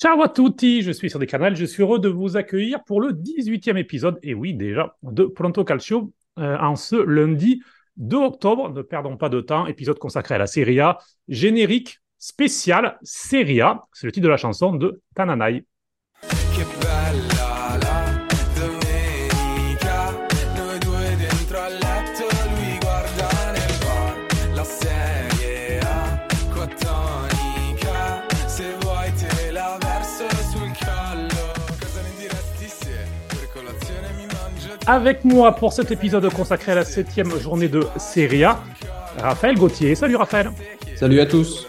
Ciao 0.00 0.22
à 0.22 0.30
tutti, 0.30 0.80
je 0.80 0.92
suis 0.92 1.10
sur 1.10 1.18
des 1.18 1.26
canaux, 1.26 1.54
je 1.54 1.66
suis 1.66 1.82
heureux 1.82 1.98
de 1.98 2.08
vous 2.08 2.38
accueillir 2.38 2.82
pour 2.84 3.02
le 3.02 3.12
18e 3.12 3.76
épisode, 3.76 4.18
et 4.22 4.32
oui 4.32 4.54
déjà, 4.54 4.96
de 5.02 5.24
Pronto 5.24 5.62
Calcio 5.62 6.10
euh, 6.38 6.56
en 6.56 6.74
ce 6.74 6.96
lundi 6.96 7.62
2 7.96 8.16
octobre. 8.16 8.72
Ne 8.72 8.80
perdons 8.80 9.18
pas 9.18 9.28
de 9.28 9.42
temps, 9.42 9.66
épisode 9.66 9.98
consacré 9.98 10.36
à 10.36 10.38
la 10.38 10.46
Serie 10.46 10.80
A, 10.80 10.96
générique 11.28 12.00
spécial 12.16 12.98
Serie 13.02 13.60
A, 13.60 13.82
c'est 13.92 14.06
le 14.06 14.12
titre 14.12 14.24
de 14.24 14.30
la 14.30 14.38
chanson 14.38 14.72
de 14.72 15.02
Tananai. 15.14 15.66
Avec 34.92 35.24
moi 35.24 35.52
pour 35.54 35.72
cet 35.72 35.92
épisode 35.92 36.28
consacré 36.32 36.72
à 36.72 36.74
la 36.74 36.84
septième 36.84 37.30
journée 37.38 37.68
de 37.68 37.86
Serie 37.96 38.42
A, 38.42 38.58
Raphaël 39.18 39.56
Gauthier. 39.56 39.94
Salut 39.94 40.16
Raphaël. 40.16 40.50
Salut 40.96 41.20
à 41.20 41.26
tous. 41.26 41.68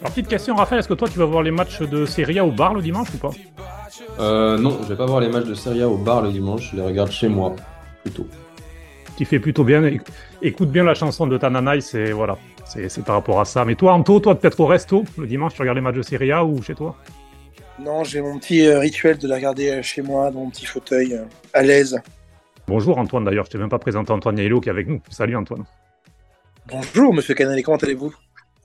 Alors 0.00 0.10
petite 0.10 0.26
question 0.26 0.56
Raphaël, 0.56 0.80
est-ce 0.80 0.88
que 0.88 0.94
toi 0.94 1.06
tu 1.08 1.16
vas 1.16 1.26
voir 1.26 1.44
les 1.44 1.52
matchs 1.52 1.82
de 1.82 2.04
Serie 2.06 2.40
A 2.40 2.44
au 2.44 2.50
bar 2.50 2.74
le 2.74 2.82
dimanche 2.82 3.06
ou 3.14 3.18
pas? 3.18 3.30
Euh, 4.18 4.58
non, 4.58 4.80
je 4.82 4.88
vais 4.88 4.96
pas 4.96 5.06
voir 5.06 5.20
les 5.20 5.28
matchs 5.28 5.44
de 5.44 5.54
Serie 5.54 5.82
A 5.82 5.88
au 5.88 5.96
bar 5.96 6.22
le 6.22 6.32
dimanche, 6.32 6.70
je 6.72 6.76
les 6.76 6.82
regarde 6.82 7.12
chez 7.12 7.28
moi 7.28 7.54
plutôt. 8.02 8.26
Tu 9.16 9.24
fais 9.24 9.38
plutôt 9.38 9.62
bien, 9.62 9.82
éc- 9.82 10.00
écoute 10.42 10.72
bien 10.72 10.82
la 10.82 10.94
chanson 10.94 11.28
de 11.28 11.38
Tananai, 11.38 11.80
c'est 11.80 12.10
voilà, 12.10 12.36
c'est 12.64 12.88
c'est 12.88 13.04
par 13.04 13.14
rapport 13.14 13.38
à 13.40 13.44
ça. 13.44 13.64
Mais 13.64 13.76
toi 13.76 13.92
Anto, 13.92 14.18
toi 14.18 14.34
peut-être 14.34 14.58
au 14.58 14.66
resto 14.66 15.04
le 15.18 15.28
dimanche 15.28 15.54
tu 15.54 15.60
regardes 15.62 15.76
les 15.76 15.82
matchs 15.84 15.98
de 15.98 16.02
Serie 16.02 16.32
A 16.32 16.44
ou 16.44 16.60
chez 16.64 16.74
toi? 16.74 16.96
Non, 17.78 18.02
j'ai 18.02 18.20
mon 18.20 18.40
petit 18.40 18.66
euh, 18.66 18.80
rituel 18.80 19.18
de 19.18 19.28
la 19.28 19.36
regarder 19.36 19.70
euh, 19.70 19.82
chez 19.82 20.02
moi, 20.02 20.32
dans 20.32 20.40
mon 20.40 20.50
petit 20.50 20.66
fauteuil, 20.66 21.14
euh, 21.14 21.22
à 21.52 21.62
l'aise. 21.62 22.00
Bonjour 22.66 22.98
Antoine 22.98 23.24
d'ailleurs, 23.24 23.44
je 23.44 23.50
t'ai 23.50 23.58
même 23.58 23.68
pas 23.68 23.78
présenté 23.78 24.12
Antoine 24.12 24.38
Yailo 24.38 24.60
qui 24.60 24.68
est 24.68 24.72
avec 24.72 24.88
nous. 24.88 25.00
Salut 25.08 25.36
Antoine. 25.36 25.64
Bonjour, 26.68 27.14
monsieur 27.14 27.34
Canal, 27.34 27.62
comment 27.62 27.76
allez-vous? 27.76 28.12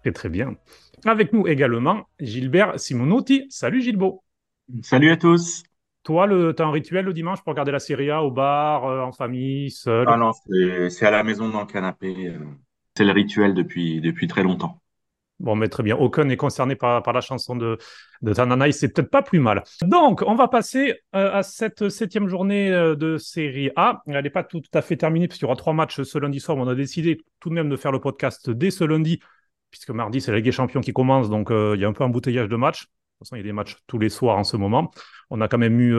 Très 0.02 0.12
très 0.12 0.30
bien. 0.30 0.56
Avec 1.06 1.34
nous 1.34 1.48
également 1.48 2.08
Gilbert 2.20 2.80
Simonotti. 2.80 3.46
Salut 3.50 3.82
Gilbo. 3.82 4.24
Salut 4.82 5.12
à 5.12 5.18
tous. 5.18 5.64
Toi, 6.04 6.26
le, 6.26 6.54
t'as 6.54 6.66
un 6.66 6.72
rituel 6.72 7.06
le 7.06 7.14
dimanche 7.14 7.44
pour 7.44 7.52
regarder 7.52 7.72
la 7.72 7.78
Serie 7.80 8.10
A 8.10 8.24
au 8.24 8.32
bar, 8.32 8.86
euh, 8.86 9.02
en 9.02 9.12
famille, 9.12 9.70
seul? 9.70 10.08
Ah 10.10 10.18
non, 10.18 10.32
c'est 10.34 10.90
c'est 10.90 11.06
à 11.06 11.12
la 11.12 11.24
maison 11.24 11.50
dans 11.50 11.62
le 11.62 11.68
canapé. 11.68 12.28
euh, 12.28 12.40
C'est 12.98 13.04
le 13.04 13.12
rituel 13.12 13.54
depuis, 13.54 14.02
depuis 14.02 14.28
très 14.28 14.42
longtemps. 14.42 14.81
Bon, 15.42 15.56
mais 15.56 15.70
très 15.70 15.82
bien. 15.82 15.96
Aucun 15.96 16.26
n'est 16.26 16.38
concerné 16.38 16.76
par, 16.76 17.02
par 17.02 17.14
la 17.14 17.22
chanson 17.22 17.56
de, 17.56 17.80
de 18.22 18.34
Tananai. 18.34 18.72
C'est 18.72 18.90
peut-être 18.90 19.10
pas 19.10 19.24
plus 19.24 19.40
mal. 19.40 19.64
Donc, 19.82 20.22
on 20.28 20.36
va 20.36 20.48
passer 20.48 21.00
euh, 21.16 21.34
à 21.34 21.42
cette 21.42 21.90
septième 21.90 22.28
journée 22.28 22.72
euh, 22.72 22.96
de 22.96 23.18
Série 23.18 23.72
A. 23.76 24.04
Elle 24.06 24.24
n'est 24.24 24.30
pas 24.30 24.44
tout 24.44 24.62
à 24.72 24.84
fait 24.84 24.98
terminée 24.98 25.28
puisqu'il 25.28 25.46
y 25.46 25.48
aura 25.48 25.56
trois 25.56 25.74
matchs 25.74 26.04
ce 26.04 26.18
lundi 26.20 26.40
soir. 26.40 26.58
mais 26.58 26.64
on 26.64 26.68
a 26.68 26.76
décidé 26.76 27.18
tout 27.40 27.50
de 27.50 27.56
même 27.56 27.70
de 27.70 27.76
faire 27.76 27.92
le 27.92 28.00
podcast 28.00 28.52
dès 28.52 28.70
ce 28.70 28.84
lundi 28.84 29.20
puisque 29.72 29.90
mardi, 29.90 30.22
c'est 30.22 30.32
la 30.32 30.38
Ligue 30.38 30.46
des 30.46 30.52
Champions 30.52 30.82
qui 30.82 30.94
commence. 30.94 31.30
Donc, 31.30 31.50
euh, 31.50 31.74
il 31.76 31.82
y 31.82 31.86
a 31.86 31.88
un 31.88 31.94
peu 31.94 32.04
un 32.04 32.08
embouteillage 32.08 32.48
de 32.48 32.56
matchs. 32.56 32.84
De 32.84 32.86
toute 32.86 33.28
façon, 33.28 33.36
il 33.38 33.40
y 33.40 33.42
a 33.42 33.46
des 33.46 33.54
matchs 33.54 33.78
tous 33.88 33.98
les 33.98 34.10
soirs 34.10 34.38
en 34.38 34.44
ce 34.44 34.58
moment. 34.58 34.92
On 35.32 35.42
a 35.42 35.48
quand 35.48 35.58
même 35.58 35.80
eu, 35.80 35.96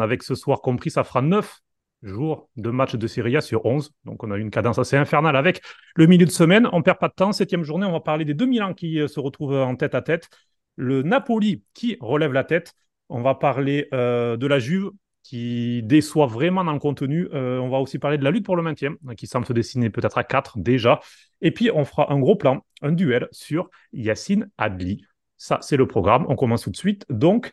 avec 0.00 0.22
ce 0.22 0.34
soir 0.34 0.60
compris, 0.60 0.90
ça 0.90 1.04
fera 1.04 1.22
neuf 1.22 1.60
jours 2.02 2.48
de 2.56 2.70
matchs 2.70 2.96
de 2.96 3.06
Serie 3.06 3.36
A 3.36 3.40
sur 3.40 3.66
11. 3.66 3.92
Donc, 4.04 4.22
on 4.22 4.30
a 4.30 4.38
une 4.38 4.50
cadence 4.50 4.78
assez 4.78 4.96
infernale 4.96 5.36
avec 5.36 5.60
le 5.96 6.06
milieu 6.06 6.26
de 6.26 6.30
semaine. 6.30 6.68
On 6.72 6.82
perd 6.82 6.98
pas 6.98 7.08
de 7.08 7.14
temps. 7.14 7.32
Septième 7.32 7.64
journée, 7.64 7.86
on 7.86 7.92
va 7.92 8.00
parler 8.00 8.24
des 8.24 8.34
deux 8.34 8.46
Milan 8.46 8.74
qui 8.74 9.00
euh, 9.00 9.08
se 9.08 9.20
retrouvent 9.20 9.54
en 9.54 9.76
tête 9.76 9.94
à 9.94 10.02
tête. 10.02 10.28
Le 10.76 11.02
Napoli 11.02 11.64
qui 11.74 11.96
relève 12.00 12.32
la 12.32 12.44
tête. 12.44 12.74
On 13.08 13.22
va 13.22 13.34
parler 13.34 13.88
euh, 13.92 14.36
de 14.36 14.46
la 14.46 14.58
Juve 14.58 14.90
qui 15.28 15.82
déçoit 15.82 16.26
vraiment 16.26 16.64
dans 16.64 16.72
le 16.72 16.78
contenu. 16.78 17.28
Euh, 17.34 17.58
on 17.58 17.68
va 17.68 17.78
aussi 17.78 17.98
parler 17.98 18.16
de 18.16 18.24
la 18.24 18.30
lutte 18.30 18.46
pour 18.46 18.56
le 18.56 18.62
maintien, 18.62 18.94
euh, 19.08 19.14
qui 19.14 19.26
semble 19.26 19.44
se 19.44 19.52
dessiner 19.52 19.90
peut-être 19.90 20.16
à 20.16 20.24
4 20.24 20.58
déjà. 20.58 21.00
Et 21.42 21.50
puis, 21.50 21.70
on 21.70 21.84
fera 21.84 22.10
un 22.10 22.18
gros 22.18 22.34
plan, 22.34 22.64
un 22.80 22.92
duel 22.92 23.28
sur 23.30 23.68
Yacine 23.92 24.48
Adli. 24.56 25.04
Ça, 25.36 25.58
c'est 25.60 25.76
le 25.76 25.86
programme. 25.86 26.24
On 26.30 26.34
commence 26.34 26.62
tout 26.62 26.70
de 26.70 26.76
suite. 26.76 27.04
Donc, 27.10 27.52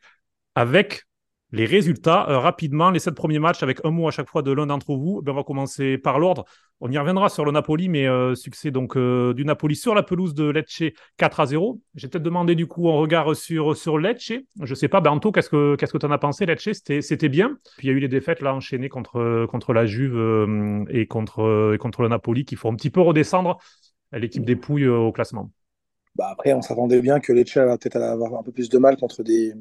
avec 0.56 1.04
les 1.56 1.66
résultats, 1.66 2.28
euh, 2.30 2.38
rapidement, 2.38 2.92
les 2.92 3.00
sept 3.00 3.16
premiers 3.16 3.40
matchs, 3.40 3.64
avec 3.64 3.80
un 3.86 3.92
mot 3.92 4.08
à 4.10 4.12
chaque 4.12 4.30
fois 4.30 4.42
de 4.42 4.52
l'un 4.52 4.66
d'entre 4.66 4.94
vous. 4.96 5.22
Ben, 5.22 5.32
on 5.32 5.36
va 5.36 5.44
commencer 5.44 5.98
par 5.98 6.20
l'ordre. 6.20 6.44
On 6.82 6.92
y 6.92 6.98
reviendra 6.98 7.30
sur 7.30 7.46
le 7.46 7.52
Napoli, 7.54 7.88
mais 7.88 8.08
euh, 8.08 8.36
succès 8.36 8.72
donc 8.72 8.98
euh, 8.98 9.34
du 9.34 9.46
Napoli 9.46 9.78
sur 9.78 9.96
la 9.96 10.04
pelouse 10.04 10.34
de 10.34 10.50
Lecce 10.50 10.84
4 11.16 11.40
à 11.40 11.46
0. 11.46 11.80
J'ai 11.96 12.10
peut-être 12.10 12.24
demandé 12.24 12.56
du 12.56 12.68
coup 12.68 12.90
un 12.90 12.96
regard 12.96 13.34
sur, 13.38 13.78
sur 13.78 13.98
Lecce. 13.98 14.34
Je 14.62 14.76
sais 14.76 14.90
pas, 14.90 15.00
ben, 15.00 15.12
Anto, 15.12 15.32
qu'est-ce 15.32 15.50
que 15.50 15.76
que 15.78 15.98
tu 15.98 16.06
en 16.06 16.12
as 16.12 16.18
pensé, 16.18 16.46
Lecce? 16.46 16.70
C'était 16.84 17.30
bien. 17.30 17.58
Puis 17.78 17.88
il 17.88 17.92
y 17.92 17.94
a 17.94 17.96
eu 17.98 18.00
les 18.00 18.10
défaites 18.10 18.42
là 18.42 18.54
enchaînées 18.54 18.90
contre, 18.90 19.46
contre 19.50 19.72
la 19.72 19.86
Juve 19.86 20.86
et, 20.90 21.08
contre, 21.08 21.78
contre 21.78 22.02
le 22.02 22.10
Napoli 22.10 22.44
qui 22.44 22.58
font 22.58 22.74
un 22.74 22.76
petit 22.76 22.90
peu 22.90 23.00
redescendre 23.00 23.60
l'équipe 24.12 24.44
des 24.44 24.58
Pouilles 24.58 24.88
au 24.88 25.14
classement. 25.14 25.52
bah 26.16 26.28
Après, 26.32 26.52
on 26.52 26.62
s'attendait 26.62 27.02
bien 27.02 27.22
que 27.22 27.32
Lecce 27.32 27.56
va 27.56 27.78
peut-être 27.78 27.96
avoir 27.96 28.38
un 28.38 28.44
peu 28.44 28.52
plus 28.52 28.68
de 28.68 28.78
mal 28.78 28.98
contre 28.98 29.24
des, 29.24 29.54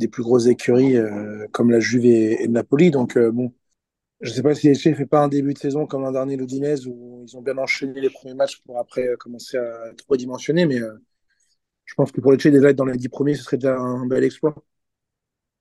des 0.00 0.08
plus 0.08 0.22
grosses 0.24 0.46
écuries 0.46 0.96
euh, 0.96 1.46
comme 1.52 1.70
la 1.70 1.78
Juve 1.78 2.06
et, 2.06 2.48
Napoli. 2.48 2.90
Donc, 2.90 3.16
euh, 3.16 3.30
bon, 3.30 3.54
je 4.20 4.30
ne 4.30 4.34
sais 4.34 4.42
pas 4.42 4.54
si 4.54 4.66
Lecce 4.66 4.86
ne 4.86 4.94
fait 4.94 5.06
pas 5.06 5.20
un 5.20 5.28
début 5.28 5.54
de 5.54 5.58
saison 5.58 5.86
comme 5.86 6.02
l'an 6.02 6.12
dernier 6.12 6.36
l'Udinese 6.36 6.86
où 6.86 7.24
ils 7.26 7.36
ont 7.36 7.42
bien 7.42 7.56
enchaîné 7.58 8.00
les 8.00 8.10
premiers 8.10 8.34
matchs 8.34 8.60
pour 8.62 8.78
après 8.78 9.06
euh, 9.06 9.16
commencer 9.16 9.56
à 9.58 9.90
être 9.92 10.04
redimensionner. 10.08 10.66
Mais 10.66 10.80
je 11.84 11.94
pense 11.94 12.10
que 12.10 12.20
pour 12.20 12.32
Lecce, 12.32 12.46
déjà 12.46 12.70
être 12.70 12.76
dans 12.76 12.86
les 12.86 12.96
dix 12.96 13.08
premiers, 13.08 13.34
ce 13.34 13.44
serait 13.44 13.58
déjà 13.58 13.76
un 13.76 14.06
bel 14.06 14.24
exploit. 14.24 14.54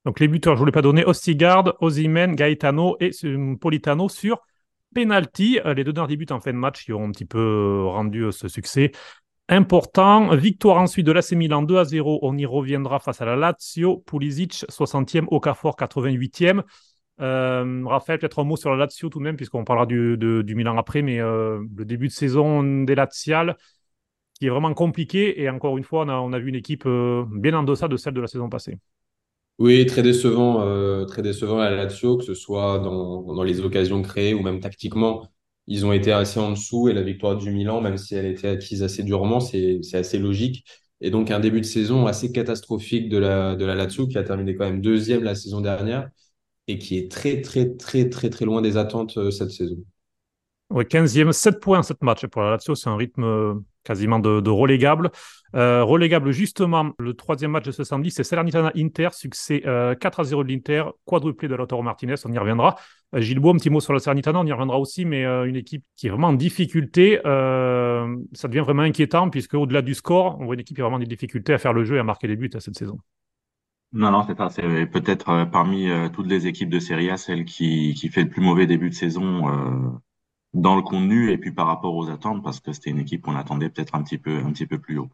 Donc 0.05 0.19
les 0.19 0.27
buteurs, 0.27 0.55
je 0.55 0.59
ne 0.59 0.59
vous 0.61 0.65
l'ai 0.65 0.71
pas 0.71 0.81
donné, 0.81 1.03
Ostigard, 1.05 1.75
Osimhen, 1.81 2.33
Gaetano 2.33 2.95
et 2.99 3.11
Politano 3.59 4.07
sur 4.07 4.41
penalty. 4.95 5.59
Les 5.75 5.83
deux 5.83 5.93
derniers 5.93 6.15
buts 6.15 6.25
en 6.29 6.39
fin 6.39 6.53
de 6.53 6.57
match 6.57 6.85
qui 6.85 6.93
ont 6.93 7.03
un 7.03 7.11
petit 7.11 7.25
peu 7.25 7.83
rendu 7.85 8.31
ce 8.31 8.47
succès 8.47 8.91
important. 9.49 10.35
Victoire 10.35 10.77
ensuite 10.77 11.05
de 11.05 11.11
l'AC 11.11 11.31
Milan 11.33 11.63
2 11.63 11.77
à 11.77 11.83
0. 11.83 12.19
On 12.21 12.37
y 12.37 12.45
reviendra 12.45 12.99
face 12.99 13.21
à 13.21 13.25
la 13.25 13.35
Lazio. 13.35 14.03
Pulisic 14.05 14.65
60e, 14.69 15.25
Okafor 15.29 15.75
88e. 15.75 16.61
Euh, 17.19 17.83
Raphaël, 17.85 18.19
peut-être 18.19 18.39
un 18.39 18.45
mot 18.45 18.55
sur 18.55 18.69
la 18.69 18.77
Lazio 18.77 19.09
tout 19.09 19.19
de 19.19 19.23
même, 19.23 19.35
puisqu'on 19.35 19.65
parlera 19.65 19.85
du, 19.85 20.55
Milan 20.55 20.77
après, 20.77 21.01
mais 21.01 21.19
euh, 21.19 21.59
le 21.75 21.83
début 21.83 22.07
de 22.07 22.13
saison 22.13 22.63
des 22.83 22.95
Laziales 22.95 23.57
qui 24.39 24.45
est 24.45 24.49
vraiment 24.49 24.73
compliqué. 24.73 25.41
Et 25.41 25.49
encore 25.49 25.77
une 25.77 25.83
fois, 25.83 26.05
on 26.07 26.31
a, 26.31 26.39
vu 26.39 26.49
une 26.49 26.55
équipe 26.55 26.85
euh, 26.85 27.25
bien 27.29 27.53
en 27.55 27.63
deçà 27.63 27.87
de 27.89 27.97
celle 27.97 28.13
de 28.13 28.21
la 28.21 28.27
saison 28.27 28.47
passée. 28.47 28.77
Oui, 29.57 29.85
très 29.85 30.01
décevant, 30.01 31.05
très 31.05 31.21
décevant 31.21 31.59
à 31.59 31.69
la 31.69 31.83
Lazio, 31.83 32.15
que 32.15 32.23
ce 32.23 32.33
soit 32.33 32.79
dans, 32.79 33.33
dans 33.33 33.43
les 33.43 33.59
occasions 33.59 34.01
créées 34.01 34.33
ou 34.33 34.41
même 34.41 34.61
tactiquement. 34.61 35.27
Ils 35.69 35.85
ont 35.85 35.93
été 35.93 36.11
assez 36.11 36.39
en 36.39 36.49
dessous 36.51 36.89
et 36.89 36.93
la 36.93 37.03
victoire 37.03 37.37
du 37.37 37.51
Milan, 37.51 37.79
même 37.79 37.97
si 37.97 38.15
elle 38.15 38.25
était 38.25 38.49
acquise 38.49 38.81
assez 38.81 39.03
durement, 39.03 39.39
c'est, 39.39 39.79
assez 39.93 40.17
logique. 40.17 40.65
Et 40.99 41.11
donc 41.11 41.29
un 41.29 41.39
début 41.39 41.61
de 41.61 41.65
saison 41.65 42.07
assez 42.07 42.31
catastrophique 42.31 43.07
de 43.07 43.19
la, 43.19 43.55
de 43.55 43.65
la 43.65 43.75
Lazio 43.75 44.07
qui 44.07 44.17
a 44.17 44.23
terminé 44.23 44.55
quand 44.55 44.65
même 44.65 44.81
deuxième 44.81 45.23
la 45.23 45.35
saison 45.35 45.61
dernière 45.61 46.09
et 46.67 46.79
qui 46.79 46.97
est 46.97 47.09
très, 47.09 47.41
très, 47.41 47.69
très, 47.75 48.09
très, 48.09 48.31
très 48.31 48.45
loin 48.45 48.61
des 48.63 48.77
attentes 48.77 49.17
euh, 49.17 49.29
cette 49.29 49.51
saison. 49.51 49.77
Ouais, 50.71 50.85
15e, 50.85 51.31
7 51.31 51.59
points, 51.59 51.83
7 51.83 52.01
matchs 52.01 52.25
pour 52.25 52.41
la 52.41 52.51
Lazio, 52.51 52.73
c'est 52.73 52.89
un 52.89 52.97
rythme 52.97 53.23
euh, 53.23 53.53
quasiment 53.83 54.19
de, 54.19 54.49
relégable. 54.49 55.11
Euh, 55.55 55.83
relégable, 55.83 56.31
justement, 56.31 56.91
le 56.99 57.13
troisième 57.13 57.51
match 57.51 57.65
de 57.65 57.71
ce 57.71 57.83
samedi, 57.83 58.11
c'est 58.11 58.23
Salernitana-Inter, 58.23 59.09
succès 59.13 59.63
euh, 59.65 59.95
4 59.95 60.19
à 60.19 60.23
0 60.23 60.43
de 60.43 60.49
l'Inter, 60.49 60.83
quadruplé 61.05 61.47
de 61.47 61.55
Lautaro 61.55 61.81
Martinez, 61.81 62.15
on 62.25 62.31
y 62.31 62.37
reviendra. 62.37 62.75
Euh, 63.15 63.21
Gilbo, 63.21 63.49
un 63.49 63.57
petit 63.57 63.69
mot 63.69 63.79
sur 63.79 63.93
le 63.93 63.99
Salernitana, 63.99 64.39
on 64.39 64.45
y 64.45 64.51
reviendra 64.51 64.79
aussi, 64.79 65.05
mais 65.05 65.25
euh, 65.25 65.45
une 65.45 65.55
équipe 65.55 65.83
qui 65.95 66.07
est 66.07 66.09
vraiment 66.09 66.27
en 66.27 66.33
difficulté, 66.33 67.19
euh, 67.25 68.15
ça 68.33 68.47
devient 68.47 68.59
vraiment 68.59 68.83
inquiétant, 68.83 69.29
puisque 69.29 69.55
au-delà 69.55 69.81
du 69.81 69.95
score, 69.95 70.37
on 70.39 70.45
voit 70.45 70.53
une 70.53 70.61
équipe 70.61 70.75
qui 70.75 70.81
a 70.81 70.85
vraiment 70.85 70.99
des 70.99 71.05
difficultés 71.05 71.53
à 71.53 71.57
faire 71.57 71.73
le 71.73 71.83
jeu 71.83 71.95
et 71.95 71.99
à 71.99 72.03
marquer 72.03 72.27
des 72.27 72.35
buts 72.35 72.49
à 72.53 72.59
cette 72.59 72.77
saison. 72.77 72.99
Non, 73.91 74.11
non, 74.11 74.23
c'est 74.23 74.35
peut-être 74.85 75.49
parmi 75.51 75.89
toutes 76.13 76.27
les 76.27 76.45
équipes 76.45 76.69
de 76.69 76.77
Serie 76.77 77.09
A, 77.09 77.17
celle 77.17 77.43
qui, 77.43 77.95
fait 78.13 78.21
le 78.21 78.29
plus 78.29 78.41
mauvais 78.41 78.67
début 78.67 78.91
de 78.91 78.93
saison 78.93 79.99
dans 80.53 80.75
le 80.75 80.81
contenu 80.81 81.31
et 81.31 81.37
puis 81.37 81.51
par 81.51 81.67
rapport 81.67 81.95
aux 81.95 82.09
attentes, 82.09 82.43
parce 82.43 82.59
que 82.59 82.73
c'était 82.73 82.89
une 82.89 82.99
équipe 82.99 83.21
qu'on 83.21 83.35
attendait 83.35 83.69
peut-être 83.69 83.95
un 83.95 84.03
petit 84.03 84.17
peu, 84.17 84.41
plus 84.79 84.97
haut. 84.97 85.09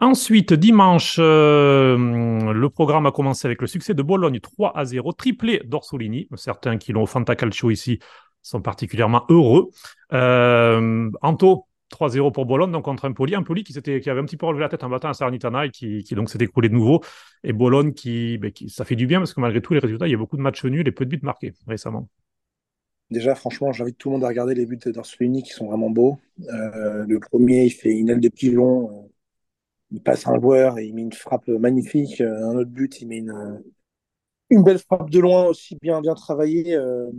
Ensuite, 0.00 0.52
dimanche, 0.52 1.16
euh, 1.18 2.52
le 2.52 2.70
programme 2.70 3.06
a 3.06 3.10
commencé 3.10 3.46
avec 3.48 3.60
le 3.60 3.66
succès 3.66 3.94
de 3.94 4.02
Bologne 4.02 4.38
3 4.38 4.76
à 4.76 4.84
0, 4.84 5.12
triplé 5.12 5.60
d'Orsolini. 5.64 6.28
Certains 6.36 6.78
qui 6.78 6.92
l'ont 6.92 7.02
au 7.02 7.06
Fantacalcio 7.06 7.70
ici 7.70 7.98
sont 8.40 8.62
particulièrement 8.62 9.24
heureux. 9.28 9.70
Euh, 10.12 11.10
Anto, 11.20 11.66
3-0 11.90 12.30
pour 12.30 12.46
Bologne, 12.46 12.70
donc 12.70 12.84
contre 12.84 13.06
Empoli. 13.06 13.34
Empoli 13.34 13.64
qui, 13.64 13.72
qui 13.72 14.10
avait 14.10 14.20
un 14.20 14.24
petit 14.24 14.36
peu 14.36 14.46
relevé 14.46 14.62
la 14.62 14.68
tête 14.68 14.84
en 14.84 14.88
battant 14.88 15.08
à 15.08 15.14
Salernitana 15.14 15.66
et 15.66 15.70
qui, 15.70 16.04
donc 16.14 16.30
s'est 16.30 16.38
écroulé 16.38 16.68
de 16.68 16.74
nouveau. 16.74 17.02
Et 17.42 17.52
Bologne 17.52 17.92
qui, 17.92 18.38
ben, 18.38 18.52
qui- 18.52 18.68
ça 18.70 18.84
fait 18.84 18.94
du 18.96 19.06
bien 19.08 19.18
parce 19.18 19.34
que 19.34 19.40
malgré 19.40 19.60
tous 19.60 19.72
les 19.74 19.80
résultats, 19.80 20.06
il 20.06 20.12
y 20.12 20.14
a 20.14 20.18
beaucoup 20.18 20.36
de 20.36 20.42
matchs 20.42 20.64
nuls 20.64 20.86
et 20.86 20.92
peu 20.92 21.06
de 21.06 21.10
buts 21.16 21.20
marqués 21.24 21.54
récemment. 21.66 22.08
Déjà, 23.10 23.34
franchement, 23.34 23.72
j'invite 23.72 23.96
tout 23.98 24.10
le 24.10 24.14
monde 24.14 24.24
à 24.24 24.28
regarder 24.28 24.54
les 24.54 24.66
buts 24.66 24.78
d'Orsolini 24.84 25.42
qui 25.42 25.50
sont 25.50 25.66
vraiment 25.66 25.90
beaux. 25.90 26.18
Euh, 26.48 27.04
le 27.06 27.20
premier, 27.20 27.64
il 27.64 27.70
fait 27.70 27.92
une 27.92 28.10
aile 28.10 28.20
de 28.20 28.28
pigeon. 28.28 28.90
euh, 28.90 29.08
il 29.90 30.02
passe 30.02 30.26
un 30.26 30.38
joueur 30.38 30.78
et 30.78 30.86
il 30.86 30.94
met 30.94 31.02
une 31.02 31.12
frappe 31.12 31.48
magnifique. 31.48 32.20
Un 32.20 32.56
autre 32.56 32.70
but, 32.70 33.00
il 33.00 33.08
met 33.08 33.18
une, 33.18 33.62
belle 34.62 34.78
frappe 34.78 35.10
de 35.10 35.18
loin 35.20 35.46
aussi, 35.46 35.76
bien, 35.80 36.00
bien 36.02 36.14
travaillée. 36.14 36.74
Euh, 36.74 37.10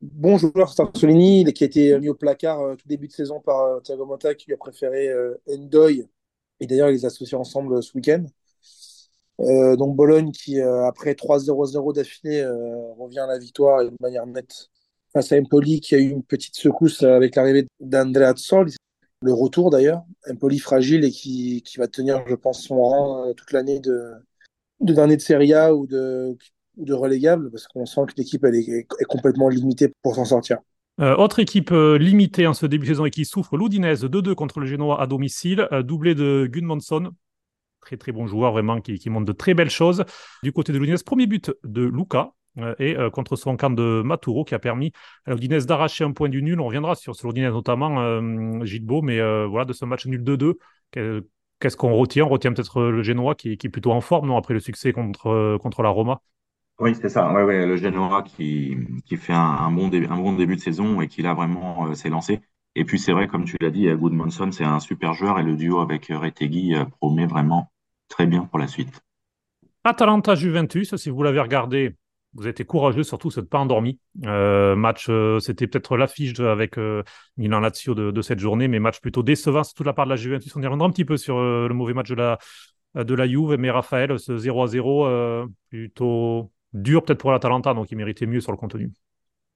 bon 0.00 0.38
joueur, 0.38 0.74
Solini, 0.96 1.44
qui 1.52 1.64
a 1.64 1.66
été 1.66 1.98
mis 2.00 2.08
au 2.08 2.14
placard 2.14 2.60
euh, 2.60 2.74
tout 2.74 2.88
début 2.88 3.06
de 3.08 3.12
saison 3.12 3.40
par 3.40 3.60
euh, 3.60 3.80
Thiago 3.80 4.06
Motta, 4.06 4.34
qui 4.34 4.46
lui 4.46 4.54
a 4.54 4.56
préféré 4.56 5.08
euh, 5.08 5.40
Endoy. 5.48 6.08
Et 6.60 6.66
d'ailleurs, 6.66 6.90
ils 6.90 6.94
les 6.94 7.06
associent 7.06 7.40
ensemble 7.40 7.82
ce 7.82 7.94
week-end. 7.94 8.24
Euh, 9.40 9.74
donc 9.76 9.96
Bologne 9.96 10.32
qui, 10.32 10.60
euh, 10.60 10.86
après 10.86 11.14
3-0-0 11.14 11.94
d'affilée, 11.94 12.40
euh, 12.42 12.92
revient 12.98 13.20
à 13.20 13.26
la 13.26 13.38
victoire 13.38 13.84
de 13.84 13.92
manière 14.00 14.26
nette 14.26 14.68
face 15.12 15.32
à 15.32 15.36
Empoli, 15.36 15.80
qui 15.80 15.94
a 15.94 15.98
eu 15.98 16.08
une 16.08 16.22
petite 16.22 16.56
secousse 16.56 17.02
avec 17.02 17.36
l'arrivée 17.36 17.66
d'Andrea 17.80 18.34
Sol. 18.36 18.70
Le 19.22 19.32
retour 19.32 19.70
d'ailleurs, 19.70 20.02
Empoli 20.30 20.58
fragile 20.58 21.04
et 21.04 21.10
qui, 21.10 21.62
qui 21.62 21.78
va 21.78 21.88
tenir, 21.88 22.22
je 22.26 22.34
pense, 22.34 22.62
son 22.62 22.82
rang 22.82 23.32
toute 23.34 23.52
l'année 23.52 23.80
de, 23.80 24.14
de 24.80 24.94
dernier 24.94 25.16
de 25.16 25.22
Serie 25.22 25.54
A 25.54 25.74
ou 25.74 25.86
de, 25.86 26.36
relégable, 26.90 27.50
parce 27.50 27.66
qu'on 27.68 27.86
sent 27.86 28.00
que 28.08 28.14
l'équipe 28.16 28.44
elle 28.44 28.56
est, 28.56 28.86
complètement 29.08 29.48
limitée 29.48 29.92
pour 30.02 30.14
s'en 30.14 30.24
sortir. 30.24 30.58
Euh, 31.00 31.16
autre 31.16 31.38
équipe 31.38 31.72
euh, 31.72 31.96
limitée 31.96 32.46
en 32.46 32.54
ce 32.54 32.66
début 32.66 32.86
de 32.86 32.92
saison 32.92 33.04
et 33.04 33.10
qui 33.10 33.24
souffre, 33.24 33.56
l'Udinese 33.56 34.04
2-2 34.04 34.34
contre 34.34 34.60
le 34.60 34.66
Genoa 34.66 35.00
à 35.00 35.06
domicile, 35.06 35.68
euh, 35.72 35.82
doublé 35.82 36.14
de 36.14 36.48
Gunmonson. 36.50 37.12
Très 37.80 37.96
très 37.96 38.12
bon 38.12 38.26
joueur 38.26 38.52
vraiment 38.52 38.80
qui, 38.80 38.98
qui, 38.98 39.08
montre 39.08 39.26
de 39.26 39.32
très 39.32 39.54
belles 39.54 39.70
choses. 39.70 40.04
Du 40.42 40.52
côté 40.52 40.72
de 40.72 40.78
l'Udinese, 40.78 41.02
premier 41.02 41.26
but 41.26 41.52
de 41.64 41.82
Luca 41.82 42.18
euh, 42.18 42.39
et 42.78 42.96
euh, 42.96 43.10
contre 43.10 43.36
son 43.36 43.56
camp 43.56 43.70
de 43.70 44.02
Maturo 44.04 44.44
qui 44.44 44.54
a 44.54 44.58
permis 44.58 44.92
à 45.24 45.32
l'Udinese 45.32 45.66
d'arracher 45.66 46.04
un 46.04 46.12
point 46.12 46.28
du 46.28 46.42
nul. 46.42 46.60
On 46.60 46.66
reviendra 46.66 46.94
sur, 46.94 47.14
sur 47.14 47.28
l'Udinese 47.28 47.52
notamment, 47.52 48.00
euh, 48.00 48.64
Gilbo, 48.64 49.02
mais 49.02 49.18
voilà, 49.46 49.64
de 49.64 49.72
ce 49.72 49.84
match 49.84 50.06
nul 50.06 50.22
2-2. 50.22 50.54
Qu'est-ce 50.92 51.76
qu'on 51.76 51.94
retient? 51.94 52.24
On 52.24 52.28
retient 52.28 52.52
peut-être 52.52 52.82
le 52.82 53.02
Genoa 53.02 53.34
qui, 53.34 53.58
qui, 53.58 53.66
est 53.66 53.70
plutôt 53.70 53.92
en 53.92 54.00
forme, 54.00 54.28
non, 54.28 54.36
après 54.36 54.54
le 54.54 54.60
succès 54.60 54.92
contre, 54.92 55.58
contre 55.58 55.82
la 55.82 55.90
Roma 55.90 56.22
oui, 56.80 56.94
c'est 56.94 57.10
ça. 57.10 57.30
Ouais, 57.30 57.42
ouais, 57.42 57.66
le 57.66 57.76
Genoa 57.76 58.22
qui, 58.22 58.74
qui 59.04 59.18
fait 59.18 59.34
un, 59.34 59.38
un, 59.38 59.70
bon 59.70 59.88
début, 59.88 60.06
un 60.06 60.16
bon 60.16 60.32
début 60.32 60.56
de 60.56 60.62
saison 60.62 61.02
et 61.02 61.08
qui 61.08 61.20
là 61.20 61.34
vraiment 61.34 61.86
euh, 61.86 61.94
s'est 61.94 62.08
lancé. 62.08 62.40
Et 62.74 62.86
puis 62.86 62.98
c'est 62.98 63.12
vrai, 63.12 63.28
comme 63.28 63.44
tu 63.44 63.56
l'as 63.60 63.70
dit, 63.70 63.86
Goodmanson, 63.92 64.50
c'est 64.50 64.64
un 64.64 64.80
super 64.80 65.12
joueur 65.12 65.38
et 65.38 65.42
le 65.42 65.56
duo 65.56 65.80
avec 65.80 66.06
Retegui 66.06 66.74
euh, 66.74 66.86
promet 66.86 67.26
vraiment 67.26 67.70
très 68.08 68.26
bien 68.26 68.44
pour 68.44 68.58
la 68.58 68.66
suite. 68.66 69.02
Atalanta 69.84 70.34
Juventus, 70.34 70.96
si 70.96 71.10
vous 71.10 71.22
l'avez 71.22 71.40
regardé, 71.40 71.96
vous 72.34 72.42
avez 72.42 72.50
été 72.50 72.64
courageux, 72.64 73.02
surtout, 73.02 73.30
c'est 73.30 73.48
pas 73.48 73.58
endormi. 73.58 73.98
Euh, 74.24 74.76
match, 74.76 75.06
euh, 75.08 75.40
c'était 75.40 75.66
peut-être 75.66 75.96
l'affiche 75.96 76.38
avec 76.38 76.78
euh, 76.78 77.02
Milan 77.36 77.60
Lazio 77.60 77.94
de, 77.94 78.10
de, 78.10 78.22
cette 78.22 78.38
journée, 78.38 78.68
mais 78.68 78.78
match 78.78 79.00
plutôt 79.00 79.22
décevant, 79.22 79.64
surtout 79.64 79.82
de 79.82 79.88
la 79.88 79.92
part 79.92 80.04
de 80.04 80.10
la 80.10 80.16
Juventus. 80.16 80.54
On 80.54 80.62
y 80.62 80.66
reviendra 80.66 80.86
un 80.86 80.90
petit 80.90 81.04
peu 81.04 81.16
sur 81.16 81.40
le 81.40 81.72
mauvais 81.74 81.92
match 81.92 82.08
de 82.08 82.14
la, 82.14 82.38
de 82.94 83.14
la 83.14 83.26
Juve, 83.26 83.56
mais 83.58 83.70
Raphaël, 83.70 84.18
ce 84.18 84.38
0 84.38 84.62
à 84.62 84.66
0, 84.68 85.46
plutôt 85.70 86.52
dur 86.72 87.02
peut-être 87.02 87.18
pour 87.18 87.32
l'Atalanta, 87.32 87.74
donc 87.74 87.90
il 87.90 87.96
méritait 87.96 88.26
mieux 88.26 88.40
sur 88.40 88.52
le 88.52 88.58
contenu. 88.58 88.92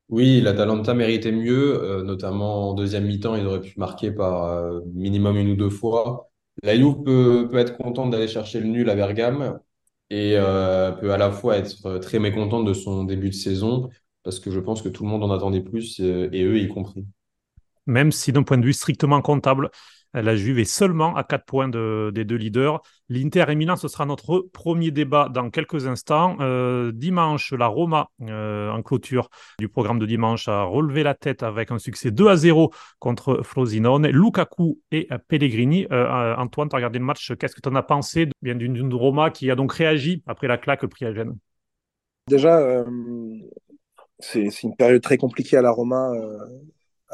Oui, 0.09 0.41
l'Atalanta 0.41 0.95
méritait 0.95 1.33
mieux, 1.33 2.03
notamment 2.05 2.71
en 2.71 2.75
deuxième 2.75 3.07
mi-temps, 3.07 3.37
il 3.37 3.47
aurait 3.47 3.61
pu 3.61 3.79
marquer 3.79 4.11
par 4.11 4.71
minimum 4.95 5.37
une 5.37 5.51
ou 5.51 5.57
deux 5.57 5.71
fois. 5.71 6.29
La 6.63 6.77
Juve 6.77 7.03
peut, 7.05 7.49
peut 7.51 7.59
être 7.59 7.77
contente 7.77 8.11
d'aller 8.11 8.29
chercher 8.29 8.61
le 8.61 8.67
nul 8.67 8.91
à 8.91 8.95
Bergame 8.95 9.59
et 10.11 10.35
euh, 10.37 10.93
peut 10.93 11.13
à 11.13 11.19
la 11.19 11.31
fois 11.31 11.57
être 11.57 11.99
très 11.99 12.19
mécontente 12.19 12.65
de 12.65 12.75
son 12.75 13.05
début 13.05 13.31
de 13.31 13.35
saison 13.35 13.89
parce 14.23 14.41
que 14.41 14.51
je 14.51 14.61
pense 14.61 14.83
que 14.83 14.89
tout 14.89 15.05
le 15.05 15.09
monde 15.11 15.23
en 15.23 15.31
attendait 15.31 15.61
plus 15.61 16.01
et 16.01 16.43
eux 16.45 16.59
y 16.59 16.69
compris. 16.69 17.05
Même 17.87 18.13
si 18.13 18.33
d'un 18.33 18.43
point 18.43 18.57
de 18.57 18.65
vue 18.65 18.73
strictement 18.73 19.21
comptable, 19.21 19.71
la 20.23 20.37
Juve 20.37 20.61
est 20.61 20.65
seulement 20.65 21.17
à 21.17 21.25
4 21.25 21.45
points 21.45 21.69
de, 21.69 22.11
des 22.15 22.25
deux 22.25 22.37
leaders. 22.37 22.81
L'Inter 23.09 23.47
et 23.49 23.55
Milan, 23.55 23.77
ce 23.77 23.89
sera 23.89 24.07
notre 24.07 24.49
premier 24.53 24.91
débat 24.91 25.29
dans 25.29 25.51
quelques 25.51 25.87
instants. 25.87 26.37
Euh, 26.41 26.93
dimanche, 26.93 27.53
la 27.53 27.67
Roma, 27.67 28.09
euh, 28.23 28.71
en 28.71 28.83
clôture 28.83 29.29
du 29.59 29.69
programme 29.69 29.99
de 29.99 30.07
dimanche, 30.07 30.49
a 30.49 30.63
relevé 30.63 31.03
la 31.03 31.15
tête 31.15 31.43
avec 31.43 31.71
un 31.71 31.79
succès 31.79 32.11
2 32.11 32.29
à 32.29 32.37
0 32.37 32.73
contre 33.01 33.43
Frosinone. 33.43 34.07
Lukaku 34.09 34.81
et 34.93 35.09
Pellegrini. 35.29 35.87
Euh, 35.91 36.37
Antoine, 36.37 36.69
tu 36.69 36.77
as 36.77 36.79
regardé 36.79 36.99
le 36.99 37.05
match. 37.05 37.33
Qu'est-ce 37.39 37.55
que 37.55 37.61
tu 37.61 37.69
en 37.69 37.75
as 37.75 37.83
pensé 37.83 38.29
d'une 38.43 38.95
Roma 38.95 39.31
qui 39.31 39.51
a 39.51 39.57
donc 39.57 39.73
réagi 39.73 40.23
après 40.27 40.47
la 40.47 40.59
claque 40.59 40.87
pris 40.87 41.05
à 41.05 41.13
Gênes 41.13 41.37
Déjà, 42.29 42.85
c'est 44.19 44.63
une 44.63 44.77
période 44.77 45.03
très 45.03 45.19
compliquée 45.19 45.59
à 45.59 45.63
la 45.63 45.71
Roma 45.71 46.11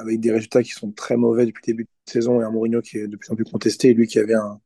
avec 0.01 0.21
des 0.21 0.33
résultats 0.33 0.63
qui 0.63 0.73
sont 0.73 0.93
très 0.93 1.17
mauvais 1.17 1.47
depuis 1.47 1.63
le 1.67 1.73
début 1.73 1.85
de 1.85 2.11
saison 2.11 2.41
et 2.41 2.45
un 2.45 2.51
Mourinho 2.51 2.81
qui 2.81 2.99
est 2.99 3.09
de 3.09 3.17
plus 3.17 3.31
en 3.31 3.37
plus 3.37 3.45
contesté, 3.45 3.95
lui 3.95 4.07
qui 4.07 4.19
avait 4.19 4.35
un, 4.35 4.61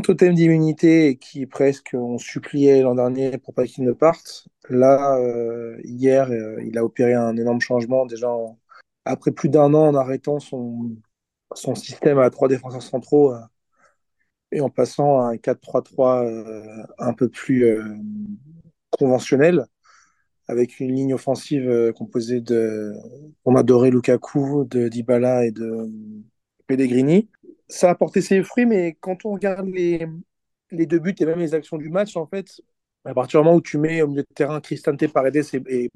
totem 0.00 0.34
d'immunité 0.34 1.08
et 1.08 1.16
qui 1.16 1.46
presque 1.46 1.90
on 1.92 2.16
suppliait 2.18 2.82
l'an 2.82 2.94
dernier 2.94 3.36
pour 3.38 3.52
pas 3.52 3.66
qu'il 3.66 3.84
ne 3.84 3.92
parte. 3.92 4.48
Là, 4.70 5.18
euh, 5.18 5.78
hier, 5.84 6.30
euh, 6.30 6.62
il 6.64 6.78
a 6.78 6.84
opéré 6.84 7.14
un 7.14 7.36
énorme 7.36 7.60
changement 7.60 8.06
déjà 8.06 8.28
après 9.04 9.32
plus 9.32 9.48
d'un 9.48 9.74
an 9.74 9.88
en 9.88 9.94
arrêtant 9.94 10.40
son, 10.40 10.96
système 11.74 12.18
à 12.18 12.30
trois 12.30 12.48
défenseurs 12.48 12.82
centraux 12.82 13.34
euh, 13.34 13.40
et 14.52 14.60
en 14.60 14.70
passant 14.70 15.20
à 15.20 15.32
un 15.32 15.36
4-3-3 15.36 16.24
euh, 16.26 16.82
un 16.98 17.12
peu 17.12 17.28
plus 17.28 17.78
conventionnel 18.90 19.66
avec 20.48 20.80
une 20.80 20.94
ligne 20.94 21.14
offensive 21.14 21.68
euh, 21.68 21.92
composée 21.92 22.40
de 22.40 22.92
on 23.44 23.56
adorait 23.56 23.90
Lukaku, 23.90 24.64
de 24.64 24.88
Dybala 24.88 25.46
et 25.46 25.50
de 25.52 25.88
Pellegrini. 26.66 27.28
Ça 27.68 27.90
a 27.90 27.94
porté 27.94 28.20
ses 28.20 28.42
fruits, 28.42 28.66
mais 28.66 28.96
quand 29.00 29.24
on 29.24 29.32
regarde 29.32 29.68
les, 29.68 30.06
les 30.70 30.86
deux 30.86 30.98
buts 30.98 31.14
et 31.18 31.24
même 31.26 31.38
les 31.38 31.54
actions 31.54 31.78
du 31.78 31.88
match, 31.88 32.16
en 32.16 32.26
fait, 32.26 32.60
à 33.04 33.14
partir 33.14 33.40
du 33.40 33.44
moment 33.46 33.56
où 33.56 33.62
tu 33.62 33.78
mets 33.78 34.02
au 34.02 34.08
milieu 34.08 34.22
de 34.22 34.34
terrain 34.34 34.60
Cristante 34.60 35.06
Paredes 35.08 35.36
et, 35.36 35.84
et 35.84 35.90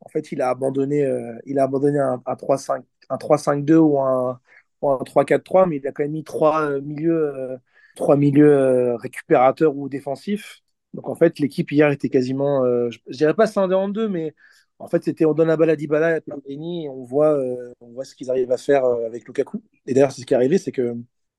en 0.00 0.08
fait, 0.08 0.32
il 0.32 0.40
a 0.42 0.50
abandonné, 0.50 1.04
euh, 1.04 1.34
il 1.46 1.58
a 1.58 1.64
abandonné 1.64 1.98
un, 1.98 2.22
un 2.26 2.34
3-5, 2.36 2.82
un 3.08 3.16
3-5-2 3.16 3.76
ou 3.76 3.98
un, 4.00 4.40
un 4.82 4.98
3-4-3, 5.04 5.66
mais 5.66 5.76
il 5.78 5.86
a 5.86 5.92
quand 5.92 6.02
même 6.04 6.12
mis 6.12 6.24
trois 6.24 6.62
euh, 6.62 6.80
milieux, 6.80 7.34
euh, 7.34 7.56
trois 7.96 8.16
milieux 8.16 8.52
euh, 8.52 8.96
récupérateurs 8.96 9.76
ou 9.76 9.88
défensifs. 9.88 10.62
Donc 10.94 11.08
en 11.08 11.14
fait, 11.14 11.38
l'équipe 11.38 11.70
hier 11.70 11.90
était 11.90 12.08
quasiment, 12.08 12.64
euh, 12.64 12.90
je, 12.90 12.98
je 13.08 13.16
dirais 13.18 13.34
pas 13.34 13.46
scindée 13.46 13.74
en 13.74 13.88
deux, 13.88 14.08
mais 14.08 14.34
en 14.78 14.88
fait, 14.88 15.04
c'était 15.04 15.24
on 15.24 15.34
donne 15.34 15.48
la 15.48 15.56
balle 15.56 15.70
à 15.70 15.76
Dybala 15.76 16.12
et 16.12 16.14
à 16.16 16.20
Pellegrini 16.20 16.86
et 16.86 16.88
on 16.88 17.04
voit, 17.04 17.32
euh, 17.38 17.72
on 17.80 17.92
voit 17.92 18.04
ce 18.04 18.14
qu'ils 18.14 18.30
arrivent 18.30 18.52
à 18.52 18.56
faire 18.58 18.84
euh, 18.84 19.06
avec 19.06 19.26
Lukaku. 19.26 19.62
Et 19.86 19.94
d'ailleurs, 19.94 20.12
c'est 20.12 20.22
ce 20.22 20.26
qui 20.26 20.34
est 20.34 20.36
arrivé, 20.36 20.58
c'est 20.58 20.72
que 20.72 20.94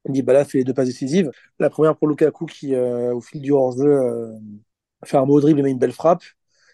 Dybala 0.06 0.46
fait 0.46 0.60
les 0.60 0.64
deux 0.64 0.74
passes 0.74 0.88
décisives. 0.88 1.32
La 1.60 1.70
première 1.70 1.98
pour 1.98 2.08
Lukaku 2.08 2.46
qui, 2.46 2.76
au 2.76 3.22
fil 3.22 3.42
du 3.42 3.52
hors-jeu, 3.52 4.00
fait 5.06 5.18
un 5.18 5.26
beau 5.26 5.42
dribble 5.42 5.60
et 5.60 5.64
met 5.64 5.72
une 5.72 5.80
belle 5.80 5.92
frappe 5.92 6.24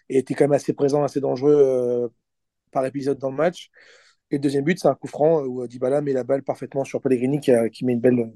et 0.08 0.18
était 0.18 0.34
quand 0.34 0.44
même 0.44 0.52
assez 0.52 0.72
présent, 0.72 1.02
assez 1.02 1.20
dangereux 1.20 2.12
par 2.70 2.86
épisode 2.86 3.18
dans 3.18 3.30
le 3.30 3.36
match. 3.36 3.70
Et 4.30 4.36
le 4.36 4.40
deuxième 4.40 4.64
but, 4.64 4.78
c'est 4.78 4.88
un 4.88 4.94
coup 4.94 5.08
franc 5.08 5.42
où 5.42 5.66
Dybala 5.66 6.00
met 6.00 6.12
la 6.12 6.24
balle 6.24 6.42
parfaitement 6.44 6.84
sur 6.84 7.00
Pellegrini 7.00 7.40
qui, 7.40 7.52
qui 7.72 7.84
met 7.84 7.94
une 7.94 8.00
belle, 8.00 8.32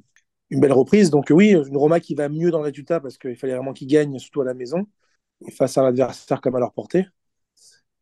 une 0.50 0.60
belle 0.60 0.72
reprise. 0.72 1.10
Donc 1.10 1.28
oui, 1.30 1.50
une 1.52 1.76
Roma 1.76 2.00
qui 2.00 2.14
va 2.14 2.28
mieux 2.28 2.50
dans 2.50 2.58
les 2.58 2.70
résultats 2.70 3.00
parce 3.00 3.18
qu'il 3.18 3.36
fallait 3.36 3.54
vraiment 3.54 3.72
qu'ils 3.72 3.88
gagnent, 3.88 4.18
surtout 4.18 4.42
à 4.42 4.44
la 4.44 4.54
maison, 4.54 4.86
et 5.46 5.50
face 5.50 5.78
à 5.78 5.82
l'adversaire 5.82 6.40
comme 6.40 6.56
à 6.56 6.60
leur 6.60 6.72
portée. 6.72 7.06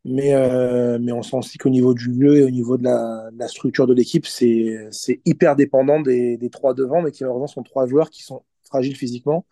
Mais, 0.05 0.33
euh, 0.33 0.97
on 1.13 1.21
sent 1.21 1.35
aussi 1.37 1.57
qu'au 1.57 1.69
niveau 1.69 1.93
du 1.93 2.13
jeu 2.21 2.37
et 2.37 2.43
au 2.43 2.49
niveau 2.49 2.77
de 2.77 2.83
la, 2.85 3.47
structure 3.49 3.87
de 3.87 3.93
l'équipe, 3.93 4.25
c'est 4.25 4.89
hyper 5.25 5.55
dépendant 5.55 5.99
des, 5.99 6.37
des, 6.37 6.49
trois 6.49 6.73
devant, 6.73 7.01
mais 7.01 7.11
qui 7.11 7.23
malheureusement 7.23 7.47
sont 7.47 7.63
trois 7.63 7.87
joueurs 7.87 8.09
qui 8.09 8.23
sont 8.23 8.43
fragiles 8.63 8.95
physiquement 8.95 9.45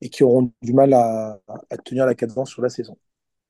et 0.00 0.08
qui 0.10 0.24
auront 0.24 0.52
du 0.62 0.72
mal 0.72 0.92
à, 0.94 1.40
à 1.70 1.76
tenir 1.78 2.06
la 2.06 2.14
cadence 2.14 2.50
sur 2.50 2.62
la 2.62 2.68
saison. 2.68 2.96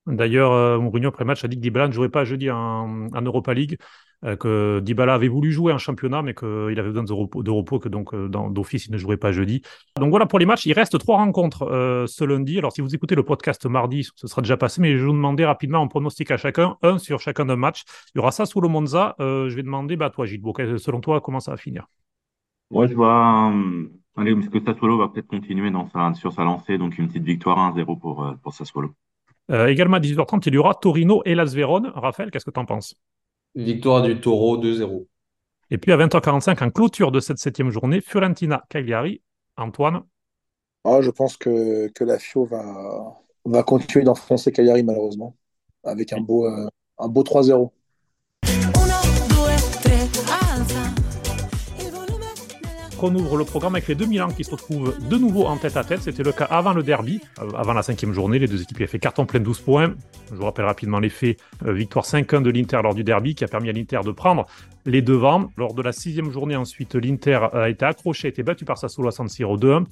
D'ailleurs, 0.07 0.53
euh, 0.53 0.79
Mourinho 0.79 1.09
après 1.09 1.25
match 1.25 1.45
a 1.45 1.49
dit 1.49 1.57
que 1.57 1.61
Dybala 1.61 1.89
ne 1.89 1.93
jouerait 1.93 2.09
pas 2.09 2.25
jeudi 2.25 2.49
en, 2.51 3.09
Europa 3.13 3.53
League, 3.55 3.77
euh, 4.25 4.37
que 4.37 4.81
Dybala 4.81 5.15
avait 5.15 5.29
voulu 5.29 5.51
jouer 5.51 5.73
en 5.73 5.79
championnat, 5.79 6.23
mais 6.23 6.33
qu'il 6.33 6.79
avait 6.79 6.91
besoin 6.91 7.03
de 7.03 7.13
repos, 7.51 7.79
que 7.81 7.89
donc 7.89 8.15
euh, 8.15 8.29
d'office 8.29 8.87
il 8.87 8.93
ne 8.93 8.99
jouerait 8.99 9.17
pas 9.17 9.33
jeudi. 9.33 9.63
Donc 9.99 10.11
voilà 10.11 10.27
pour 10.27 10.39
les 10.39 10.47
matchs. 10.47 10.67
Il 10.67 10.75
reste 10.75 10.99
trois 10.99 11.17
rencontres 11.17 12.05
ce 12.07 12.25
lundi. 12.25 12.59
Alors 12.59 12.73
si 12.73 12.81
vous 12.81 12.95
écoutez 12.95 13.17
le 13.17 13.25
podcast 13.25 13.67
mardi, 13.67 14.09
ce 14.15 14.29
sera 14.29 14.43
déjà 14.43 14.57
passé, 14.57 14.81
mais 14.81 14.93
je 14.93 14.99
vais 14.99 15.07
vous 15.07 15.13
demander 15.13 15.45
rapidement 15.45 15.83
un 15.83 15.89
pronostic 15.89 16.31
à 16.31 16.37
chacun, 16.37 16.77
un 16.83 16.99
sur 16.99 17.21
chacun 17.21 17.45
d'un 17.47 17.57
match. 17.57 17.83
Il 18.15 18.19
y 18.19 18.21
aura 18.21 18.31
ça 18.31 18.47
sous 18.47 18.61
le 18.61 18.69
Monza. 18.69 19.17
je 19.19 19.55
vais 19.55 19.63
demander 19.63 19.97
bah, 19.97 20.11
toi, 20.11 20.25
Gilles. 20.25 20.43
selon 20.79 21.01
toi, 21.01 21.21
comment 21.21 21.41
ça 21.41 21.51
va 21.51 21.57
finir? 21.57 21.87
Moi, 22.71 22.87
je 22.87 22.95
vois. 22.95 23.53
Allez, 24.17 24.35
parce 24.35 24.49
que 24.49 24.61
Sassuolo 24.61 24.99
va 24.99 25.09
peut-être 25.09 25.27
continuer 25.27 25.71
dans 25.71 25.89
sa, 25.91 26.15
sur 26.15 26.33
sa 26.33 26.43
lancée, 26.43 26.79
donc 26.79 26.97
une 26.97 27.09
petite 27.09 27.25
victoire 27.25 27.59
1-0 27.77 27.99
pour, 27.99 28.35
pour 28.43 28.55
Sassuolo. 28.55 28.95
Euh, 29.51 29.69
également 29.69 29.97
à 29.97 30.01
18h30, 30.01 30.47
il 30.47 30.55
y 30.55 30.59
aura 30.59 30.75
Torino 30.75 31.23
et 31.25 31.35
Las 31.35 31.55
Vérone. 31.55 31.93
Raphaël, 31.95 32.31
qu'est-ce 32.31 32.45
que 32.45 32.51
tu 32.51 32.61
en 32.61 32.65
penses? 32.67 32.97
Victoire 33.55 34.03
du 34.03 34.21
Taureau 34.21 34.57
2-0. 34.57 35.09
Et 35.71 35.79
puis 35.79 35.93
à 35.93 35.97
20h45, 35.97 36.63
en 36.63 36.71
clôture 36.71 37.11
de 37.13 37.21
cette 37.21 37.39
septième 37.39 37.71
journée, 37.71 38.01
Fiorentina 38.01 38.65
Cagliari. 38.69 39.23
Antoine? 39.57 40.03
Ah, 40.85 41.01
Je 41.03 41.11
pense 41.11 41.37
que, 41.37 41.89
que 41.89 42.05
la 42.05 42.19
Fio 42.19 42.45
va, 42.45 43.21
va 43.45 43.63
continuer 43.63 44.05
d'enfoncer 44.05 44.53
Cagliari, 44.53 44.83
malheureusement, 44.83 45.37
avec 45.85 46.13
un 46.13 46.21
beau, 46.21 46.47
euh, 46.47 46.69
un 46.99 47.09
beau 47.09 47.23
3-0. 47.23 47.73
Qu'on 52.97 53.15
ouvre 53.15 53.37
le 53.37 53.45
programme 53.45 53.75
avec 53.75 53.89
les 53.89 53.95
deux 53.95 54.07
Milan 54.07 54.29
qui 54.29 54.45
se 54.45 54.51
retrouvent 54.51 54.97
de 55.09 55.17
nouveau 55.17 55.45
en 55.45 55.57
tête 55.57 55.77
à 55.77 55.85
tête. 55.85 56.01
C'était 56.01 56.23
le 56.23 56.33
cas 56.33 56.45
avant 56.45 56.73
le 56.73 56.83
derby, 56.83 57.21
euh, 57.41 57.51
avant 57.57 57.73
la 57.73 57.83
cinquième 57.83 58.13
journée. 58.13 58.39
Les 58.39 58.49
deux 58.49 58.63
équipes 58.63 58.79
avaient 58.79 58.87
fait 58.87 58.99
carton 58.99 59.27
plein 59.27 59.41
de 59.41 59.45
12 59.45 59.61
points. 59.61 59.95
Je 60.31 60.37
vous 60.37 60.45
rappelle 60.45 60.65
rapidement 60.65 60.99
les 60.99 61.09
faits. 61.09 61.39
Euh, 61.67 61.73
victoire 61.73 62.05
5-1 62.05 62.43
de 62.43 62.51
l'Inter 62.51 62.81
lors 62.83 62.95
du 62.95 63.05
derby 63.05 63.35
qui 63.35 63.45
a 63.45 63.49
permis 63.49 63.69
à 63.69 63.73
l'Inter 63.73 64.01
de 64.05 64.11
prendre 64.13 64.47
les 64.87 65.03
devants. 65.03 65.51
Lors 65.57 65.75
de 65.75 65.83
la 65.83 65.93
sixième 65.93 66.31
journée, 66.31 66.57
ensuite, 66.57 66.95
l'Inter 66.95 67.41
a 67.53 67.69
été 67.69 67.85
accroché, 67.85 68.29
a 68.29 68.31
été 68.31 68.43
battu 68.43 68.65
par 68.65 68.79
Sassuolo 68.79 69.09
à 69.09 69.13
San 69.13 69.29
Siro 69.29 69.59
2-1 69.59 69.85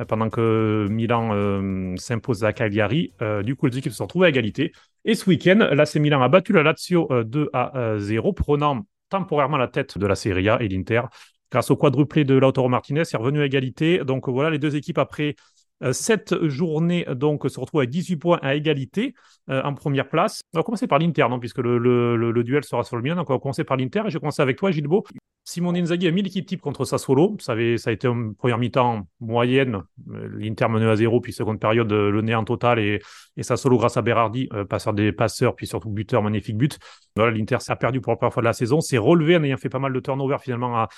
euh, 0.00 0.04
pendant 0.04 0.28
que 0.28 0.86
Milan 0.90 1.96
s'impose 1.96 2.44
à 2.44 2.52
Cagliari. 2.52 3.12
du 3.44 3.56
coup, 3.56 3.66
les 3.66 3.78
équipes 3.78 3.92
se 3.92 3.98
sont 3.98 4.04
retrouvées 4.04 4.26
à 4.26 4.30
égalité. 4.30 4.72
Et 5.04 5.14
ce 5.14 5.28
week-end, 5.28 5.68
l'AC 5.72 5.96
Milan 5.96 6.22
a 6.22 6.28
battu 6.28 6.52
la 6.52 6.62
Lazio 6.62 7.08
2 7.24 7.50
à 7.52 7.94
0, 7.98 8.32
prenant 8.32 8.84
temporairement 9.08 9.56
la 9.56 9.68
tête 9.68 9.96
de 9.96 10.06
la 10.06 10.14
Serie 10.14 10.48
A 10.48 10.60
et 10.60 10.68
l'Inter 10.68 11.02
grâce 11.50 11.70
au 11.70 11.76
quadruplé 11.76 12.24
de 12.24 12.34
Lautaro 12.34 12.68
Martinez, 12.68 13.02
est 13.02 13.16
revenu 13.16 13.40
à 13.40 13.46
égalité. 13.46 13.98
Donc 14.04 14.28
voilà, 14.28 14.50
les 14.50 14.58
deux 14.58 14.76
équipes 14.76 14.98
après 14.98 15.34
euh, 15.82 15.92
cette 15.92 16.46
journée 16.46 17.06
donc 17.14 17.48
se 17.48 17.60
retrouvent 17.60 17.82
à 17.82 17.86
18 17.86 18.16
points 18.16 18.38
à 18.42 18.54
égalité 18.54 19.14
euh, 19.48 19.62
en 19.62 19.74
première 19.74 20.08
place. 20.08 20.40
On 20.52 20.58
va 20.58 20.62
commencer 20.62 20.86
par 20.86 20.98
l'Inter, 20.98 21.26
non, 21.30 21.38
puisque 21.38 21.58
le, 21.58 22.42
duel 22.42 22.64
sera 22.64 22.82
sur 22.82 22.96
le 22.96 23.02
mien. 23.02 23.14
Donc 23.14 23.30
on 23.30 23.34
va 23.34 23.38
commencer 23.38 23.64
par 23.64 23.76
l'Inter 23.76 24.02
et 24.06 24.10
je 24.10 24.14
vais 24.14 24.20
commencer 24.20 24.42
avec 24.42 24.56
toi, 24.56 24.70
Gilbo. 24.70 25.04
Simone 25.44 25.78
Inzaghi 25.78 26.06
a 26.06 26.10
mis 26.10 26.20
l'équipe 26.20 26.44
type 26.44 26.60
contre 26.60 26.84
Sassuolo. 26.84 27.36
Ça, 27.40 27.52
avait, 27.52 27.78
ça 27.78 27.88
a 27.88 27.92
été 27.94 28.06
une 28.06 28.34
première 28.34 28.58
mi-temps 28.58 29.08
moyenne. 29.18 29.82
L'Inter 30.06 30.68
menait 30.68 30.90
à 30.90 30.96
zéro, 30.96 31.22
puis 31.22 31.32
seconde 31.32 31.58
période, 31.58 31.90
le 31.90 32.20
néant 32.20 32.44
total. 32.44 32.78
Et, 32.78 33.00
et 33.38 33.42
Sassuolo, 33.42 33.78
grâce 33.78 33.96
à 33.96 34.02
Berardi, 34.02 34.50
euh, 34.52 34.66
passeur 34.66 34.92
des 34.92 35.10
passeurs, 35.10 35.56
puis 35.56 35.66
surtout 35.66 35.88
buteur, 35.88 36.22
magnifique 36.22 36.58
but. 36.58 36.78
Voilà, 37.16 37.30
l'Inter 37.30 37.60
s'est 37.60 37.74
perdu 37.76 38.02
pour 38.02 38.12
la 38.12 38.16
première 38.16 38.34
fois 38.34 38.42
de 38.42 38.48
la 38.48 38.52
saison. 38.52 38.82
C'est 38.82 38.98
relevé 38.98 39.36
en 39.36 39.42
ayant 39.42 39.56
fait 39.56 39.70
pas 39.70 39.78
mal 39.78 39.94
de 39.94 40.00
turnover 40.00 40.36
finalement 40.38 40.76
à, 40.76 40.88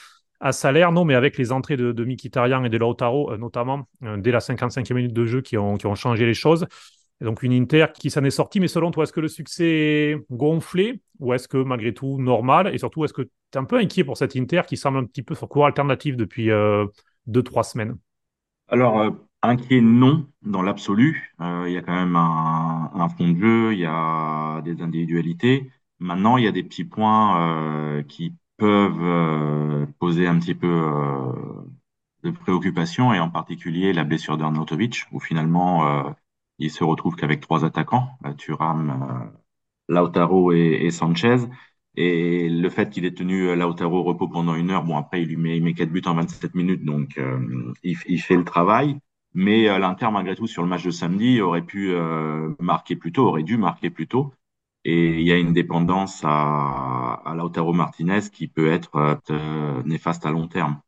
à 0.40 0.52
salaire, 0.52 0.90
non, 0.90 1.04
mais 1.04 1.14
avec 1.14 1.36
les 1.36 1.52
entrées 1.52 1.76
de, 1.76 1.92
de 1.92 2.04
Mkhitaryan 2.04 2.64
et 2.64 2.70
de 2.70 2.78
Lautaro, 2.78 3.30
euh, 3.30 3.36
notamment, 3.36 3.86
euh, 4.04 4.16
dès 4.16 4.30
la 4.32 4.38
55e 4.38 4.94
minute 4.94 5.12
de 5.12 5.26
jeu, 5.26 5.42
qui 5.42 5.58
ont, 5.58 5.76
qui 5.76 5.86
ont 5.86 5.94
changé 5.94 6.26
les 6.26 6.34
choses. 6.34 6.66
Donc 7.20 7.42
une 7.42 7.52
Inter 7.52 7.86
qui 7.92 8.10
s'en 8.10 8.24
est 8.24 8.30
sortie, 8.30 8.60
mais 8.60 8.68
selon 8.68 8.90
toi, 8.90 9.04
est-ce 9.04 9.12
que 9.12 9.20
le 9.20 9.28
succès 9.28 9.66
est 9.66 10.16
gonflé 10.30 11.02
ou 11.18 11.34
est-ce 11.34 11.48
que 11.48 11.58
malgré 11.58 11.92
tout 11.92 12.18
normal? 12.18 12.74
Et 12.74 12.78
surtout, 12.78 13.04
est-ce 13.04 13.12
que 13.12 13.20
tu 13.22 13.28
es 13.52 13.58
un 13.58 13.64
peu 13.64 13.76
inquiet 13.76 14.04
pour 14.04 14.16
cette 14.16 14.34
Inter 14.36 14.62
qui 14.66 14.78
semble 14.78 14.96
un 14.96 15.04
petit 15.04 15.22
peu 15.22 15.34
sur 15.34 15.46
cours 15.46 15.66
alternatif 15.66 16.16
depuis 16.16 16.50
euh, 16.50 16.86
deux, 17.26 17.42
trois 17.42 17.62
semaines? 17.62 17.98
Alors, 18.68 19.14
inquiet, 19.42 19.82
non, 19.82 20.26
dans 20.40 20.62
l'absolu. 20.62 21.34
Il 21.40 21.72
y 21.72 21.76
a 21.76 21.82
quand 21.82 21.92
même 21.92 22.16
un, 22.16 23.08
fond 23.18 23.28
de 23.28 23.36
jeu, 23.36 23.72
il 23.74 23.80
y 23.80 23.86
a 23.86 24.62
des 24.62 24.80
individualités. 24.80 25.70
Maintenant, 25.98 26.38
il 26.38 26.44
y 26.44 26.48
a 26.48 26.52
des 26.52 26.62
petits 26.62 26.84
points 26.84 28.02
qui 28.08 28.32
peuvent 28.60 29.02
euh, 29.02 29.86
poser 29.98 30.26
un 30.26 30.38
petit 30.38 30.54
peu 30.54 30.68
euh, 30.68 31.32
de 32.24 32.30
préoccupation, 32.30 33.14
et 33.14 33.18
en 33.18 33.30
particulier 33.30 33.94
la 33.94 34.04
blessure 34.04 34.36
d'Arnautovic, 34.36 35.06
où 35.12 35.18
finalement 35.18 35.88
euh, 35.88 36.10
il 36.58 36.70
se 36.70 36.84
retrouve 36.84 37.16
qu'avec 37.16 37.40
trois 37.40 37.64
attaquants, 37.64 38.10
Thuram, 38.36 39.32
Lautaro 39.88 40.52
et, 40.52 40.90
Sanchez. 40.90 41.38
Et 41.96 42.48
le 42.50 42.68
fait 42.68 42.90
qu'il 42.90 43.04
ait 43.06 43.14
tenu 43.14 43.56
Lautaro 43.56 43.98
au 43.98 44.02
repos 44.02 44.28
pendant 44.28 44.54
une 44.54 44.70
heure, 44.70 44.84
bon 44.84 44.96
après 44.96 45.22
il 45.22 45.28
lui 45.28 45.36
met, 45.38 45.56
il 45.56 45.64
met 45.64 45.72
4 45.74 45.90
buts 45.90 46.02
en 46.04 46.14
27 46.14 46.54
minutes, 46.54 46.84
donc 46.84 47.18
il, 47.82 47.96
il, 48.06 48.20
fait 48.20 48.36
le 48.36 48.44
travail. 48.44 48.98
Mais 49.32 49.78
l'Inter, 49.78 50.08
malgré 50.12 50.36
tout, 50.36 50.46
sur 50.46 50.62
le 50.62 50.68
match 50.68 50.84
de 50.84 50.90
samedi, 50.90 51.40
aurait 51.40 51.64
pu 51.64 51.94
marquer 52.60 52.94
plus 52.94 53.12
tôt, 53.12 53.26
aurait 53.26 53.42
dû 53.42 53.56
marquer 53.56 53.88
plus 53.88 54.06
tôt. 54.06 54.32
Et 54.84 55.20
il 55.20 55.26
y 55.26 55.32
a 55.32 55.36
une 55.36 55.52
dépendance 55.52 56.22
à, 56.24 57.20
à 57.24 57.34
Lautaro 57.34 57.72
Martinez 57.72 58.20
qui 58.32 58.48
peut 58.48 58.70
être 58.72 59.20
euh, 59.30 59.82
néfaste 59.84 60.24
à 60.24 60.30
long 60.30 60.48
terme. 60.48 60.80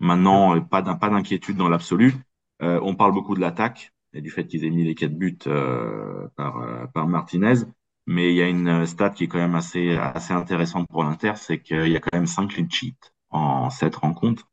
Maintenant, 0.00 0.56
euh, 0.56 0.60
pas 0.60 0.82
d'inquiétude 0.82 1.56
dans 1.56 1.68
l'absolu. 1.68 2.14
Euh, 2.62 2.78
on 2.82 2.94
parle 2.94 3.12
beaucoup 3.12 3.34
de 3.34 3.40
l'attaque 3.40 3.92
et 4.12 4.20
du 4.20 4.30
fait 4.30 4.46
qu'ils 4.46 4.64
aient 4.64 4.70
mis 4.70 4.84
les 4.84 4.94
quatre 4.94 5.16
buts 5.16 5.38
euh, 5.46 6.28
par, 6.36 6.58
euh, 6.60 6.86
par 6.88 7.06
Martinez. 7.08 7.64
Mais 8.06 8.32
il 8.32 8.36
y 8.36 8.42
a 8.42 8.48
une 8.48 8.84
stat 8.86 9.10
qui 9.10 9.24
est 9.24 9.28
quand 9.28 9.38
même 9.38 9.54
assez, 9.54 9.96
assez 9.96 10.34
intéressante 10.34 10.88
pour 10.88 11.04
l'Inter, 11.04 11.32
c'est 11.36 11.60
qu'il 11.60 11.88
y 11.88 11.96
a 11.96 12.00
quand 12.00 12.16
même 12.16 12.26
cinq 12.26 12.48
clean 12.48 12.68
sheets 12.68 13.12
en 13.30 13.70
sept 13.70 13.96
rencontres. 13.96 14.48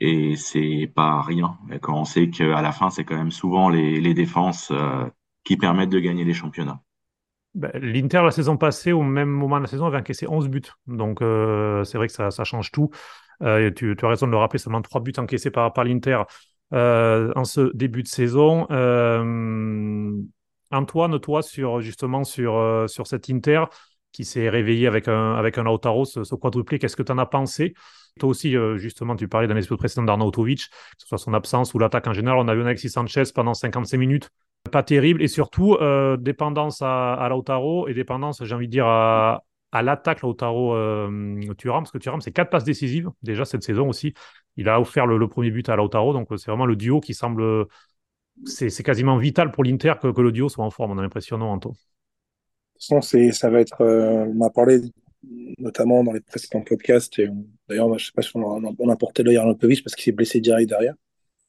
Et 0.00 0.36
c'est 0.36 0.90
pas 0.94 1.22
rien. 1.22 1.58
Quand 1.82 2.00
on 2.00 2.04
sait 2.04 2.30
qu'à 2.30 2.62
la 2.62 2.72
fin, 2.72 2.90
c'est 2.90 3.04
quand 3.04 3.16
même 3.16 3.30
souvent 3.30 3.68
les, 3.68 4.00
les 4.00 4.14
défenses 4.14 4.72
qui 5.44 5.56
permettent 5.56 5.90
de 5.90 6.00
gagner 6.00 6.24
les 6.24 6.34
championnats. 6.34 6.82
Ben, 7.54 7.70
L'Inter, 7.74 8.22
la 8.22 8.30
saison 8.30 8.56
passée, 8.56 8.92
au 8.92 9.02
même 9.02 9.30
moment 9.30 9.56
de 9.56 9.62
la 9.62 9.68
saison, 9.68 9.86
avait 9.86 9.98
encaissé 9.98 10.26
11 10.28 10.48
buts. 10.48 10.62
Donc, 10.86 11.22
euh, 11.22 11.82
c'est 11.84 11.98
vrai 11.98 12.06
que 12.06 12.12
ça, 12.12 12.44
change 12.44 12.70
tout. 12.70 12.90
Euh, 13.42 13.70
tu, 13.70 13.96
as 14.00 14.08
raison 14.08 14.26
de 14.26 14.32
le 14.32 14.36
rappeler, 14.36 14.58
seulement 14.58 14.82
3 14.82 15.00
buts 15.00 15.12
encaissés 15.16 15.50
par, 15.50 15.72
par 15.72 15.84
l'Inter 15.84 16.22
euh, 16.74 17.32
en 17.36 17.44
ce 17.44 17.72
début 17.74 18.02
de 18.02 18.08
saison. 18.08 18.66
Antoine, 20.70 21.18
toi, 21.18 21.42
sur, 21.42 21.80
justement, 21.80 22.24
sur, 22.24 22.84
sur 22.88 23.06
cet 23.06 23.30
Inter 23.30 23.64
qui 24.12 24.24
s'est 24.24 24.48
réveillé 24.48 24.86
avec 24.86 25.08
un, 25.08 25.34
avec 25.34 25.58
un 25.58 25.64
Lautaro, 25.64 26.04
ce, 26.04 26.24
ce 26.24 26.34
quadruplé, 26.34 26.78
qu'est-ce 26.78 26.96
que 26.96 27.02
tu 27.02 27.12
en 27.12 27.18
as 27.18 27.26
pensé? 27.26 27.74
Toi 28.20 28.28
aussi, 28.28 28.54
justement, 28.76 29.16
tu 29.16 29.28
parlais 29.28 29.46
d'un 29.48 29.56
épisode 29.56 29.78
précédent 29.78 30.04
d'Arnautovic, 30.04 30.68
que 30.68 30.74
ce 30.98 31.06
soit 31.06 31.18
son 31.18 31.32
absence 31.32 31.72
ou 31.72 31.78
l'attaque 31.78 32.06
en 32.06 32.12
général. 32.12 32.38
On 32.38 32.48
a 32.48 32.54
vu 32.54 32.62
Alexis 32.62 32.90
Sanchez 32.90 33.24
pendant 33.34 33.54
55 33.54 33.96
minutes 33.96 34.30
pas 34.70 34.82
terrible. 34.82 35.22
Et 35.22 35.28
surtout, 35.28 35.74
euh, 35.74 36.16
dépendance 36.16 36.82
à, 36.82 37.14
à, 37.14 37.28
Lautaro 37.28 37.88
et 37.88 37.94
dépendance, 37.94 38.44
j'ai 38.44 38.54
envie 38.54 38.66
de 38.66 38.72
dire, 38.72 38.86
à, 38.86 39.44
à 39.72 39.82
l'attaque 39.82 40.22
Lautaro 40.22 40.74
euh, 40.74 41.40
parce 41.62 41.90
que 41.90 41.98
Thuram, 41.98 42.20
c'est 42.20 42.32
quatre 42.32 42.50
passes 42.50 42.64
décisives 42.64 43.10
déjà 43.22 43.44
cette 43.44 43.62
saison 43.62 43.88
aussi. 43.88 44.14
Il 44.56 44.68
a 44.68 44.80
offert 44.80 45.06
le, 45.06 45.28
premier 45.28 45.50
but 45.50 45.68
à 45.68 45.76
Lautaro, 45.76 46.12
donc 46.12 46.28
c'est 46.36 46.50
vraiment 46.50 46.66
le 46.66 46.76
duo 46.76 47.00
qui 47.00 47.14
semble. 47.14 47.66
C'est 48.44 48.82
quasiment 48.82 49.18
vital 49.18 49.50
pour 49.50 49.64
l'Inter 49.64 49.94
que, 50.00 50.08
que, 50.12 50.20
le 50.20 50.32
duo 50.32 50.48
soit 50.48 50.64
en 50.64 50.70
forme. 50.70 50.92
On 50.92 50.98
a 50.98 51.02
l'impression, 51.02 51.38
non, 51.38 51.50
Anto 51.50 51.70
De 52.90 53.00
toute 53.00 53.34
ça 53.34 53.50
va 53.50 53.60
être. 53.60 53.82
Euh, 53.82 54.26
on 54.26 54.44
a 54.44 54.50
parlé 54.50 54.80
notamment 55.58 56.04
dans 56.04 56.12
les 56.12 56.20
précédents 56.20 56.62
podcasts, 56.62 57.18
et 57.18 57.28
d'ailleurs, 57.68 57.88
je 57.88 57.94
ne 57.94 57.98
sais 57.98 58.12
pas 58.14 58.22
si 58.22 58.30
on 58.36 58.64
a, 58.64 58.72
on 58.78 58.96
porté 58.96 59.22
l'œil 59.24 59.36
à 59.36 59.44
Lampovic 59.44 59.82
parce 59.82 59.96
qu'il 59.96 60.04
s'est 60.04 60.12
blessé 60.12 60.40
direct 60.40 60.68
derrière. 60.68 60.94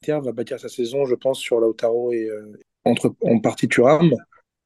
L'Inter 0.02 0.24
va 0.24 0.32
bâtir 0.32 0.58
sa 0.58 0.68
saison, 0.68 1.06
je 1.06 1.14
pense, 1.14 1.38
sur 1.38 1.60
Lautaro 1.60 2.12
et, 2.12 2.28
euh, 2.28 2.52
entre, 2.84 3.14
en 3.22 3.40
partie 3.40 3.68
Thuram. 3.68 4.14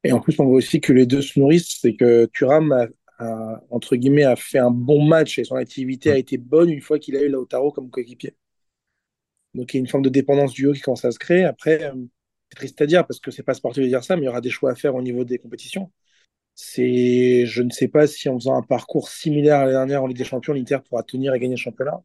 Et 0.04 0.12
en 0.12 0.20
plus, 0.20 0.38
on 0.38 0.44
voit 0.44 0.56
aussi 0.56 0.80
que 0.80 0.92
les 0.92 1.06
deux 1.06 1.22
se 1.22 1.38
nourrissent. 1.38 1.78
C'est 1.80 1.94
que 1.94 2.26
Thuram 2.26 2.72
a, 3.18 3.60
entre 3.70 3.96
guillemets, 3.96 4.24
a 4.24 4.36
fait 4.36 4.58
un 4.58 4.70
bon 4.70 5.04
match 5.04 5.38
et 5.38 5.44
son 5.44 5.56
activité 5.56 6.10
a 6.10 6.18
été 6.18 6.38
bonne 6.38 6.70
une 6.70 6.80
fois 6.80 6.98
qu'il 6.98 7.16
a 7.16 7.22
eu 7.22 7.28
Lautaro 7.28 7.72
comme 7.72 7.90
coéquipier. 7.90 8.34
Donc 9.54 9.72
il 9.72 9.76
y 9.76 9.78
a 9.78 9.80
une 9.80 9.88
forme 9.88 10.02
de 10.02 10.08
dépendance 10.08 10.52
du 10.52 10.66
haut 10.66 10.72
qui 10.72 10.80
commence 10.80 11.04
à 11.04 11.12
se 11.12 11.18
créer. 11.18 11.44
Après, 11.44 11.84
euh, 11.84 11.94
c'est 12.50 12.56
triste 12.56 12.80
à 12.82 12.86
dire 12.86 13.06
parce 13.06 13.20
que 13.20 13.30
c'est 13.30 13.42
pas 13.42 13.54
sportif 13.54 13.82
de 13.82 13.88
dire 13.88 14.04
ça, 14.04 14.16
mais 14.16 14.22
il 14.22 14.26
y 14.26 14.28
aura 14.28 14.40
des 14.40 14.50
choix 14.50 14.72
à 14.72 14.74
faire 14.74 14.94
au 14.94 15.02
niveau 15.02 15.24
des 15.24 15.38
compétitions. 15.38 15.92
C'est, 16.54 17.46
je 17.46 17.62
ne 17.62 17.70
sais 17.70 17.88
pas 17.88 18.06
si 18.06 18.28
en 18.28 18.38
faisant 18.38 18.56
un 18.56 18.62
parcours 18.62 19.08
similaire 19.08 19.56
à 19.60 19.64
l'année 19.64 19.72
dernière 19.74 20.02
en 20.04 20.06
Ligue 20.06 20.18
des 20.18 20.24
Champions, 20.24 20.54
l'Inter 20.54 20.78
pourra 20.88 21.02
tenir 21.02 21.34
et 21.34 21.40
gagner 21.40 21.54
le 21.54 21.60
championnat. 21.60 22.02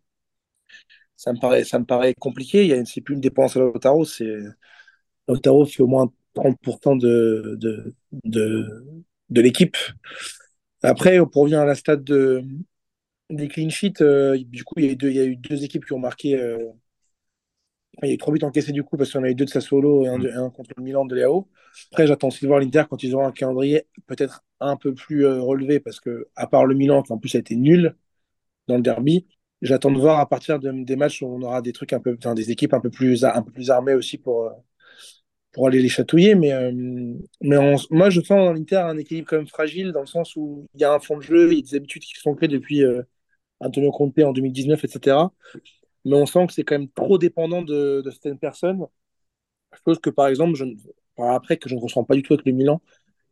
Ça 1.16 1.34
me 1.34 1.40
paraît, 1.40 1.64
ça 1.66 1.80
me 1.80 1.86
paraît 1.86 2.14
compliqué. 2.16 2.64
Il 2.64 2.70
y 2.70 2.74
a, 2.74 2.84
c'est 2.86 3.02
plus 3.02 3.16
une 3.16 3.22
dépendance 3.22 3.58
à 3.58 3.60
Lautaro, 3.60 4.06
c'est 4.06 4.38
Lautaro 5.30 5.66
fait 5.66 5.84
au 5.84 5.88
moins 5.88 6.12
30% 6.36 6.98
de, 6.98 7.56
de, 7.60 7.96
de, 8.24 9.42
l'équipe. 9.42 9.78
Après, 10.82 11.20
on 11.20 11.26
revient 11.26 11.56
à 11.56 11.66
la 11.66 11.76
stade 11.76 12.04
de, 12.04 12.44
des 13.30 13.48
clean 13.48 13.70
sheets. 13.70 14.02
Euh, 14.02 14.38
du 14.44 14.64
coup, 14.64 14.76
il 14.78 14.86
y, 14.86 15.20
a 15.20 15.26
eu 15.26 15.36
deux, 15.36 15.64
équipes 15.64 15.86
qui 15.86 15.94
ont 15.94 16.00
marqué. 16.00 16.36
Euh, 16.36 16.58
il 18.02 18.08
y 18.08 18.12
a 18.12 18.14
eu 18.16 18.18
trois 18.18 18.34
buts 18.34 18.44
encaissés 18.44 18.72
du 18.72 18.84
coup, 18.84 18.98
parce 18.98 19.12
qu'on 19.12 19.24
a 19.24 19.30
eu 19.30 19.36
deux 19.36 19.46
de 19.46 19.50
Sassuolo 19.50 20.06
et 20.06 20.08
un, 20.08 20.50
contre 20.50 20.72
le 20.78 20.84
Milan 20.84 21.06
de 21.06 21.16
Léo. 21.16 21.48
Après, 21.92 22.08
j'attends 22.08 22.30
aussi 22.30 22.42
de 22.42 22.48
voir 22.48 22.60
l'Inter 22.60 22.84
quand 22.90 23.04
ils 23.04 23.14
auront 23.14 23.28
un 23.28 23.32
calendrier 23.32 23.88
peut-être 24.08 24.44
un 24.60 24.78
peu 24.78 24.94
plus 24.94 25.26
euh, 25.26 25.42
relevé, 25.42 25.80
parce 25.80 26.00
que, 26.00 26.28
à 26.36 26.48
part 26.48 26.66
le 26.66 26.76
Milan, 26.76 27.04
qui 27.04 27.14
en 27.14 27.18
plus 27.18 27.36
a 27.36 27.40
été 27.40 27.56
nul 27.56 27.96
dans 28.68 28.78
le 28.78 28.82
derby, 28.84 29.28
j'attends 29.62 29.92
de 29.92 30.00
voir 30.00 30.20
à 30.20 30.30
partir 30.30 30.60
de, 30.60 30.72
des 30.84 30.96
matchs 30.96 31.22
où 31.22 31.28
on 31.28 31.42
aura 31.42 31.62
des 31.62 31.74
trucs 31.74 31.94
un 31.94 32.00
peu, 32.00 32.18
des 32.36 32.52
équipes 32.52 32.74
un 32.74 32.80
peu 32.82 32.90
plus, 32.90 33.26
un 33.26 33.42
peu 33.42 33.52
plus 33.52 33.70
armées 33.72 33.94
aussi 33.94 34.18
pour 34.18 34.52
pour 35.52 35.68
aller 35.68 35.82
les 35.82 35.90
chatouiller. 35.90 36.36
Mais, 36.36 36.54
euh, 36.54 36.72
mais 37.42 37.58
moi, 37.92 38.10
je 38.10 38.22
sens 38.22 38.30
dans 38.30 38.54
l'Inter 38.54 38.78
un 38.78 38.98
équilibre 38.98 39.28
quand 39.30 39.38
même 39.38 39.48
fragile, 39.48 39.92
dans 39.92 40.02
le 40.02 40.06
sens 40.08 40.36
où 40.36 40.68
il 40.76 40.82
y 40.82 40.84
a 40.84 40.94
un 40.94 41.00
fond 41.00 41.18
de 41.18 41.22
jeu, 41.22 41.52
il 41.52 41.58
y 41.58 41.60
a 41.60 41.62
des 41.62 41.76
habitudes 41.76 42.04
qui 42.04 42.20
sont 42.20 42.36
créées 42.36 42.50
depuis 42.50 42.84
euh, 42.84 43.04
Antonio 43.60 43.92
Conte 43.92 44.20
en 44.20 44.34
2019, 44.34 44.84
etc. 44.84 45.18
Mais 46.06 46.16
on 46.16 46.26
sent 46.26 46.48
que 46.48 46.54
c'est 46.54 46.64
quand 46.64 46.78
même 46.80 46.90
trop 46.90 47.18
dépendant 47.18 47.62
de, 47.62 48.04
certaines 48.12 48.40
personnes. 48.40 48.86
Chose 49.86 50.00
que, 50.00 50.10
par 50.10 50.28
exemple, 50.28 50.56
je, 50.56 50.66
après, 51.18 51.58
que 51.58 51.70
je 51.70 51.76
ne 51.76 51.80
ressens 51.80 52.04
pas 52.04 52.16
du 52.16 52.24
tout 52.24 52.34
avec 52.34 52.46
le 52.46 52.54
Milan, 52.54 52.82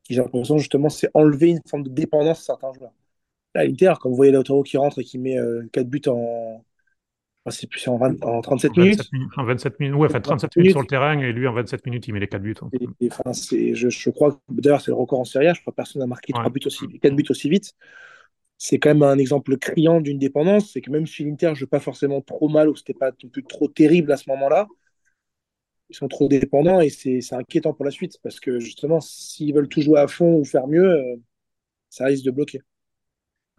qui 0.04 0.14
j'ai 0.16 0.22
l'impression 0.22 0.58
justement, 0.58 0.90
c'est 0.90 1.10
enlever 1.14 1.50
une 1.50 1.62
forme 1.68 1.84
de 1.84 1.90
dépendance 1.90 2.42
à 2.42 2.44
certains 2.44 2.74
joueurs. 2.74 2.94
Là, 3.56 3.66
l'Inter, 3.66 3.94
comme 4.02 4.12
vous 4.12 4.18
voyez 4.18 4.32
Lautaro 4.32 4.64
qui 4.64 4.78
rentre 4.78 5.00
et 5.00 5.04
qui 5.04 5.18
met 5.18 5.38
euh, 5.38 5.68
4 5.74 5.88
buts 5.90 6.02
en, 6.08 6.64
c'est 7.52 7.68
plus 7.68 7.88
en, 7.88 7.98
20, 7.98 8.24
en 8.24 8.42
37 8.42 8.78
minutes. 8.78 9.10
En 9.38 9.44
27 9.44 9.80
minutes, 9.80 9.96
ouais, 9.96 10.08
enfin 10.08 10.20
37 10.20 10.56
minutes 10.56 10.72
sur 10.72 10.82
le 10.82 10.88
terrain 10.88 11.20
et 11.20 11.32
lui 11.32 11.48
en 11.48 11.54
27 11.54 11.86
minutes, 11.86 12.08
il 12.08 12.14
met 12.14 12.20
les 12.20 12.28
4 12.28 12.42
buts. 12.42 12.56
Hein. 12.62 12.70
Et, 13.00 13.10
enfin, 13.12 13.32
je, 13.34 13.90
je, 13.90 14.10
crois 14.10 14.34
que 14.34 14.38
d'ailleurs, 14.50 14.82
c'est 14.82 14.92
le 14.92 14.96
record 14.96 15.20
en 15.20 15.26
Serie 15.26 15.48
A. 15.48 15.54
Je 15.54 15.62
crois 15.62 15.72
que 15.72 15.76
personne 15.76 16.02
n'a 16.02 16.08
marqué 16.08 16.34
ouais. 16.34 16.40
3 16.40 16.52
buts 16.52 16.62
aussi, 16.66 16.88
4 17.00 17.16
buts 17.16 17.26
aussi 17.30 17.50
vite. 17.50 17.74
c'est 18.58 18.80
quand 18.80 18.90
même 18.90 19.04
un 19.04 19.18
exemple 19.18 19.58
criant 19.58 20.02
d'une 20.02 20.20
dépendance. 20.20 20.72
C'est 20.74 20.82
que 20.82 20.92
même 20.92 21.08
si 21.08 21.24
l'Inter 21.24 21.50
ne 21.50 21.56
joue 21.56 21.68
pas 21.68 21.80
forcément 21.80 22.22
trop 22.22 22.50
mal 22.50 22.70
ou 22.70 22.76
c'était 22.76 22.94
pas 22.94 23.12
plus 23.12 23.44
trop 23.44 23.68
terrible 23.68 24.12
à 24.12 24.18
ce 24.18 24.30
moment-là, 24.30 24.68
ils 25.90 25.96
sont 25.96 26.08
trop 26.08 26.28
dépendants 26.28 26.82
et 26.82 26.90
c'est 26.90 27.22
inquiétant 27.34 27.74
pour 27.74 27.86
la 27.86 27.92
suite 27.92 28.18
parce 28.22 28.40
que 28.40 28.60
justement, 28.60 29.00
s'ils 29.00 29.54
veulent 29.54 29.70
tout 29.70 29.82
jouer 29.82 30.00
à 30.00 30.08
fond 30.08 30.36
ou 30.36 30.46
faire 30.46 30.68
mieux, 30.68 30.90
euh, 30.90 31.16
ça 31.90 32.06
risque 32.06 32.26
de 32.26 32.32
bloquer. 32.32 32.62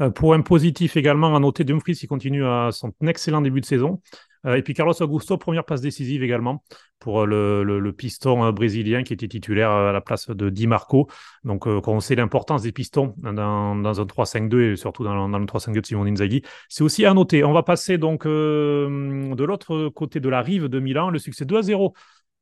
Euh, 0.00 0.10
un 0.32 0.40
positif 0.42 0.96
également 0.96 1.34
à 1.34 1.40
noter, 1.40 1.64
Dumfries 1.64 1.94
qui 1.94 2.06
continue 2.06 2.44
à 2.44 2.70
son 2.72 2.92
excellent 3.06 3.40
début 3.40 3.60
de 3.60 3.66
saison. 3.66 4.00
Euh, 4.46 4.54
et 4.54 4.62
puis 4.62 4.72
Carlos 4.72 4.94
Augusto, 5.02 5.36
première 5.36 5.64
passe 5.64 5.80
décisive 5.80 6.22
également 6.22 6.62
pour 7.00 7.26
le, 7.26 7.64
le, 7.64 7.92
piston 7.92 8.52
brésilien 8.52 9.02
qui 9.02 9.12
était 9.12 9.26
titulaire 9.26 9.70
à 9.70 9.92
la 9.92 10.00
place 10.00 10.30
de 10.30 10.50
Di 10.50 10.66
Marco. 10.66 11.08
Donc, 11.44 11.64
quand 11.64 11.92
on 11.92 12.00
sait 12.00 12.14
l'importance 12.14 12.62
des 12.62 12.72
pistons 12.72 13.14
dans, 13.18 14.00
un 14.00 14.04
3-5-2 14.04 14.72
et 14.72 14.76
surtout 14.76 15.04
dans, 15.04 15.26
le 15.26 15.46
3-5-2 15.46 15.80
de 15.80 15.86
Simon 15.86 16.06
Inzaghi, 16.06 16.42
c'est 16.68 16.84
aussi 16.84 17.04
à 17.04 17.14
noter. 17.14 17.44
On 17.44 17.52
va 17.52 17.62
passer 17.62 17.98
donc 17.98 18.26
de 18.26 19.44
l'autre 19.44 19.88
côté 19.88 20.20
de 20.20 20.28
la 20.28 20.42
rive 20.42 20.66
de 20.66 20.80
Milan, 20.80 21.10
le 21.10 21.18
succès 21.18 21.44
2 21.44 21.62
0 21.62 21.94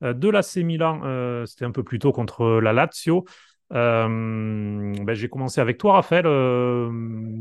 euh, 0.02 0.12
de 0.12 0.28
l'AC 0.28 0.56
Milan, 0.56 1.00
euh, 1.04 1.46
c'était 1.46 1.64
un 1.64 1.70
peu 1.70 1.82
plus 1.82 1.98
tôt 1.98 2.12
contre 2.12 2.60
la 2.60 2.72
Lazio. 2.72 3.25
Euh, 3.73 4.06
ben, 4.08 5.14
j'ai 5.14 5.28
commencé 5.28 5.61
avec 5.61 5.78
toi, 5.78 5.94
Raphaël. 5.94 6.26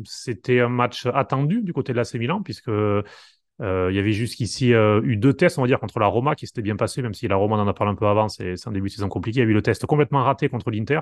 c'était 0.05 0.59
un 0.59 0.69
match 0.69 1.05
attendu 1.05 1.61
du 1.61 1.73
côté 1.73 1.91
de 1.93 1.97
l'AC 1.97 2.15
Milan, 2.15 2.41
puisque 2.41 2.69
il 2.69 3.95
y 3.95 3.99
avait 3.99 4.11
jusqu'ici 4.11 4.71
eu 4.71 5.17
deux 5.17 5.33
tests, 5.33 5.57
on 5.57 5.61
va 5.61 5.67
dire, 5.67 5.79
contre 5.79 5.99
la 5.99 6.07
Roma 6.07 6.35
qui 6.35 6.47
s'était 6.47 6.61
bien 6.61 6.75
passé, 6.75 7.01
même 7.01 7.13
si 7.13 7.27
la 7.27 7.35
Roma 7.35 7.55
en 7.55 7.67
a 7.67 7.73
parlé 7.73 7.93
un 7.93 7.95
peu 7.95 8.07
avant, 8.07 8.27
c'est 8.27 8.55
un 8.65 8.71
début 8.71 8.89
de 8.89 8.93
saison 8.93 9.07
compliqué. 9.07 9.39
Il 9.39 9.43
y 9.43 9.45
a 9.45 9.49
eu 9.49 9.53
le 9.53 9.61
test 9.61 9.85
complètement 9.85 10.23
raté 10.23 10.49
contre 10.49 10.71
l'Inter 10.71 11.01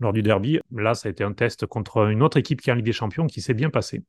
lors 0.00 0.12
du 0.12 0.22
derby. 0.22 0.60
Là, 0.74 0.94
ça 0.94 1.08
a 1.08 1.10
été 1.12 1.24
un 1.24 1.32
test 1.32 1.66
contre 1.66 2.10
une 2.10 2.22
autre 2.22 2.36
équipe 2.36 2.60
qui 2.60 2.70
est 2.70 2.72
en 2.72 2.76
Ligue 2.76 2.84
des 2.86 2.92
Champions 2.92 3.26
qui 3.26 3.40
s'est 3.40 3.54
bien 3.54 3.70
passé. 3.70 4.02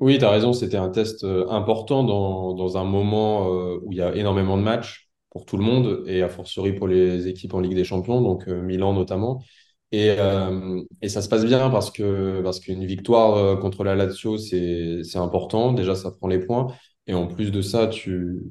Oui, 0.00 0.18
tu 0.18 0.24
as 0.24 0.30
raison, 0.30 0.52
c'était 0.52 0.78
un 0.78 0.88
test 0.88 1.24
important 1.24 2.04
dans, 2.04 2.54
dans 2.54 2.76
un 2.76 2.84
moment 2.84 3.48
où 3.48 3.92
il 3.92 3.98
y 3.98 4.02
a 4.02 4.14
énormément 4.14 4.56
de 4.56 4.62
matchs 4.62 5.11
pour 5.32 5.46
tout 5.46 5.56
le 5.56 5.64
monde 5.64 6.04
et 6.06 6.22
a 6.22 6.28
fortiori 6.28 6.74
pour 6.74 6.86
les 6.88 7.26
équipes 7.26 7.54
en 7.54 7.60
Ligue 7.60 7.74
des 7.74 7.84
Champions, 7.84 8.20
donc 8.20 8.48
euh, 8.48 8.60
Milan 8.62 8.92
notamment. 8.92 9.42
Et, 9.90 10.10
euh, 10.18 10.82
et, 11.02 11.08
ça 11.08 11.22
se 11.22 11.28
passe 11.28 11.44
bien 11.44 11.70
parce 11.70 11.90
que 11.90 12.40
parce 12.42 12.60
qu'une 12.60 12.84
victoire 12.86 13.36
euh, 13.36 13.56
contre 13.56 13.84
la 13.84 13.94
Lazio, 13.94 14.38
c'est 14.38 15.16
important. 15.16 15.72
Déjà, 15.72 15.94
ça 15.94 16.10
prend 16.12 16.28
les 16.28 16.38
points. 16.38 16.68
Et 17.06 17.14
en 17.14 17.26
plus 17.26 17.50
de 17.50 17.62
ça, 17.62 17.88
tu, 17.88 18.42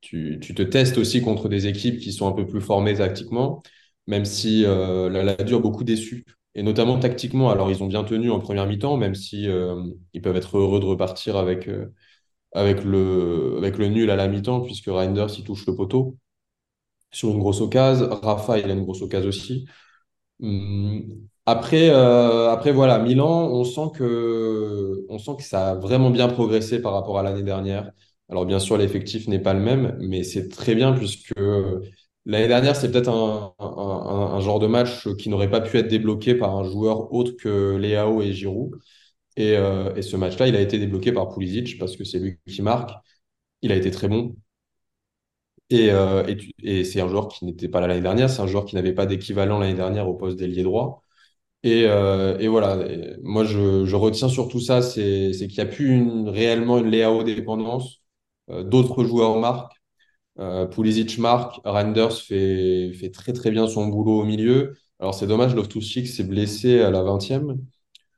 tu, 0.00 0.38
tu, 0.40 0.54
te 0.54 0.62
testes 0.62 0.98
aussi 0.98 1.22
contre 1.22 1.48
des 1.48 1.66
équipes 1.66 1.98
qui 2.00 2.12
sont 2.12 2.28
un 2.28 2.32
peu 2.32 2.46
plus 2.46 2.60
formées 2.60 2.94
tactiquement, 2.94 3.62
même 4.06 4.24
si 4.24 4.62
la 4.62 5.22
Lazio 5.22 5.58
a 5.58 5.60
beaucoup 5.60 5.84
déçu. 5.84 6.24
Et 6.54 6.62
notamment 6.62 6.98
tactiquement. 6.98 7.50
Alors, 7.50 7.70
ils 7.70 7.82
ont 7.82 7.86
bien 7.86 8.04
tenu 8.04 8.30
en 8.30 8.40
première 8.40 8.66
mi-temps, 8.66 8.96
même 8.96 9.14
si 9.14 9.46
ils 10.14 10.22
peuvent 10.22 10.36
être 10.36 10.58
heureux 10.58 10.80
de 10.80 10.86
repartir 10.86 11.36
avec, 11.36 11.68
avec, 12.52 12.84
le, 12.84 13.56
avec 13.58 13.78
le 13.78 13.88
nul 13.88 14.10
à 14.10 14.16
la 14.16 14.28
mi-temps, 14.28 14.60
puisque 14.62 14.86
Reinders, 14.88 15.38
il 15.38 15.44
touche 15.44 15.66
le 15.66 15.74
poteau 15.76 16.16
sur 17.10 17.30
une 17.30 17.38
grosse 17.38 17.60
occasion. 17.60 18.08
Rafa, 18.22 18.58
il 18.58 18.70
a 18.70 18.74
une 18.74 18.84
grosse 18.84 19.02
occasion 19.02 19.28
aussi. 19.28 19.66
Hum, 20.42 21.28
après, 21.46 21.90
euh, 21.90 22.50
après, 22.50 22.72
voilà, 22.72 22.98
Milan, 22.98 23.48
on 23.50 23.64
sent 23.64 23.92
que, 23.96 25.04
on 25.08 25.18
sent 25.18 25.32
que 25.38 25.42
ça 25.42 25.70
a 25.72 25.74
vraiment 25.74 26.10
bien 26.10 26.28
progressé 26.28 26.80
par 26.80 26.92
rapport 26.92 27.18
à 27.18 27.22
l'année 27.22 27.42
dernière. 27.42 27.92
Alors, 28.28 28.46
bien 28.46 28.58
sûr, 28.60 28.76
l'effectif 28.78 29.26
n'est 29.28 29.40
pas 29.40 29.54
le 29.54 29.60
même, 29.60 29.96
mais 30.00 30.22
c'est 30.22 30.48
très 30.48 30.74
bien 30.74 30.92
puisque 30.92 31.32
l'année 32.26 32.48
dernière, 32.48 32.76
c'est 32.76 32.90
peut-être 32.90 33.08
un, 33.10 34.40
genre 34.40 34.58
de 34.60 34.66
match 34.66 35.08
qui 35.16 35.28
n'aurait 35.28 35.50
pas 35.50 35.60
pu 35.60 35.78
être 35.78 35.88
débloqué 35.88 36.34
par 36.34 36.56
un 36.56 36.64
joueur 36.64 37.12
autre 37.12 37.32
que 37.36 37.76
Léao 37.76 38.22
et 38.22 38.32
Giroud. 38.32 38.78
Et, 39.36 39.56
euh, 39.56 39.94
et 39.96 40.02
ce 40.02 40.16
match-là, 40.16 40.48
il 40.48 40.56
a 40.56 40.60
été 40.60 40.78
débloqué 40.78 41.12
par 41.12 41.28
Pulisic 41.34 41.78
parce 41.78 41.96
que 41.96 42.04
c'est 42.04 42.18
lui 42.18 42.38
qui 42.48 42.62
marque. 42.62 42.90
Il 43.62 43.72
a 43.72 43.76
été 43.76 43.90
très 43.90 44.08
bon. 44.08 44.36
Et, 45.70 45.90
euh, 45.92 46.24
et, 46.62 46.84
c'est 46.84 47.00
un 47.00 47.08
joueur 47.08 47.28
qui 47.28 47.44
n'était 47.44 47.68
pas 47.68 47.80
là 47.80 47.86
l'année 47.86 48.00
dernière, 48.00 48.28
c'est 48.28 48.42
un 48.42 48.46
joueur 48.48 48.64
qui 48.64 48.74
n'avait 48.74 48.92
pas 48.92 49.06
d'équivalent 49.06 49.58
l'année 49.60 49.74
dernière 49.74 50.08
au 50.08 50.14
poste 50.14 50.36
d'ailier 50.38 50.64
droit. 50.64 51.04
Et, 51.64 51.84
euh, 51.86 52.38
et 52.38 52.48
voilà, 52.48 52.78
moi 53.22 53.44
je, 53.44 53.84
je, 53.86 53.96
retiens 53.96 54.28
surtout 54.28 54.60
ça, 54.60 54.82
c'est 54.82 55.32
qu'il 55.32 55.54
n'y 55.54 55.60
a 55.60 55.66
plus 55.66 56.28
réellement 56.28 56.78
une 56.78 56.88
Léao 56.90 57.24
dépendance. 57.24 58.02
Euh, 58.50 58.64
d'autres 58.64 59.04
joueurs 59.04 59.38
marquent. 59.40 59.74
Pulisic 60.72 61.18
marque, 61.18 61.60
Renders 61.64 62.12
fait, 62.14 62.92
fait 62.94 63.10
très 63.10 63.32
très 63.34 63.50
bien 63.50 63.68
son 63.68 63.86
boulot 63.88 64.20
au 64.22 64.24
milieu. 64.24 64.76
Alors 64.98 65.14
c'est 65.14 65.26
dommage, 65.26 65.54
Loftus-Cheek 65.54 66.08
s'est 66.08 66.24
blessé 66.24 66.80
à 66.80 66.90
la 66.90 67.02
20e. 67.02 67.58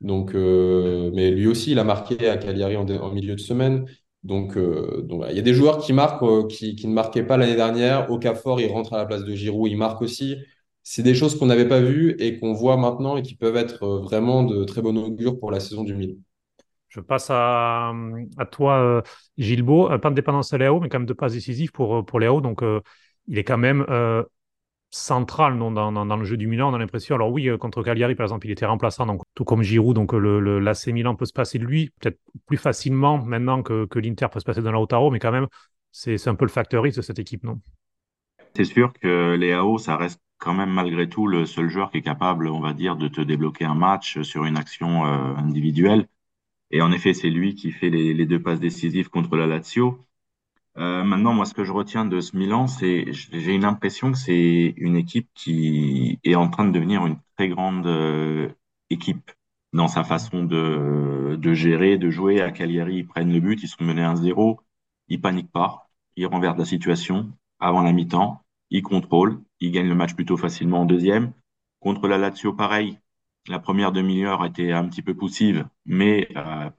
Donc, 0.00 0.34
mais 0.34 1.30
lui 1.32 1.46
aussi, 1.48 1.72
il 1.72 1.78
a 1.80 1.84
marqué 1.84 2.28
à 2.28 2.36
Cagliari 2.36 2.76
en 2.76 3.12
milieu 3.12 3.34
de 3.34 3.40
semaine. 3.40 3.86
Donc, 4.22 4.56
euh, 4.56 5.04
il 5.30 5.36
y 5.36 5.38
a 5.38 5.42
des 5.42 5.54
joueurs 5.54 5.78
qui 5.78 5.92
marquent, 5.92 6.22
euh, 6.22 6.46
qui, 6.46 6.86
ne 6.86 6.92
marquaient 6.92 7.24
pas 7.24 7.36
l'année 7.36 7.56
dernière. 7.56 8.10
Okafor, 8.10 8.60
il 8.60 8.70
rentre 8.70 8.92
à 8.94 8.98
la 8.98 9.06
place 9.06 9.24
de 9.24 9.34
Giroud, 9.34 9.70
il 9.70 9.76
marque 9.76 10.00
aussi. 10.00 10.36
C'est 10.84 11.02
des 11.02 11.14
choses 11.14 11.38
qu'on 11.38 11.46
n'avait 11.46 11.68
pas 11.68 11.80
vues 11.80 12.14
et 12.18 12.38
qu'on 12.38 12.52
voit 12.52 12.76
maintenant 12.76 13.16
et 13.16 13.22
qui 13.22 13.34
peuvent 13.34 13.56
être 13.56 13.82
euh, 13.84 14.00
vraiment 14.00 14.44
de 14.44 14.64
très 14.64 14.80
bon 14.80 14.96
augure 14.96 15.38
pour 15.38 15.50
la 15.50 15.60
saison 15.60 15.82
du 15.82 15.94
Milan. 15.94 16.14
Je 16.88 17.00
passe 17.00 17.28
à, 17.30 17.92
à 18.36 18.44
toi, 18.44 19.02
Gilbo. 19.38 19.88
Pas 19.98 20.10
de 20.10 20.14
dépendance 20.14 20.52
à 20.52 20.58
Léo, 20.58 20.78
mais 20.78 20.90
quand 20.90 20.98
même 20.98 21.06
de 21.06 21.14
passes 21.14 21.32
décisives 21.32 21.72
pour, 21.72 22.04
pour 22.04 22.20
Léo. 22.20 22.42
Donc, 22.42 22.62
il 23.28 23.38
est 23.38 23.44
quand 23.44 23.56
même 23.56 23.86
central 24.92 25.54
non, 25.54 25.70
dans, 25.72 26.16
le 26.16 26.24
jeu 26.24 26.36
du 26.36 26.46
Milan, 26.46 26.70
on 26.70 26.74
a 26.74 26.78
l'impression. 26.78 27.14
Alors 27.14 27.32
oui, 27.32 27.48
euh, 27.48 27.56
contre 27.56 27.82
Cagliari, 27.82 28.14
par 28.14 28.24
exemple, 28.24 28.46
il 28.46 28.50
était 28.50 28.66
remplaçant, 28.66 29.06
donc 29.06 29.22
tout 29.34 29.44
comme 29.44 29.62
Giroud, 29.62 29.94
donc 29.94 30.12
le, 30.12 30.38
le 30.38 30.60
l'AC 30.60 30.88
Milan 30.88 31.16
peut 31.16 31.24
se 31.24 31.32
passer 31.32 31.58
de 31.58 31.64
lui, 31.64 31.90
peut-être 31.98 32.20
plus 32.46 32.58
facilement 32.58 33.18
maintenant 33.18 33.62
que, 33.62 33.88
l'Inter 33.98 34.26
peut 34.30 34.38
se 34.38 34.44
passer 34.44 34.60
de 34.60 34.68
Lautaro, 34.68 35.10
mais 35.10 35.18
quand 35.18 35.32
même, 35.32 35.48
c'est 35.90 36.28
un 36.28 36.34
peu 36.34 36.44
le 36.44 36.50
facteur 36.50 36.82
de 36.82 36.90
cette 36.90 37.18
équipe, 37.18 37.42
non? 37.42 37.60
C'est 38.54 38.64
sûr 38.64 38.92
que 38.92 39.34
Léao, 39.34 39.78
ça 39.78 39.96
reste 39.96 40.20
quand 40.38 40.52
même 40.52 40.70
malgré 40.70 41.08
tout 41.08 41.26
le 41.26 41.46
seul 41.46 41.70
joueur 41.70 41.90
qui 41.90 41.98
est 41.98 42.02
capable, 42.02 42.48
on 42.48 42.60
va 42.60 42.74
dire, 42.74 42.96
de 42.96 43.08
te 43.08 43.20
débloquer 43.22 43.64
un 43.64 43.74
match 43.74 44.20
sur 44.22 44.44
une 44.44 44.58
action 44.58 45.06
euh, 45.06 45.34
individuelle. 45.36 46.06
Et 46.70 46.82
en 46.82 46.92
effet, 46.92 47.14
c'est 47.14 47.30
lui 47.30 47.54
qui 47.54 47.70
fait 47.70 47.88
les, 47.88 48.12
les 48.12 48.26
deux 48.26 48.42
passes 48.42 48.60
décisives 48.60 49.08
contre 49.08 49.36
la 49.36 49.46
Lazio. 49.46 49.98
Euh, 50.78 51.04
maintenant, 51.04 51.34
moi, 51.34 51.44
ce 51.44 51.54
que 51.54 51.64
je 51.64 51.72
retiens 51.72 52.06
de 52.06 52.20
ce 52.20 52.36
Milan, 52.36 52.66
c'est 52.66 53.12
j'ai 53.12 53.54
une 53.54 53.64
impression 53.64 54.12
que 54.12 54.18
c'est 54.18 54.72
une 54.76 54.96
équipe 54.96 55.28
qui 55.34 56.18
est 56.24 56.34
en 56.34 56.48
train 56.48 56.64
de 56.66 56.72
devenir 56.72 57.06
une 57.06 57.18
très 57.36 57.48
grande 57.48 57.86
euh, 57.86 58.48
équipe 58.90 59.30
dans 59.74 59.88
sa 59.88 60.02
façon 60.04 60.44
de, 60.44 61.36
de 61.38 61.54
gérer, 61.54 61.98
de 61.98 62.10
jouer. 62.10 62.40
À 62.40 62.50
Cagliari, 62.52 62.96
ils 62.98 63.06
prennent 63.06 63.32
le 63.32 63.40
but, 63.40 63.62
ils 63.62 63.68
sont 63.68 63.84
menés 63.84 64.02
1-0, 64.02 64.60
ils 65.08 65.20
paniquent 65.20 65.52
pas, 65.52 65.90
ils 66.16 66.26
renversent 66.26 66.58
la 66.58 66.64
situation 66.64 67.30
avant 67.60 67.82
la 67.82 67.92
mi-temps, 67.92 68.42
ils 68.70 68.82
contrôlent, 68.82 69.40
ils 69.60 69.70
gagnent 69.72 69.88
le 69.88 69.94
match 69.94 70.14
plutôt 70.14 70.36
facilement 70.38 70.80
en 70.82 70.86
deuxième. 70.86 71.32
Contre 71.80 72.08
la 72.08 72.16
Lazio, 72.18 72.52
pareil, 72.54 72.98
la 73.48 73.58
première 73.58 73.92
demi-heure 73.92 74.44
était 74.46 74.72
un 74.72 74.88
petit 74.88 75.02
peu 75.02 75.14
poussive, 75.14 75.66
mais 75.84 76.28
euh, 76.36 76.70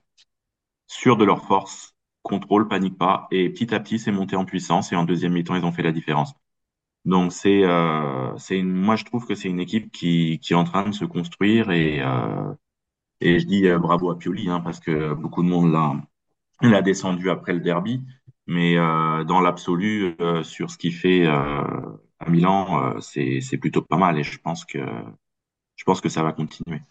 sûre 0.87 1.17
de 1.17 1.25
leur 1.25 1.45
force 1.45 1.92
contrôle, 2.23 2.67
panique 2.67 2.97
pas. 2.97 3.27
Et 3.31 3.49
petit 3.49 3.73
à 3.75 3.79
petit, 3.79 3.99
c'est 3.99 4.11
monté 4.11 4.35
en 4.35 4.45
puissance. 4.45 4.91
Et 4.91 4.95
en 4.95 5.05
deuxième 5.05 5.33
mi-temps, 5.33 5.55
ils 5.55 5.65
ont 5.65 5.71
fait 5.71 5.83
la 5.83 5.91
différence. 5.91 6.33
Donc, 7.05 7.33
c'est, 7.33 7.63
euh, 7.65 8.35
c'est 8.37 8.63
moi, 8.63 8.95
je 8.95 9.03
trouve 9.05 9.27
que 9.27 9.35
c'est 9.35 9.49
une 9.49 9.59
équipe 9.59 9.91
qui, 9.91 10.39
qui 10.39 10.53
est 10.53 10.55
en 10.55 10.63
train 10.63 10.87
de 10.89 10.93
se 10.95 11.05
construire. 11.05 11.71
Et, 11.71 12.01
euh, 12.01 12.53
et 13.21 13.39
je 13.39 13.45
dis 13.45 13.67
euh, 13.67 13.79
bravo 13.79 14.11
à 14.11 14.17
Pioli, 14.17 14.49
hein, 14.49 14.61
parce 14.61 14.79
que 14.79 15.13
beaucoup 15.13 15.43
de 15.43 15.49
monde 15.49 15.71
l'a, 15.71 15.95
l'a 16.61 16.81
descendu 16.81 17.29
après 17.29 17.53
le 17.53 17.59
derby. 17.59 18.01
Mais 18.47 18.75
dans 18.75 19.39
l'absolu, 19.39 20.17
sur 20.43 20.69
ce 20.69 20.77
qu'il 20.77 20.93
fait 20.93 21.25
à 21.27 22.29
Milan, 22.29 22.99
c'est, 22.99 23.39
c'est 23.39 23.57
plutôt 23.57 23.81
pas 23.81 23.95
mal. 23.95 24.19
Et 24.19 24.23
je 24.23 24.37
pense 24.37 24.65
que, 24.65 24.79
je 25.77 25.83
pense 25.85 26.01
que 26.01 26.09
ça 26.09 26.23
va 26.23 26.33
continuer. 26.33 26.81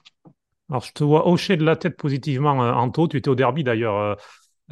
Alors, 0.71 0.83
je 0.83 0.93
te 0.93 1.05
vois 1.05 1.29
hocher 1.29 1.59
de 1.59 1.65
la 1.65 1.77
tête 1.77 1.99
positivement, 1.99 2.53
Anto. 2.53 3.07
Tu 3.07 3.19
étais 3.19 3.29
au 3.29 3.35
derby 3.35 3.65
d'ailleurs 3.65 4.17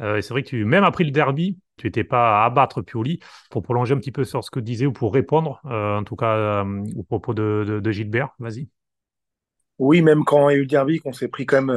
euh, 0.01 0.21
c'est 0.21 0.33
vrai 0.33 0.43
que 0.43 0.49
tu, 0.49 0.65
même 0.65 0.83
après 0.83 1.03
le 1.03 1.11
derby, 1.11 1.59
tu 1.77 1.87
n'étais 1.87 2.03
pas 2.03 2.41
à 2.41 2.45
abattre 2.45 2.81
Pioli. 2.81 3.19
Pour 3.49 3.61
prolonger 3.61 3.93
un 3.93 3.97
petit 3.97 4.11
peu 4.11 4.23
sur 4.23 4.43
ce 4.43 4.51
que 4.51 4.59
tu 4.59 4.65
disais 4.65 4.85
ou 4.85 4.93
pour 4.93 5.13
répondre, 5.13 5.61
euh, 5.65 5.97
en 5.97 6.03
tout 6.03 6.15
cas 6.15 6.35
euh, 6.35 6.85
au 6.95 7.03
propos 7.03 7.33
de, 7.33 7.81
Gilbert, 7.91 8.29
vas-y. 8.39 8.67
Oui, 9.77 10.01
même 10.01 10.23
quand 10.23 10.49
il 10.49 10.53
y 10.53 10.55
a 10.55 10.59
eu 10.59 10.61
le 10.61 10.67
derby, 10.67 10.99
qu'on 10.99 11.13
s'est 11.13 11.27
pris 11.27 11.45
quand 11.45 11.61
même 11.61 11.75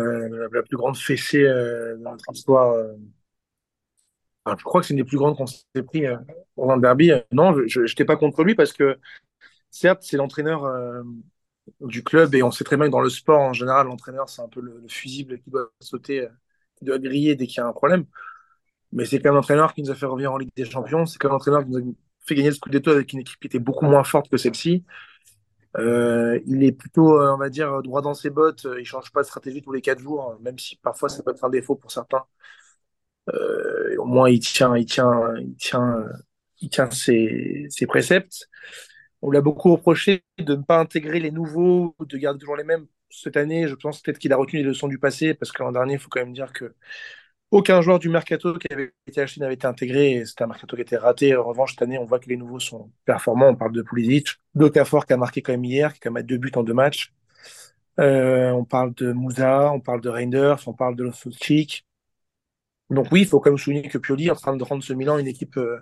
la 0.53 0.63
plus 0.63 0.77
grande 0.77 0.97
fessée 0.97 1.43
de 1.43 1.97
notre 2.03 2.25
histoire. 2.31 2.75
je 4.47 4.63
crois 4.63 4.83
que 4.83 4.87
c'est 4.87 4.93
une 4.93 4.99
des 4.99 5.05
plus 5.05 5.17
grandes 5.17 5.37
qu'on 5.37 5.47
s'est 5.47 5.83
pris 5.87 6.05
dans 6.57 6.75
le 6.75 6.83
derby. 6.83 7.13
non, 7.33 7.55
je 7.67 7.81
n'étais 7.81 8.05
pas 8.05 8.17
contre 8.17 8.45
lui 8.45 8.55
parce 8.55 8.75
que, 8.75 8.99
certes, 9.71 10.03
c'est 10.03 10.19
l'entraîneur 10.19 10.71
du 11.81 12.05
club 12.05 12.35
et 12.35 12.43
on 12.43 12.51
sait 12.51 12.65
très 12.65 12.77
bien 12.77 12.87
que 12.87 12.93
dans 12.93 13.01
le 13.01 13.09
sport, 13.09 13.41
en 13.41 13.55
général, 13.55 13.87
l'entraîneur, 13.87 14.29
c'est 14.29 14.43
un 14.43 14.49
peu 14.49 14.61
le, 14.61 14.83
fusible 14.87 15.41
qui 15.41 15.49
doit 15.49 15.71
sauter 15.81 16.29
de 16.83 16.97
griller 16.97 17.37
dès 17.37 17.47
qu'il 17.47 17.59
y 17.59 17.61
a 17.61 17.67
un 17.67 17.73
problème. 17.73 18.07
Mais 18.93 19.05
c'est 19.05 19.19
quand 19.21 19.31
même 19.31 19.37
l'entraîneur 19.37 19.75
qui 19.75 19.83
nous 19.83 19.91
a 19.91 19.95
fait 19.95 20.07
revenir 20.07 20.33
en 20.33 20.39
Ligue 20.39 20.53
des 20.57 20.65
Champions. 20.65 21.07
C'est 21.07 21.19
quand 21.19 21.29
même 21.29 21.35
l'entraîneur 21.35 21.65
qui 21.65 21.71
nous 21.71 21.79
a 21.79 21.83
fait 22.27 22.35
gagner 22.35 22.51
le 22.51 22.55
Scudetto 22.55 22.91
avec 22.91 23.13
une 23.13 23.21
équipe 23.21 23.41
qui 23.41 23.47
était 23.49 23.59
beaucoup 23.59 23.87
moins 23.87 24.05
forte 24.05 24.29
que 24.31 24.37
celle-ci. 24.37 24.85
Euh, 25.77 26.41
il 26.47 26.65
est 26.65 26.73
plutôt, 26.73 27.19
euh, 27.21 27.35
on 27.35 27.39
va 27.39 27.51
dire, 27.51 27.83
droit 27.83 28.03
dans 28.03 28.15
ses 28.15 28.31
bottes. 28.31 28.67
Il 28.79 28.85
change 28.85 29.13
pas 29.13 29.23
de 29.23 29.27
stratégie 29.27 29.63
tous 29.63 29.73
les 29.73 29.83
quatre 29.83 30.01
jours, 30.01 30.33
hein, 30.33 30.39
même 30.43 30.59
si 30.59 30.77
parfois 30.77 31.09
ça 31.09 31.23
peut 31.23 31.33
être 31.33 31.45
un 31.45 31.51
défaut 31.51 31.77
pour 31.77 31.91
certains. 31.93 32.25
Euh, 33.33 33.97
au 33.99 34.05
moins, 34.05 34.29
il 34.31 34.41
tient, 34.41 34.77
il 34.77 34.85
tient, 34.87 35.35
il 35.39 35.57
tient, 35.57 35.99
euh, 35.99 36.13
il 36.61 36.69
tient 36.71 36.91
ses, 36.91 37.67
ses 37.71 37.87
préceptes. 37.87 38.49
On 39.23 39.31
l'a 39.31 39.41
beaucoup 39.41 39.73
reproché 39.73 40.25
de 40.39 40.57
ne 40.57 40.63
pas 40.63 40.79
intégrer 40.81 41.21
les 41.21 41.31
nouveaux, 41.31 41.97
de 42.01 42.19
garder 42.19 42.41
toujours 42.41 42.57
les 42.57 42.65
mêmes. 42.65 42.87
Cette 43.11 43.37
année, 43.37 43.69
je 43.69 43.75
pense 43.75 44.03
peut-être 44.03 44.19
qu'il 44.19 44.33
a 44.33 44.37
retenu 44.37 44.61
les 44.61 44.65
leçons 44.65 44.89
du 44.89 44.99
passé, 44.99 45.35
parce 45.35 45.53
que 45.53 45.63
l'an 45.63 45.73
dernier, 45.73 45.95
il 45.95 45.99
faut 46.01 46.09
quand 46.09 46.21
même 46.21 46.33
dire 46.33 46.53
que 46.53 46.75
aucun 47.51 47.81
joueur 47.83 48.01
du 48.01 48.09
mercato 48.09 48.59
qui 48.59 48.67
avait 48.73 48.93
été 49.07 49.21
acheté 49.21 49.41
n'avait 49.41 49.55
été 49.55 49.67
intégré. 49.67 50.25
C'était 50.27 50.43
un 50.43 50.49
mercato 50.49 50.75
qui 50.77 50.83
était 50.83 50.97
raté. 50.97 51.37
En 51.37 51.45
revanche, 51.45 51.73
cette 51.73 51.83
année, 51.83 51.99
on 51.99 52.05
voit 52.05 52.19
que 52.19 52.29
les 52.29 52.37
nouveaux 52.37 52.59
sont 52.59 52.91
performants. 53.05 53.49
On 53.49 53.57
parle 53.57 53.73
de 53.73 53.83
Pulisic, 53.83 54.29
d'Okafor 54.57 55.07
qui 55.07 55.13
a 55.13 55.17
marqué 55.17 55.41
quand 55.41 55.53
même 55.53 55.65
hier, 55.65 55.93
qui 55.93 55.99
a 55.99 56.01
quand 56.03 56.13
même 56.13 56.27
deux 56.27 56.39
buts 56.39 56.51
en 56.57 56.65
deux 56.65 56.75
matchs. 56.75 57.13
Euh, 58.01 58.51
on 58.51 58.65
parle 58.65 58.93
de 58.95 59.13
Moussa, 59.13 59.71
on 59.73 59.81
parle 59.81 60.01
de 60.01 60.09
Reinders, 60.09 60.67
on 60.67 60.73
parle 60.73 60.97
de 60.97 61.05
Loftus-Cheek. 61.05 61.87
Donc 62.91 63.07
oui, 63.13 63.21
il 63.23 63.27
faut 63.27 63.41
quand 63.41 63.51
même 63.51 63.59
souligner 63.59 63.89
que 63.89 63.99
Pioli 63.99 64.27
est 64.27 64.31
en 64.31 64.35
train 64.37 64.57
de 64.57 64.65
rendre 64.65 64.83
ce 64.83 64.93
Milan 64.93 65.19
une 65.19 65.27
équipe 65.27 65.57
euh, 65.57 65.79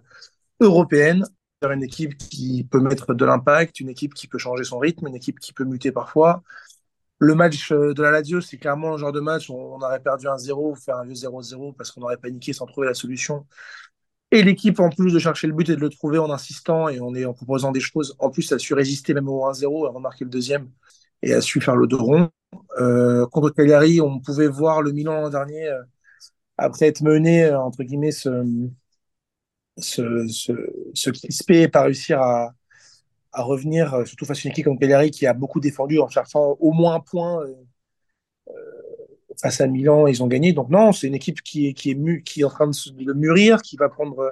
européenne, 0.61 1.25
une 1.63 1.83
équipe 1.83 2.17
qui 2.19 2.67
peut 2.71 2.81
mettre 2.81 3.15
de 3.15 3.25
l'impact, 3.25 3.81
une 3.81 3.89
équipe 3.89 4.15
qui 4.15 4.27
peut 4.29 4.39
changer 4.39 4.65
son 4.65 4.79
rythme, 4.79 5.07
une 5.07 5.17
équipe 5.17 5.39
qui 5.39 5.53
peut 5.53 5.65
muter 5.65 5.93
parfois. 5.93 6.43
Le 7.23 7.37
match 7.37 7.71
euh, 7.71 7.95
de 7.95 8.03
la 8.03 8.11
Lazio, 8.11 8.41
c'est 8.41 8.57
clairement 8.57 8.95
un 8.95 8.97
genre 8.97 9.13
de 9.13 9.21
match 9.21 9.49
où 9.49 9.55
on 9.55 9.81
aurait 9.81 10.01
perdu 10.03 10.27
un 10.27 10.37
0 10.37 10.73
ou 10.73 10.75
faire 10.75 10.97
un 10.97 11.05
vieux 11.05 11.15
0-0 11.15 11.73
parce 11.77 11.93
qu'on 11.93 12.03
aurait 12.03 12.17
paniqué 12.17 12.53
sans 12.53 12.67
trouver 12.67 12.89
la 12.89 12.95
solution. 12.95 13.47
Et 14.33 14.43
l'équipe, 14.43 14.81
en 14.81 14.91
plus 14.91 15.13
de 15.13 15.21
chercher 15.21 15.47
le 15.47 15.53
but 15.53 15.69
et 15.69 15.77
de 15.77 15.81
le 15.81 15.89
trouver 15.89 16.19
en 16.19 16.31
insistant 16.33 16.89
et 16.89 16.99
en, 16.99 17.33
proposant 17.33 17.71
des 17.71 17.79
choses, 17.79 18.17
en 18.19 18.31
plus, 18.31 18.51
a 18.51 18.59
su 18.59 18.75
résister 18.75 19.15
même 19.15 19.29
au 19.29 19.49
1-0, 19.49 19.87
a 19.87 19.91
remarqué 19.91 20.25
le 20.25 20.31
deuxième 20.31 20.69
et 21.23 21.33
a 21.33 21.41
su 21.41 21.61
faire 21.61 21.77
le 21.77 21.87
dos 21.87 21.99
rond. 22.03 22.31
Euh, 22.81 23.25
contre 23.29 23.51
Cagliari, 23.51 24.01
on 24.01 24.19
pouvait 24.19 24.49
voir 24.49 24.83
le 24.83 24.91
Milan 24.91 25.21
l'an 25.21 25.31
dernier, 25.31 25.69
euh, 25.69 25.81
après 26.59 26.87
être 26.89 27.03
mené, 27.03 27.55
entre 27.55 27.85
guillemets, 27.85 28.11
se, 28.11 28.69
se, 29.79 30.27
se 30.93 31.11
crisper 31.11 31.63
et 31.63 31.69
pas 31.69 31.83
réussir 31.83 32.21
à, 32.21 32.53
à 33.33 33.42
revenir, 33.42 33.95
euh, 33.95 34.05
surtout 34.05 34.25
face 34.27 34.38
à 34.38 34.42
une 34.45 34.53
équipe 34.53 34.64
comme 34.66 34.79
Cagliari 34.79 35.11
qui 35.11 35.27
a 35.27 35.35
beaucoup 35.35 35.61
défendu 35.61 35.99
en 36.01 36.09
cherchant 36.09 36.57
au 36.61 36.73
moins 36.73 36.95
un 36.97 37.01
point 37.01 37.42
euh, 37.45 37.55
face 39.40 39.61
à 39.61 39.66
Milan, 39.66 40.07
ils 40.07 40.23
ont 40.23 40.27
gagné. 40.27 40.53
Donc 40.53 40.68
non, 40.71 40.92
c'est 40.92 41.07
une 41.07 41.14
équipe 41.14 41.42
qui 41.42 41.68
est, 41.68 41.75
qui 41.75 41.90
est, 41.90 41.95
mu, 41.95 42.23
qui 42.23 42.40
est 42.42 42.45
en 42.45 42.51
train 42.51 42.66
de, 42.66 42.73
se- 42.73 42.90
de 42.90 43.12
mûrir, 43.12 43.62
qui 43.62 43.77
va 43.77 43.88
prendre 43.88 44.18
euh, 44.21 44.31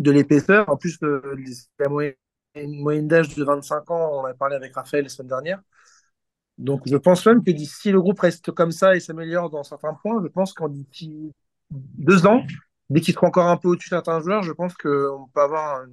de 0.00 0.10
l'épaisseur. 0.10 0.68
En 0.70 0.76
plus, 0.78 0.98
euh, 1.04 1.22
les- 1.38 1.54
la 1.80 1.88
moyenne, 1.88 2.16
moyenne 2.56 3.08
d'âge 3.08 3.34
de 3.34 3.44
25 3.44 3.90
ans, 3.90 4.22
on 4.22 4.26
a 4.26 4.34
parlé 4.34 4.56
avec 4.56 4.74
Raphaël 4.74 5.04
la 5.04 5.10
semaine 5.10 5.28
dernière. 5.28 5.62
Donc 6.58 6.82
je 6.86 6.96
pense 6.96 7.26
même 7.26 7.44
que 7.44 7.50
d'ici 7.50 7.92
le 7.92 8.00
groupe 8.00 8.20
reste 8.20 8.50
comme 8.52 8.72
ça 8.72 8.96
et 8.96 9.00
s'améliore 9.00 9.50
dans 9.50 9.62
certains 9.64 9.94
points, 9.94 10.22
je 10.22 10.28
pense 10.28 10.54
qu'en 10.54 10.68
deux 11.70 12.26
ans, 12.26 12.46
dès 12.90 13.00
qu'il 13.00 13.14
sera 13.14 13.26
encore 13.26 13.48
un 13.48 13.56
peu 13.56 13.68
au-dessus 13.68 13.88
de 13.90 13.96
certains 13.96 14.20
joueurs, 14.20 14.42
je 14.42 14.52
pense 14.52 14.74
qu'on 14.74 15.28
peut 15.34 15.40
avoir 15.40 15.82
un- 15.82 15.88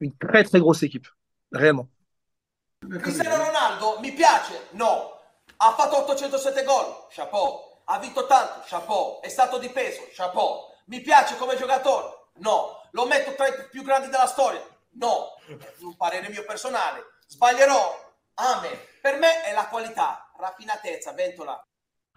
une 0.00 0.14
très 0.16 0.44
très 0.44 0.60
grosse 0.60 0.82
équipe. 0.84 1.08
Réellement. 1.50 1.88
Cristiano 3.00 3.36
Ronaldo 3.36 3.98
mi 4.00 4.12
piace? 4.12 4.68
No. 4.72 5.18
Ha 5.56 5.72
fatto 5.72 5.98
807 5.98 6.62
gol? 6.64 7.06
Chapeau. 7.10 7.80
Ha 7.84 7.98
vinto 7.98 8.26
tanto? 8.26 8.62
Chapeau. 8.66 9.20
È 9.20 9.28
stato 9.28 9.58
di 9.58 9.70
peso? 9.70 10.02
Chapeau. 10.12 10.74
Mi 10.86 11.00
piace 11.00 11.36
come 11.36 11.56
giocatore? 11.56 12.28
No. 12.34 12.82
Lo 12.92 13.06
metto 13.06 13.34
tra 13.34 13.46
i 13.48 13.68
più 13.70 13.82
grandi 13.82 14.08
della 14.08 14.26
storia? 14.26 14.62
No. 14.92 15.34
Un 15.80 15.96
parere 15.96 16.28
mio 16.28 16.44
personale. 16.44 17.04
Sbaglierò? 17.26 18.04
Amen. 18.34 18.78
Per 19.00 19.18
me 19.18 19.42
è 19.42 19.52
la 19.52 19.66
qualità, 19.68 20.30
raffinatezza, 20.38 21.12
ventola. 21.12 21.64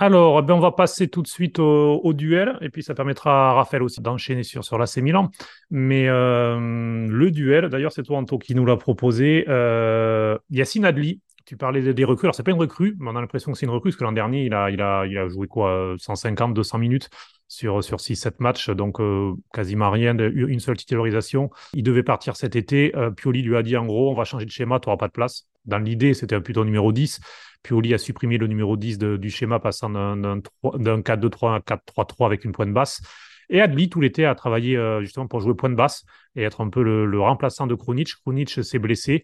Alors, 0.02 0.40
eh 0.40 0.42
ben, 0.44 0.54
on 0.54 0.60
va 0.60 0.72
passer 0.72 1.10
tout 1.10 1.22
de 1.22 1.28
suite 1.28 1.60
au, 1.60 2.14
duel, 2.14 2.58
et 2.62 2.70
puis 2.70 2.84
ça 2.84 2.96
permettra 2.96 3.50
à 3.50 3.54
Raphaël 3.54 3.84
aussi 3.84 4.00
d'enchaîner 4.00 4.44
sur, 4.44 4.64
sur 4.64 4.78
l'AC 4.78 4.98
Milan. 4.98 5.30
Mais 5.72 6.08
euh, 6.08 7.06
le 7.10 7.32
duel, 7.32 7.68
d'ailleurs, 7.68 7.92
c'est 7.92 8.04
toi, 8.04 8.18
Anto, 8.18 8.38
qui 8.38 8.56
nous 8.56 8.66
l'a 8.66 8.78
proposé. 8.78 9.44
Euh, 9.50 10.38
Adli, 10.84 11.20
tu 11.46 11.58
parlais 11.58 11.94
des, 11.94 12.06
recrues. 12.06 12.28
Alors, 12.28 12.36
c'est 12.36 12.44
pas 12.44 12.52
une 12.52 12.60
recrue, 12.60 12.96
mais 13.00 13.10
on 13.10 13.16
a 13.18 13.22
l'impression 13.22 13.52
que 13.52 13.58
c'est 13.58 13.66
une 13.66 13.74
recrue, 13.74 13.90
parce 13.90 13.98
que 13.98 14.06
l'an 14.06 14.14
dernier, 14.14 14.46
il 14.46 14.54
a, 14.54 14.70
il, 14.72 14.82
a, 14.82 15.06
il 15.06 15.18
a 15.18 15.28
joué 15.28 15.48
quoi 15.48 15.96
150, 15.98 16.54
200 16.54 16.78
minutes 16.78 17.10
sur, 17.50 17.84
sur 17.84 17.98
6-7 17.98 18.36
matchs, 18.40 18.70
donc 18.70 19.02
euh, 19.02 19.34
quasiment 19.52 19.90
rien, 19.90 20.18
une 20.18 20.60
seule 20.60 20.78
titularisation. 20.78 21.50
Il 21.74 21.84
devait 21.84 22.04
partir 22.04 22.38
cet 22.38 22.56
été. 22.56 22.96
Euh, 22.96 23.10
Pioli 23.12 23.42
lui 23.42 23.58
a 23.58 23.64
dit, 23.64 23.76
en 23.76 23.86
gros, 23.86 24.12
on 24.12 24.14
va 24.14 24.24
changer 24.24 24.46
de 24.46 24.52
schéma, 24.52 24.80
tu 24.80 24.88
n'auras 24.88 24.98
pas 24.98 25.08
de 25.08 25.14
place. 25.14 25.48
Dans 25.66 25.80
l'idée, 25.80 26.14
c'était 26.14 26.40
plutôt 26.40 26.64
numéro 26.64 26.94
10. 26.94 27.20
Pioli 27.64 27.94
a 27.94 27.98
supprimé 27.98 28.38
le 28.38 28.48
numéro 28.48 28.78
10 28.78 28.98
de- 28.98 29.18
du 29.18 29.30
schéma, 29.30 29.60
passant 29.60 29.90
d'un 29.90 30.16
d'un 30.18 30.40
trois- 30.42 30.78
d'un 30.78 31.02
4-2-3 31.02 31.54
à 31.54 31.56
un 31.58 31.60
4-3-3 31.62 32.28
avec 32.28 32.46
une 32.46 32.52
pointe 32.52 32.74
basse. 32.74 33.02
Et 33.50 33.62
Adli, 33.62 33.90
tout 33.90 34.00
l'été, 34.00 34.26
a 34.26 34.36
travaillé 34.36 34.78
euh, 34.78 35.02
justement 35.02 35.28
pour 35.28 35.40
jouer 35.42 35.56
pointe 35.56 35.76
basse 35.76 36.04
et 36.36 36.44
être 36.44 36.62
un 36.62 36.70
peu 36.70 36.84
le, 36.84 37.20
remplaçant 37.20 37.68
de 37.68 37.76
Krunic. 37.76 38.14
Krunic 38.24 38.50
s'est 38.64 38.80
blessé. 38.80 39.24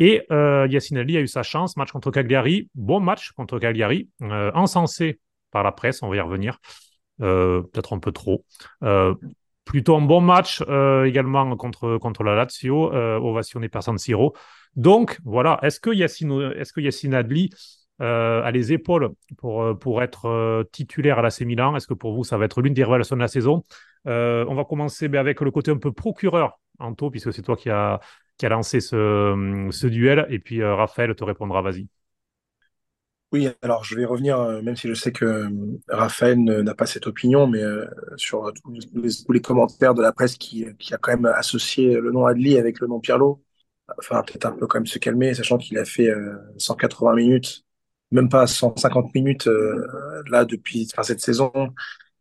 Et 0.00 0.22
euh, 0.32 0.66
Yacine 0.70 0.98
Adli 0.98 1.16
a 1.16 1.20
eu 1.20 1.28
sa 1.28 1.42
chance. 1.42 1.76
Match 1.76 1.92
contre 1.92 2.10
Cagliari. 2.10 2.68
Bon 2.74 3.00
match 3.00 3.32
contre 3.32 3.58
Cagliari. 3.58 4.08
euh, 4.22 4.50
encensé 4.54 5.20
par 5.50 5.62
la 5.62 5.72
presse, 5.72 6.02
on 6.02 6.08
va 6.08 6.16
y 6.16 6.20
revenir. 6.20 6.58
Euh, 7.20 7.62
Peut-être 7.62 7.92
un 7.92 7.98
peu 7.98 8.12
trop. 8.12 8.44
Euh, 8.82 9.14
plutôt 9.64 9.96
un 9.96 10.02
bon 10.02 10.20
match 10.20 10.60
également 11.06 11.56
contre, 11.56 12.22
la 12.24 12.34
Lazio, 12.34 12.92
ovationné 12.92 13.68
par 13.68 13.82
San 13.82 13.98
Siro. 13.98 14.34
Donc 14.76 15.18
voilà, 15.24 15.58
est-ce 15.62 15.80
que 15.80 15.90
Yacine, 15.90 17.14
Adli 17.14 17.50
euh, 18.00 18.42
a 18.42 18.50
les 18.50 18.72
épaules 18.72 19.10
pour, 19.38 19.62
euh, 19.62 20.00
être 20.00 20.26
euh, 20.26 20.64
titulaire 20.72 21.18
à 21.18 21.22
l'AC 21.22 21.42
Milan? 21.42 21.76
Est-ce 21.76 21.86
que 21.86 21.94
pour 21.94 22.14
vous, 22.14 22.24
ça 22.24 22.36
va 22.38 22.46
être 22.46 22.60
l'une 22.60 22.74
des 22.74 22.84
révélations 22.84 23.16
de 23.16 23.20
la 23.20 23.28
saison? 23.28 23.64
On 24.06 24.54
va 24.54 24.64
commencer 24.64 25.06
avec 25.14 25.40
le 25.40 25.50
côté 25.50 25.70
un 25.70 25.78
peu 25.78 25.92
procureur, 25.92 26.58
Anto, 26.78 27.10
puisque 27.10 27.32
c'est 27.32 27.42
toi 27.42 27.56
qui 27.56 27.70
a, 27.70 28.00
qui 28.36 28.46
a 28.46 28.48
lancé 28.48 28.80
ce, 28.80 29.86
duel. 29.86 30.26
Et 30.28 30.38
puis 30.38 30.62
Raphaël 30.62 31.14
te 31.14 31.24
répondra, 31.24 31.62
vas-y. 31.62 31.86
Oui, 33.32 33.48
alors 33.62 33.82
je 33.82 33.96
vais 33.96 34.04
revenir, 34.04 34.38
même 34.62 34.76
si 34.76 34.86
je 34.86 34.94
sais 34.94 35.10
que 35.10 35.48
Raphaël 35.88 36.38
n'a 36.38 36.74
pas 36.74 36.86
cette 36.86 37.06
opinion, 37.06 37.46
mais 37.46 37.62
sur 38.16 38.52
tous 38.62 38.72
les, 38.72 39.10
tous 39.24 39.32
les 39.32 39.40
commentaires 39.40 39.94
de 39.94 40.02
la 40.02 40.12
presse 40.12 40.36
qui, 40.36 40.66
qui 40.78 40.94
a 40.94 40.98
quand 40.98 41.12
même 41.12 41.26
associé 41.26 41.94
le 41.94 42.12
nom 42.12 42.26
Adli 42.26 42.58
avec 42.58 42.80
le 42.80 42.86
nom 42.86 43.00
Pirlo. 43.00 43.43
Enfin, 43.98 44.22
peut-être 44.22 44.46
un 44.46 44.52
peu 44.52 44.66
quand 44.66 44.78
même 44.78 44.86
se 44.86 44.98
calmer, 44.98 45.34
sachant 45.34 45.58
qu'il 45.58 45.78
a 45.78 45.84
fait 45.84 46.08
euh, 46.08 46.36
180 46.58 47.14
minutes, 47.14 47.64
même 48.10 48.28
pas 48.28 48.46
150 48.46 49.14
minutes 49.14 49.46
euh, 49.46 49.86
là 50.30 50.44
depuis 50.44 50.88
cette 51.02 51.20
saison. 51.20 51.52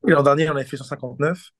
L'an 0.03 0.23
dernier, 0.23 0.43
il 0.43 0.49
en 0.51 0.55
avait 0.55 0.65
fait 0.65 0.77
159. 0.77 1.51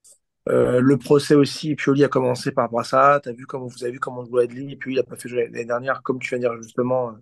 Euh, 0.50 0.82
le 0.82 0.98
procès 0.98 1.36
aussi, 1.36 1.76
Pioli 1.76 2.04
a 2.04 2.10
commencé 2.10 2.52
par 2.52 2.70
ça. 2.86 3.22
T'as 3.24 3.32
vu 3.32 3.46
comment 3.46 3.68
vous 3.68 3.84
avez 3.84 3.94
vu 3.94 4.00
comment 4.00 4.26
jouait 4.26 4.44
Adli, 4.44 4.74
et 4.74 4.76
puis 4.76 4.94
il 4.94 5.00
a 5.00 5.04
pas 5.04 5.16
fait 5.16 5.30
jouer 5.30 5.46
l'année 5.46 5.66
dernière, 5.66 6.04
comme 6.04 6.20
tu 6.20 6.30
viens 6.30 6.40
de 6.40 6.44
dire 6.56 6.62
justement. 6.64 7.10
euh, 7.10 7.14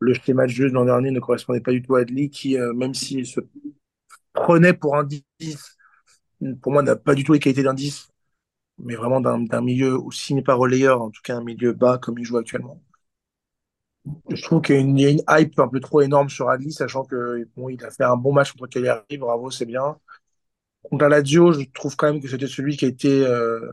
le 0.00 0.14
schéma 0.14 0.44
de 0.46 0.50
jeu 0.50 0.68
de 0.68 0.74
l'an 0.74 0.84
dernier 0.84 1.10
ne 1.12 1.20
correspondait 1.20 1.60
pas 1.60 1.72
du 1.72 1.82
tout 1.82 1.96
à 1.96 2.00
Adli, 2.00 2.30
qui, 2.30 2.58
euh, 2.58 2.72
même 2.74 2.94
s'il 2.94 3.26
se 3.26 3.40
prenait 4.32 4.74
pour 4.74 4.96
un 4.96 5.04
10, 5.04 5.24
pour 6.62 6.72
moi 6.72 6.82
n'a 6.82 6.96
pas 6.96 7.14
du 7.14 7.24
tout 7.24 7.32
les 7.32 7.38
qualités 7.38 7.62
d'un 7.62 7.74
10, 7.74 8.08
mais 8.78 8.94
vraiment 8.96 9.20
d'un 9.20 9.60
milieu, 9.60 9.98
ou 9.98 10.12
s'il 10.12 10.36
n'est 10.36 10.42
pas 10.42 10.54
relayeur, 10.54 11.02
en 11.02 11.10
tout 11.10 11.22
cas 11.22 11.36
un 11.36 11.42
milieu 11.44 11.72
bas 11.72 11.98
comme 11.98 12.18
il 12.18 12.24
joue 12.24 12.38
actuellement. 12.38 12.80
Je 14.30 14.42
trouve 14.42 14.62
qu'il 14.62 14.76
y 14.98 15.06
a 15.06 15.10
une, 15.10 15.22
hype 15.28 15.58
un 15.58 15.68
peu 15.68 15.80
trop 15.80 16.00
énorme 16.00 16.28
sur 16.28 16.48
Adli, 16.48 16.72
sachant 16.72 17.04
que 17.04 17.46
bon, 17.56 17.68
il 17.68 17.84
a 17.84 17.90
fait 17.90 18.04
un 18.04 18.16
bon 18.16 18.32
match 18.32 18.52
contre 18.52 18.68
Cagliari, 18.68 19.18
bravo, 19.18 19.50
c'est 19.50 19.66
bien. 19.66 19.98
Contre 20.82 21.04
la 21.04 21.18
Lazio, 21.18 21.52
je 21.52 21.64
trouve 21.74 21.96
quand 21.96 22.12
même 22.12 22.22
que 22.22 22.28
c'était 22.28 22.46
celui 22.46 22.76
qui 22.76 22.84
a 22.86 22.88
été, 22.88 23.26
euh, 23.26 23.72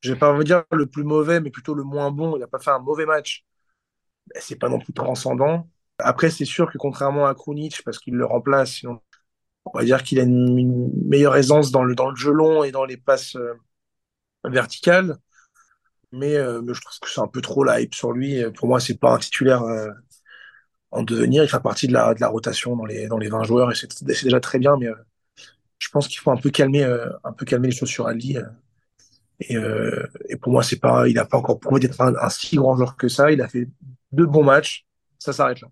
je 0.00 0.12
vais 0.12 0.18
pas 0.18 0.32
envie 0.32 0.40
de 0.40 0.44
dire 0.44 0.64
le 0.72 0.86
plus 0.86 1.04
mauvais, 1.04 1.40
mais 1.40 1.50
plutôt 1.50 1.74
le 1.74 1.84
moins 1.84 2.10
bon. 2.10 2.36
Il 2.36 2.40
n'a 2.40 2.46
pas 2.46 2.60
fait 2.60 2.70
un 2.70 2.78
mauvais 2.78 3.06
match. 3.06 3.44
Mais 4.34 4.40
c'est 4.40 4.56
pas 4.56 4.68
non 4.68 4.78
plus 4.78 4.92
transcendant. 4.92 5.68
Après, 5.98 6.30
c'est 6.30 6.44
sûr 6.44 6.70
que 6.70 6.78
contrairement 6.78 7.26
à 7.26 7.34
Krunic, 7.34 7.82
parce 7.84 7.98
qu'il 7.98 8.14
le 8.14 8.24
remplace, 8.26 8.84
on 9.66 9.78
va 9.78 9.84
dire 9.84 10.02
qu'il 10.02 10.20
a 10.20 10.24
une, 10.24 10.58
une 10.58 10.90
meilleure 11.08 11.36
aisance 11.36 11.70
dans 11.72 11.84
le, 11.84 11.94
dans 11.94 12.10
le 12.10 12.16
jeu 12.16 12.32
long 12.32 12.64
et 12.64 12.72
dans 12.72 12.84
les 12.84 12.96
passes 12.96 13.36
euh, 13.36 13.54
verticales. 14.48 15.18
Mais, 16.12 16.36
euh, 16.36 16.62
mais 16.62 16.72
je 16.74 16.80
trouve 16.80 16.98
que 17.00 17.10
c'est 17.10 17.20
un 17.20 17.26
peu 17.26 17.40
trop 17.40 17.64
la 17.64 17.80
hype 17.80 17.94
sur 17.94 18.12
lui. 18.12 18.42
Pour 18.52 18.68
moi, 18.68 18.80
c'est 18.80 18.98
pas 18.98 19.12
un 19.12 19.18
titulaire 19.18 19.62
euh, 19.62 19.90
en 20.90 21.02
devenir. 21.02 21.42
Il 21.42 21.48
fait 21.48 21.60
partie 21.60 21.88
de 21.88 21.92
la, 21.92 22.14
de 22.14 22.20
la 22.20 22.28
rotation 22.28 22.76
dans 22.76 22.84
les, 22.84 23.06
dans 23.08 23.18
les 23.18 23.28
20 23.28 23.42
joueurs 23.44 23.70
et 23.70 23.74
c'est 23.74 24.04
déjà 24.04 24.40
très 24.40 24.58
bien. 24.58 24.76
Mais 24.78 24.86
euh, 24.86 24.94
je 25.78 25.88
pense 25.90 26.08
qu'il 26.08 26.18
faut 26.18 26.30
un 26.30 26.36
peu 26.36 26.50
calmer, 26.50 26.84
un 27.24 27.32
peu 27.32 27.44
calmer 27.44 27.68
les 27.68 27.74
choses 27.74 27.90
sur 27.90 28.06
Ali. 28.06 28.38
Et, 29.40 29.56
pour 30.40 30.52
moi, 30.52 30.62
c'est 30.62 30.80
pas, 30.80 31.06
il 31.06 31.14
n'a 31.14 31.26
pas 31.26 31.36
encore 31.36 31.60
prouvé 31.60 31.80
d'être 31.80 32.00
un, 32.00 32.28
si 32.30 32.56
grand 32.56 32.76
joueur 32.76 32.96
que 32.96 33.08
ça. 33.08 33.30
Il 33.30 33.42
a 33.42 33.48
fait 33.48 33.68
deux 34.12 34.26
bons 34.26 34.44
matchs. 34.44 34.86
Ça 35.18 35.32
s'arrête 35.32 35.60
là. 35.60 35.68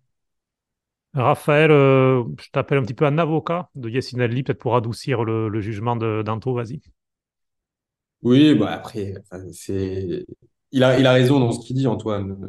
Raphaël, 1.14 1.70
je 1.70 2.50
t'appelle 2.52 2.78
un 2.78 2.82
petit 2.82 2.92
peu 2.92 3.06
un 3.06 3.18
avocat 3.18 3.70
de 3.76 3.88
Yacine 3.88 4.20
Adli, 4.20 4.42
peut-être 4.42 4.58
pour 4.58 4.76
adoucir 4.76 5.22
le, 5.22 5.48
le 5.48 5.60
jugement 5.60 5.96
d'Anto, 5.96 6.52
vas-y. 6.52 6.82
Oui, 8.24 8.54
bah 8.54 8.72
après, 8.72 9.14
c'est, 9.52 10.24
il 10.72 10.82
a, 10.82 11.12
raison 11.12 11.38
dans 11.38 11.52
ce 11.52 11.64
qu'il 11.64 11.76
dit, 11.76 11.86
Antoine. 11.86 12.48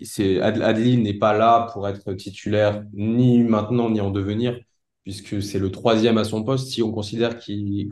C'est, 0.00 0.40
Adli 0.40 0.96
n'est 0.96 1.18
pas 1.18 1.36
là 1.36 1.68
pour 1.72 1.86
être 1.88 2.14
titulaire 2.14 2.84
ni 2.94 3.42
maintenant 3.42 3.90
ni 3.90 4.00
en 4.00 4.10
devenir, 4.10 4.58
puisque 5.02 5.42
c'est 5.42 5.58
le 5.58 5.70
troisième 5.70 6.16
à 6.16 6.24
son 6.24 6.42
poste. 6.42 6.68
Si 6.70 6.82
on 6.82 6.90
considère 6.90 7.38
qu'il 7.38 7.90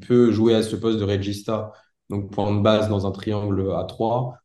peut 0.00 0.32
jouer 0.32 0.54
à 0.54 0.62
ce 0.62 0.76
poste 0.76 0.98
de 0.98 1.04
regista, 1.04 1.72
donc 2.08 2.32
point 2.32 2.54
de 2.56 2.62
base 2.62 2.88
dans 2.88 3.06
un 3.06 3.10
triangle 3.12 3.72
à 3.76 3.84
3, 3.84 4.38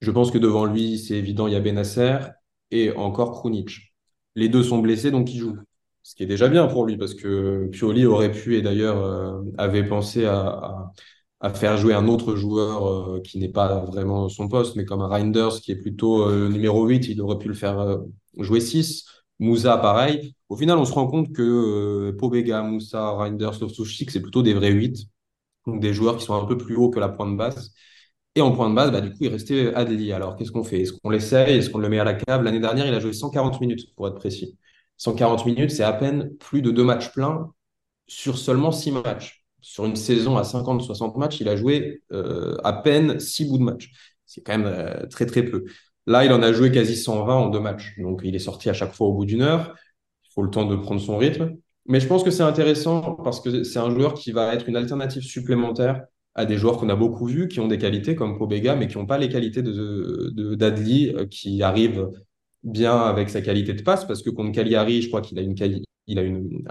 je 0.00 0.10
pense 0.10 0.30
que 0.30 0.38
devant 0.38 0.64
lui, 0.64 0.98
c'est 0.98 1.14
évident, 1.14 1.46
il 1.46 1.52
y 1.52 1.56
a 1.56 1.60
Benasser 1.60 2.18
et 2.70 2.92
encore 2.92 3.38
Krunic. 3.38 3.94
Les 4.34 4.48
deux 4.48 4.62
sont 4.62 4.78
blessés, 4.78 5.10
donc 5.10 5.32
il 5.32 5.38
joue. 5.38 5.56
Ce 6.02 6.14
qui 6.14 6.22
est 6.22 6.26
déjà 6.26 6.48
bien 6.48 6.66
pour 6.66 6.86
lui, 6.86 6.96
parce 6.96 7.14
que 7.14 7.68
Pioli 7.68 8.06
aurait 8.06 8.32
pu, 8.32 8.56
et 8.56 8.62
d'ailleurs 8.62 8.98
euh, 8.98 9.42
avait 9.58 9.86
pensé 9.86 10.24
à, 10.24 10.92
faire 11.54 11.76
jouer 11.76 11.94
un 11.94 12.08
autre 12.08 12.34
joueur 12.36 12.86
euh, 12.86 13.20
qui 13.20 13.38
n'est 13.38 13.48
pas 13.48 13.80
vraiment 13.84 14.28
son 14.28 14.48
poste, 14.48 14.76
mais 14.76 14.84
comme 14.84 15.02
un 15.02 15.08
Reinders, 15.08 15.60
qui 15.60 15.72
est 15.72 15.76
plutôt 15.76 16.22
euh, 16.28 16.48
numéro 16.48 16.86
8, 16.86 17.08
il 17.08 17.20
aurait 17.20 17.38
pu 17.38 17.48
le 17.48 17.54
faire 17.54 17.98
jouer 18.38 18.60
6. 18.60 19.06
Moussa, 19.38 19.76
pareil. 19.76 20.34
Au 20.48 20.56
final, 20.56 20.78
on 20.78 20.84
se 20.84 20.92
rend 20.92 21.06
compte 21.06 21.32
que 21.32 22.10
Pobega, 22.18 22.62
Moussa, 22.62 23.10
Reinders, 23.10 23.60
Loftus-Cheek, 23.60 24.10
c'est 24.10 24.22
plutôt 24.22 24.42
des 24.42 24.54
vrais 24.54 24.72
8. 24.72 25.06
Donc 25.66 25.80
des 25.80 25.92
joueurs 25.94 26.16
qui 26.16 26.24
sont 26.24 26.34
un 26.34 26.46
peu 26.46 26.56
plus 26.56 26.76
hauts 26.76 26.90
que 26.90 27.00
la 27.00 27.08
pointe 27.08 27.36
basse. 27.36 27.72
Et 28.34 28.42
en 28.42 28.52
point 28.52 28.68
de 28.70 28.74
base, 28.74 28.92
bah, 28.92 29.00
du 29.00 29.10
coup, 29.10 29.16
il 29.20 29.28
restait 29.28 29.74
Adli. 29.74 30.12
Alors, 30.12 30.36
qu'est-ce 30.36 30.52
qu'on 30.52 30.62
fait? 30.64 30.82
Est-ce 30.82 30.92
qu'on 30.92 31.10
l'essaye? 31.10 31.56
Est-ce 31.58 31.70
qu'on 31.70 31.78
le 31.78 31.88
met 31.88 31.98
à 31.98 32.04
la 32.04 32.14
cave? 32.14 32.42
L'année 32.42 32.60
dernière, 32.60 32.86
il 32.86 32.94
a 32.94 33.00
joué 33.00 33.12
140 33.14 33.60
minutes, 33.60 33.94
pour 33.96 34.06
être 34.08 34.16
précis. 34.16 34.58
140 34.98 35.46
minutes, 35.46 35.70
c'est 35.70 35.82
à 35.84 35.92
peine 35.92 36.36
plus 36.38 36.62
de 36.62 36.70
deux 36.70 36.84
matchs 36.84 37.12
pleins 37.12 37.52
sur 38.08 38.38
seulement 38.38 38.72
six 38.72 38.92
matchs. 38.92 39.35
Sur 39.68 39.84
une 39.84 39.96
saison 39.96 40.36
à 40.36 40.42
50-60 40.42 41.18
matchs, 41.18 41.40
il 41.40 41.48
a 41.48 41.56
joué 41.56 42.00
euh, 42.12 42.56
à 42.62 42.72
peine 42.72 43.18
six 43.18 43.44
bouts 43.44 43.58
de 43.58 43.64
match. 43.64 43.90
C'est 44.24 44.40
quand 44.40 44.56
même 44.56 44.68
euh, 44.68 45.06
très, 45.08 45.26
très 45.26 45.42
peu. 45.42 45.64
Là, 46.06 46.24
il 46.24 46.32
en 46.32 46.40
a 46.40 46.52
joué 46.52 46.70
quasi 46.70 46.94
120 46.94 47.34
en 47.34 47.48
deux 47.48 47.58
matchs. 47.58 47.98
Donc, 47.98 48.20
il 48.22 48.36
est 48.36 48.38
sorti 48.38 48.70
à 48.70 48.74
chaque 48.74 48.94
fois 48.94 49.08
au 49.08 49.12
bout 49.12 49.24
d'une 49.24 49.42
heure. 49.42 49.74
Il 50.24 50.28
faut 50.32 50.44
le 50.44 50.50
temps 50.50 50.66
de 50.66 50.76
prendre 50.76 51.00
son 51.00 51.18
rythme. 51.18 51.56
Mais 51.84 51.98
je 51.98 52.06
pense 52.06 52.22
que 52.22 52.30
c'est 52.30 52.44
intéressant 52.44 53.16
parce 53.24 53.40
que 53.40 53.64
c'est 53.64 53.80
un 53.80 53.90
joueur 53.90 54.14
qui 54.14 54.30
va 54.30 54.54
être 54.54 54.68
une 54.68 54.76
alternative 54.76 55.24
supplémentaire 55.24 56.04
à 56.36 56.46
des 56.46 56.58
joueurs 56.58 56.76
qu'on 56.76 56.88
a 56.88 56.96
beaucoup 56.96 57.26
vus, 57.26 57.48
qui 57.48 57.58
ont 57.58 57.66
des 57.66 57.78
qualités 57.78 58.14
comme 58.14 58.38
Pobega, 58.38 58.76
mais 58.76 58.86
qui 58.86 58.98
n'ont 58.98 59.06
pas 59.06 59.18
les 59.18 59.28
qualités 59.28 59.62
de, 59.62 60.54
d'Adli, 60.54 61.08
euh, 61.08 61.26
qui 61.26 61.60
arrive 61.64 62.08
bien 62.62 62.96
avec 62.96 63.30
sa 63.30 63.40
qualité 63.40 63.74
de 63.74 63.82
passe, 63.82 64.04
parce 64.04 64.22
que 64.22 64.30
contre 64.30 64.52
Cagliari, 64.52 65.02
je 65.02 65.08
crois 65.08 65.22
qu'il 65.22 65.40
a, 65.40 65.42
une, 65.42 65.56
il 66.06 66.18
a 66.20 66.22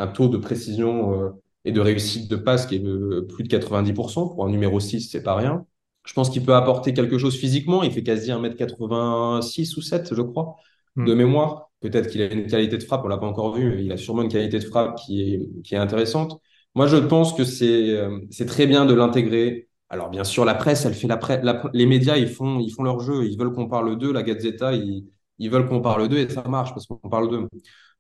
un 0.02 0.08
taux 0.08 0.30
de 0.30 0.38
précision 0.38 1.34
et 1.66 1.72
de 1.72 1.82
réussite 1.82 2.30
de 2.30 2.36
passe 2.36 2.68
qui 2.68 2.76
est 2.76 2.80
de 2.80 3.26
plus 3.28 3.44
de 3.44 3.50
90%. 3.50 4.34
Pour 4.34 4.46
un 4.46 4.50
numéro 4.50 4.80
6, 4.80 5.10
c'est 5.12 5.24
pas 5.24 5.36
rien. 5.36 5.66
Je 6.06 6.14
pense 6.14 6.30
qu'il 6.30 6.44
peut 6.46 6.56
apporter 6.56 6.94
quelque 6.94 7.18
chose 7.18 7.36
physiquement. 7.36 7.84
Il 7.84 7.92
fait 7.92 8.04
quasi 8.04 8.32
1m86 8.32 9.78
ou 9.78 9.82
7, 9.82 10.14
je 10.14 10.22
crois, 10.22 10.56
de 10.96 11.14
hmm. 11.14 11.18
mémoire. 11.18 11.72
Peut-être 11.82 12.10
qu'il 12.10 12.22
a 12.22 12.32
une 12.32 12.48
qualité 12.48 12.78
de 12.78 12.84
frappe, 12.84 13.04
on 13.04 13.08
l'a 13.08 13.18
pas 13.18 13.26
encore 13.26 13.56
vu, 13.56 13.76
mais 13.76 13.84
il 13.84 13.92
a 13.92 13.98
sûrement 13.98 14.22
une 14.22 14.30
qualité 14.30 14.60
de 14.60 14.64
frappe 14.64 14.98
qui 14.98 15.34
est, 15.34 15.62
qui 15.64 15.76
est 15.76 15.78
intéressante. 15.78 16.40
Moi, 16.76 16.88
je 16.88 16.98
pense 16.98 17.34
que 17.34 17.44
c'est 17.44 17.92
euh, 17.92 18.20
très 18.48 18.68
bien 18.68 18.86
de 18.86 18.94
l'intégrer. 18.94 19.68
Alors, 19.90 20.10
bien 20.10 20.24
sûr, 20.24 20.46
la 20.46 20.56
presse, 20.56 20.86
elle 20.86 20.94
fait 20.94 21.08
la, 21.08 21.18
presse, 21.18 21.42
les 21.74 21.86
médias, 21.86 22.18
ils 22.18 22.28
font 22.28 22.60
ils 22.60 22.72
font 22.72 22.84
leur 22.84 23.00
jeu. 23.00 23.26
Ils 23.26 23.38
veulent 23.38 23.54
qu'on 23.54 23.68
parle 23.68 23.98
d'eux. 23.98 24.12
La 24.12 24.24
Gazzetta, 24.24 24.74
ils, 24.74 25.06
ils 25.40 25.50
veulent 25.50 25.68
qu'on 25.68 25.82
parle 25.82 26.08
d'eux 26.08 26.18
et 26.18 26.30
ça 26.30 26.44
marche 26.48 26.72
parce 26.74 26.86
qu'on 26.86 26.98
parle 27.10 27.30
d'eux. 27.30 27.48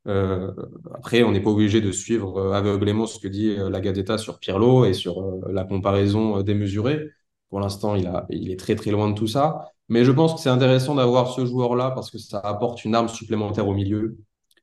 Euh, 0.08 0.52
après, 0.94 1.24
on 1.24 1.32
n'est 1.32 1.42
pas 1.42 1.50
obligé 1.50 1.82
de 1.82 1.92
suivre 1.92 2.38
euh, 2.38 2.52
aveuglément 2.54 3.08
ce 3.08 3.20
que 3.20 3.28
dit 3.28 3.56
la 3.56 3.80
Gazzetta 3.82 4.18
sur 4.18 4.40
Pirlo 4.40 4.86
et 4.86 4.94
sur 4.94 5.24
la 5.50 5.64
comparaison 5.64 6.42
démesurée. 6.42 7.10
Pour 7.50 7.60
l'instant, 7.60 7.96
il, 7.96 8.12
il 8.30 8.52
est 8.52 8.60
très 8.60 8.76
très 8.76 8.92
loin 8.92 9.10
de 9.10 9.16
tout 9.16 9.28
ça. 9.28 9.72
Mais 9.90 10.04
je 10.04 10.12
pense 10.12 10.34
que 10.34 10.40
c'est 10.40 10.50
intéressant 10.50 10.96
d'avoir 10.96 11.32
ce 11.32 11.46
joueur-là 11.46 11.92
parce 11.92 12.10
que 12.10 12.18
ça 12.18 12.40
apporte 12.40 12.86
une 12.86 12.96
arme 12.96 13.08
supplémentaire 13.08 13.68
au 13.68 13.74
milieu. 13.74 14.18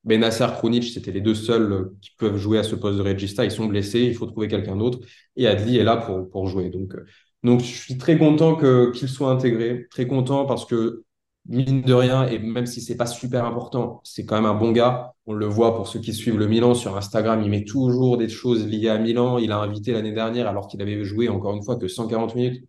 Benasser, 0.04 0.46
Krunic, 0.58 0.84
c'était 0.84 1.12
les 1.12 1.20
deux 1.20 1.34
seuls 1.34 1.72
euh, 1.72 1.96
qui 2.00 2.10
peuvent 2.18 2.36
jouer 2.36 2.58
à 2.58 2.64
ce 2.64 2.74
poste 2.74 2.98
de 2.98 3.02
regista. 3.02 3.44
Ils 3.44 3.52
sont 3.52 3.66
blessés, 3.66 4.00
il 4.00 4.14
faut 4.14 4.26
trouver 4.26 4.48
quelqu'un 4.48 4.76
d'autre. 4.76 4.98
Et 5.36 5.46
Adli 5.46 5.78
est 5.78 5.84
là 5.84 5.96
pour, 5.96 6.28
pour 6.28 6.48
jouer. 6.48 6.70
Donc, 6.70 6.94
euh, 6.94 7.04
donc, 7.44 7.60
je 7.60 7.66
suis 7.66 7.98
très 7.98 8.18
content 8.18 8.56
qu'il 8.56 9.08
soit 9.08 9.30
intégré. 9.30 9.86
Très 9.90 10.06
content 10.06 10.44
parce 10.44 10.64
que, 10.64 11.04
mine 11.46 11.82
de 11.82 11.92
rien, 11.94 12.26
et 12.26 12.38
même 12.38 12.66
si 12.66 12.80
c'est 12.80 12.96
pas 12.96 13.06
super 13.06 13.44
important, 13.44 14.00
c'est 14.04 14.24
quand 14.24 14.36
même 14.36 14.46
un 14.46 14.54
bon 14.54 14.72
gars. 14.72 15.14
On 15.26 15.34
le 15.34 15.46
voit 15.46 15.76
pour 15.76 15.88
ceux 15.88 16.00
qui 16.00 16.12
suivent 16.14 16.38
le 16.38 16.46
Milan 16.46 16.74
sur 16.74 16.96
Instagram. 16.96 17.42
Il 17.42 17.50
met 17.50 17.64
toujours 17.64 18.16
des 18.16 18.28
choses 18.28 18.66
liées 18.66 18.88
à 18.88 18.98
Milan. 18.98 19.38
Il 19.38 19.52
a 19.52 19.58
invité 19.58 19.92
l'année 19.92 20.12
dernière, 20.12 20.48
alors 20.48 20.68
qu'il 20.68 20.80
avait 20.82 21.04
joué 21.04 21.28
encore 21.28 21.54
une 21.54 21.62
fois 21.62 21.76
que 21.76 21.88
140 21.88 22.34
minutes. 22.34 22.68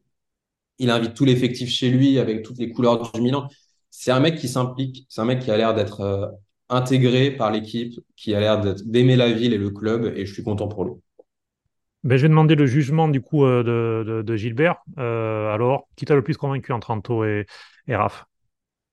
Il 0.80 0.90
invite 0.90 1.14
tout 1.14 1.26
l'effectif 1.26 1.70
chez 1.70 1.90
lui 1.90 2.18
avec 2.20 2.44
toutes 2.44 2.58
les 2.58 2.72
couleurs 2.72 3.12
du 3.12 3.22
Milan. 3.22 3.48
C'est 3.90 4.12
un 4.12 4.20
mec 4.20 4.38
qui 4.38 4.48
s'implique. 4.48 5.06
C'est 5.08 5.22
un 5.22 5.26
mec 5.26 5.40
qui 5.40 5.52
a 5.52 5.58
l'air 5.58 5.76
d'être 5.76 6.02
euh, 6.02 6.28
intégré 6.70 7.32
par 7.32 7.52
l'équipe, 7.52 8.00
qui 8.16 8.34
a 8.34 8.40
l'air 8.40 8.60
d'aimer 8.86 9.16
la 9.16 9.32
ville 9.32 9.54
et 9.54 9.58
le 9.58 9.70
club, 9.70 10.12
et 10.16 10.26
je 10.26 10.34
suis 10.34 10.44
content 10.44 10.68
pour 10.68 10.86
lui. 10.86 10.94
Ben, 12.04 12.18
je 12.18 12.24
vais 12.24 12.30
demander 12.30 12.56
le 12.56 12.66
jugement 12.66 13.08
du 13.08 13.22
coup 13.22 13.46
euh, 13.46 14.24
de, 14.24 14.36
Gilbert. 14.36 14.78
Euh, 14.98 15.54
alors, 15.54 15.88
qui 15.96 16.06
t'a 16.06 16.16
le 16.16 16.24
plus 16.24 16.36
convaincu 16.36 16.74
entre 16.74 16.92
Anto 16.92 17.24
et, 17.24 17.46
et 17.88 17.96
Raph? 17.96 18.26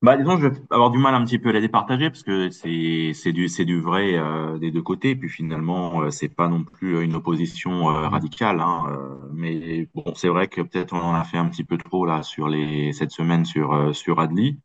Bah, 0.02 0.16
disons, 0.16 0.38
je 0.38 0.48
vais 0.48 0.56
avoir 0.70 0.90
du 0.90 0.98
mal 0.98 1.14
un 1.14 1.24
petit 1.24 1.38
peu 1.38 1.50
à 1.50 1.52
les 1.52 1.60
départager 1.60 2.10
parce 2.10 2.22
que 2.22 2.50
c'est 2.50 3.12
c'est 3.14 3.32
du 3.32 3.48
c'est 3.48 3.64
du 3.64 3.80
vrai 3.80 4.14
euh, 4.16 4.58
des 4.58 4.70
deux 4.70 4.82
côtés. 4.82 5.14
Puis 5.16 5.28
finalement, 5.28 6.10
c'est 6.10 6.28
pas 6.28 6.48
non 6.48 6.64
plus 6.64 7.02
une 7.02 7.14
opposition 7.16 7.84
radicale. 7.84 8.60
Hein, 8.60 9.18
mais 9.32 9.88
bon, 9.94 10.14
c'est 10.14 10.28
vrai 10.28 10.48
que 10.48 10.62
peut-être 10.62 10.94
on 10.94 11.00
en 11.00 11.14
a 11.14 11.24
fait 11.24 11.38
un 11.38 11.48
petit 11.48 11.64
peu 11.64 11.78
trop 11.78 12.06
là 12.06 12.22
sur 12.22 12.48
les 12.48 12.92
cette 12.92 13.10
semaine 13.12 13.44
sur 13.44 13.94
sur 13.94 14.20
Adli. 14.20 14.58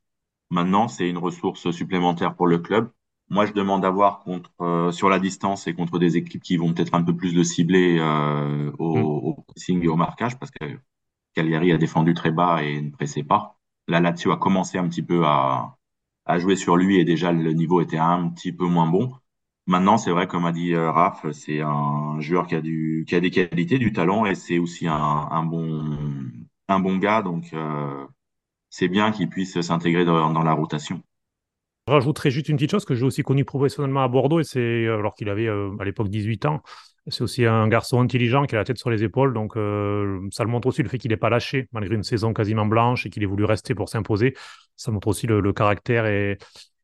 Maintenant, 0.52 0.88
c'est 0.88 1.10
une 1.10 1.18
ressource 1.18 1.72
supplémentaire 1.72 2.36
pour 2.36 2.48
le 2.48 2.60
club. 2.60 2.92
Moi, 3.30 3.46
je 3.46 3.54
demande 3.54 3.84
à 3.86 3.90
voir 3.90 4.20
contre, 4.20 4.52
euh, 4.62 4.92
sur 4.92 5.10
la 5.10 5.20
distance 5.20 5.68
et 5.68 5.74
contre 5.74 5.98
des 6.00 6.18
équipes 6.18 6.44
qui 6.44 6.58
vont 6.58 6.74
peut-être 6.74 6.94
un 6.94 7.04
peu 7.04 7.16
plus 7.16 7.34
le 7.36 7.44
cibler 7.44 7.98
euh, 8.00 8.72
au, 8.78 8.98
mm. 8.98 9.04
au, 9.04 9.34
pressing 9.48 9.84
et 9.84 9.88
au 9.88 9.96
marquage, 9.96 10.38
parce 10.38 10.52
que 10.52 10.66
Cagliari 11.34 11.72
a 11.72 11.78
défendu 11.78 12.14
très 12.14 12.32
bas 12.32 12.64
et 12.64 12.82
ne 12.82 12.92
pressait 12.92 13.24
pas. 13.24 13.58
La 13.88 14.00
Lazio 14.00 14.32
a 14.32 14.38
commencé 14.38 14.78
un 14.78 14.88
petit 14.88 15.04
peu 15.04 15.24
à, 15.26 15.78
jouer 16.38 16.56
sur 16.56 16.76
lui 16.76 17.00
et 17.00 17.06
déjà 17.06 17.32
le 17.32 17.54
niveau 17.54 17.82
était 17.82 17.98
un 17.98 18.30
petit 18.30 18.52
peu 18.52 18.66
moins 18.66 18.88
bon. 18.88 19.14
Maintenant, 19.68 19.98
c'est 19.98 20.12
vrai, 20.12 20.28
comme 20.28 20.46
a 20.46 20.52
dit 20.52 20.74
euh, 20.74 20.92
Raph, 20.92 21.26
c'est 21.32 21.62
un 21.62 22.20
joueur 22.20 22.46
qui 22.46 22.56
a, 22.56 22.62
des 22.62 23.04
qualités, 23.06 23.80
du 23.80 23.94
talent 23.94 24.26
et 24.26 24.36
c'est 24.36 24.60
aussi 24.60 24.88
un, 24.88 25.44
bon, 25.44 26.98
gars. 26.98 27.24
Donc, 27.24 27.52
euh, 27.54 28.06
c'est 28.70 28.88
bien 28.88 29.12
qu'il 29.12 29.28
puisse 29.28 29.60
s'intégrer 29.62 30.06
dans, 30.06 30.44
la 30.44 30.54
rotation. 30.54 31.02
Je 31.88 31.94
rajouterai 31.94 32.32
juste 32.32 32.50
une 32.50 32.58
petite 32.58 32.72
chose 32.72 32.86
que 32.86 32.96
j'ai 32.96 33.06
aussi 33.06 33.24
connu 33.24 33.46
professionnellement 33.46 34.04
à 34.04 34.08
Bordeaux, 34.08 34.40
et 34.40 34.44
c'est 34.44 34.60
euh, 34.60 34.98
alors 34.98 35.16
qu'il 35.16 35.30
avait 35.30 35.48
à 35.48 35.84
l'époque 35.84 36.10
18 36.10 36.46
ans. 36.46 36.62
C'est 37.08 37.22
aussi 37.22 37.46
un 37.46 37.68
garçon 37.68 38.02
intelligent 38.02 38.46
qui 38.46 38.56
a 38.56 38.58
la 38.58 38.64
tête 38.64 38.80
sur 38.80 38.90
les 38.90 39.04
épaules, 39.04 39.34
donc 39.34 39.58
euh, 39.58 40.20
ça 40.32 40.44
le 40.44 40.50
montre 40.50 40.68
aussi 40.68 40.82
le 40.82 40.90
fait 40.90 40.98
qu'il 40.98 41.12
n'est 41.12 41.18
pas 41.18 41.30
lâché 41.30 41.68
malgré 41.72 41.94
une 41.94 42.04
saison 42.04 42.34
quasiment 42.34 42.66
blanche 42.66 43.06
et 43.06 43.10
qu'il 43.12 43.22
ait 43.22 43.28
voulu 43.28 43.46
rester 43.46 43.76
pour 43.76 43.90
s'imposer. 43.90 44.34
Ça 44.76 44.92
montre 44.92 45.08
aussi 45.08 45.28
le, 45.28 45.54
caractère 45.54 46.08
et, 46.08 46.38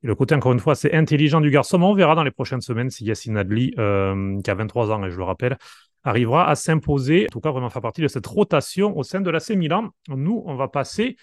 le 0.03 0.15
côté, 0.15 0.33
encore 0.35 0.51
une 0.51 0.59
fois, 0.59 0.75
c'est 0.75 0.93
intelligent 0.93 1.41
du 1.41 1.51
garçon. 1.51 1.81
on 1.81 1.93
verra 1.93 2.15
dans 2.15 2.23
les 2.23 2.31
prochaines 2.31 2.61
semaines 2.61 2.89
si 2.89 3.05
Yassine 3.05 3.37
Adli, 3.37 3.71
qui 3.71 3.77
a 3.77 4.55
23 4.55 4.91
ans 4.91 5.03
et 5.03 5.11
je 5.11 5.17
le 5.17 5.23
rappelle, 5.23 5.57
arrivera 6.03 6.49
à 6.49 6.55
s'imposer, 6.55 7.25
en 7.25 7.31
tout 7.31 7.41
cas 7.41 7.51
vraiment 7.51 7.69
faire 7.69 7.81
partie 7.81 8.01
de 8.01 8.07
cette 8.07 8.25
rotation 8.25 8.97
au 8.97 9.03
sein 9.03 9.21
de 9.21 9.29
l'AC 9.29 9.51
Milan. 9.51 9.89
Nous, 10.09 10.43
on 10.45 10.55
va 10.55 10.67
passer 10.67 11.17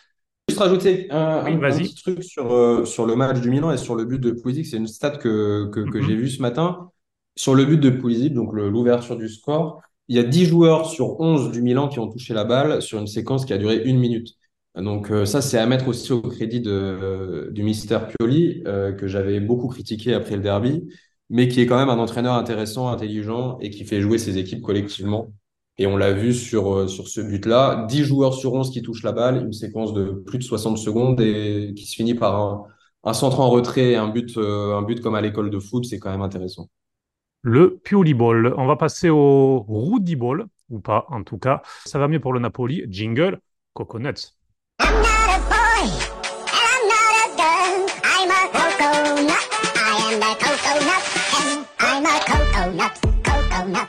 Juste 0.48 0.60
rajouter 0.60 1.08
un, 1.10 1.44
petit 1.44 1.94
truc 1.94 2.24
sur, 2.24 2.50
euh, 2.52 2.86
sur 2.86 3.04
le 3.04 3.14
match 3.16 3.38
du 3.40 3.50
Milan 3.50 3.70
et 3.70 3.76
sur 3.76 3.94
le 3.94 4.06
but 4.06 4.18
de 4.18 4.30
Pulisic. 4.30 4.66
C'est 4.66 4.78
une 4.78 4.86
stat 4.86 5.18
que, 5.18 5.68
que, 5.70 5.80
que 5.80 6.00
j'ai 6.00 6.16
vue 6.16 6.30
ce 6.30 6.40
matin. 6.40 6.90
Sur 7.38 7.54
le 7.54 7.64
but 7.64 7.78
de 7.78 7.90
Pulisic, 7.90 8.34
donc 8.34 8.52
l'ouverture 8.52 9.16
du 9.16 9.28
score, 9.28 9.80
il 10.08 10.16
y 10.16 10.18
a 10.18 10.24
10 10.24 10.46
joueurs 10.46 10.90
sur 10.90 11.20
11 11.20 11.52
du 11.52 11.62
Milan 11.62 11.88
qui 11.88 12.00
ont 12.00 12.08
touché 12.08 12.34
la 12.34 12.42
balle 12.42 12.82
sur 12.82 12.98
une 12.98 13.06
séquence 13.06 13.44
qui 13.44 13.52
a 13.52 13.58
duré 13.58 13.80
une 13.84 13.96
minute. 13.98 14.30
Donc 14.74 15.12
euh, 15.12 15.24
ça, 15.24 15.40
c'est 15.40 15.56
à 15.56 15.64
mettre 15.66 15.86
aussi 15.86 16.12
au 16.12 16.20
crédit 16.20 16.60
du 16.60 17.62
Mister 17.62 18.00
Pioli, 18.08 18.64
euh, 18.66 18.92
que 18.92 19.06
j'avais 19.06 19.38
beaucoup 19.38 19.68
critiqué 19.68 20.14
après 20.14 20.34
le 20.34 20.42
derby, 20.42 20.88
mais 21.30 21.46
qui 21.46 21.60
est 21.60 21.66
quand 21.66 21.78
même 21.78 21.90
un 21.90 21.98
entraîneur 22.00 22.34
intéressant, 22.34 22.88
intelligent 22.88 23.56
et 23.60 23.70
qui 23.70 23.84
fait 23.84 24.00
jouer 24.00 24.18
ses 24.18 24.36
équipes 24.38 24.62
collectivement. 24.62 25.32
Et 25.78 25.86
on 25.86 25.96
l'a 25.96 26.12
vu 26.12 26.34
sur, 26.34 26.74
euh, 26.74 26.88
ce 26.88 27.20
but-là, 27.20 27.86
10 27.88 28.02
joueurs 28.02 28.34
sur 28.34 28.52
11 28.54 28.70
qui 28.72 28.82
touchent 28.82 29.04
la 29.04 29.12
balle, 29.12 29.44
une 29.44 29.52
séquence 29.52 29.92
de 29.94 30.06
plus 30.26 30.38
de 30.38 30.42
60 30.42 30.76
secondes 30.76 31.20
et 31.20 31.72
qui 31.76 31.86
se 31.86 31.94
finit 31.94 32.14
par 32.14 32.66
un, 33.04 33.12
centre 33.14 33.38
en 33.38 33.50
retrait 33.50 33.92
et 33.92 33.96
un 33.96 34.08
but 34.08 34.34
comme 35.00 35.14
à 35.14 35.20
l'école 35.20 35.50
de 35.50 35.58
foot, 35.60 35.84
c'est 35.86 36.00
quand 36.00 36.10
même 36.10 36.22
intéressant. 36.22 36.68
Le 37.42 37.78
Pioli 37.82 38.14
Ball. 38.14 38.52
On 38.56 38.66
va 38.66 38.76
passer 38.76 39.10
au 39.10 39.64
Rudy 39.68 40.16
Ball, 40.16 40.46
ou 40.70 40.80
pas 40.80 41.06
en 41.08 41.22
tout 41.22 41.38
cas. 41.38 41.62
Ça 41.84 41.98
va 41.98 42.08
mieux 42.08 42.20
pour 42.20 42.32
le 42.32 42.40
Napoli. 42.40 42.84
Jingle, 42.88 43.38
Coconuts. 43.74 44.34
I'm 44.80 44.92
not 45.02 45.28
a 45.28 45.38
boy, 45.48 45.88
and 46.52 46.64
I'm 46.64 46.82
not 46.88 47.12
a 47.14 47.36
girl. 47.36 47.68
I'm 48.04 48.30
a 48.30 48.46
coconut. 48.50 49.44
I 49.78 49.82
am 50.12 50.20
the 50.20 50.32
coconut, 50.40 51.02
I'm 51.80 52.04
a 52.04 52.20
coconut, 52.26 52.92
coconut. 53.24 53.88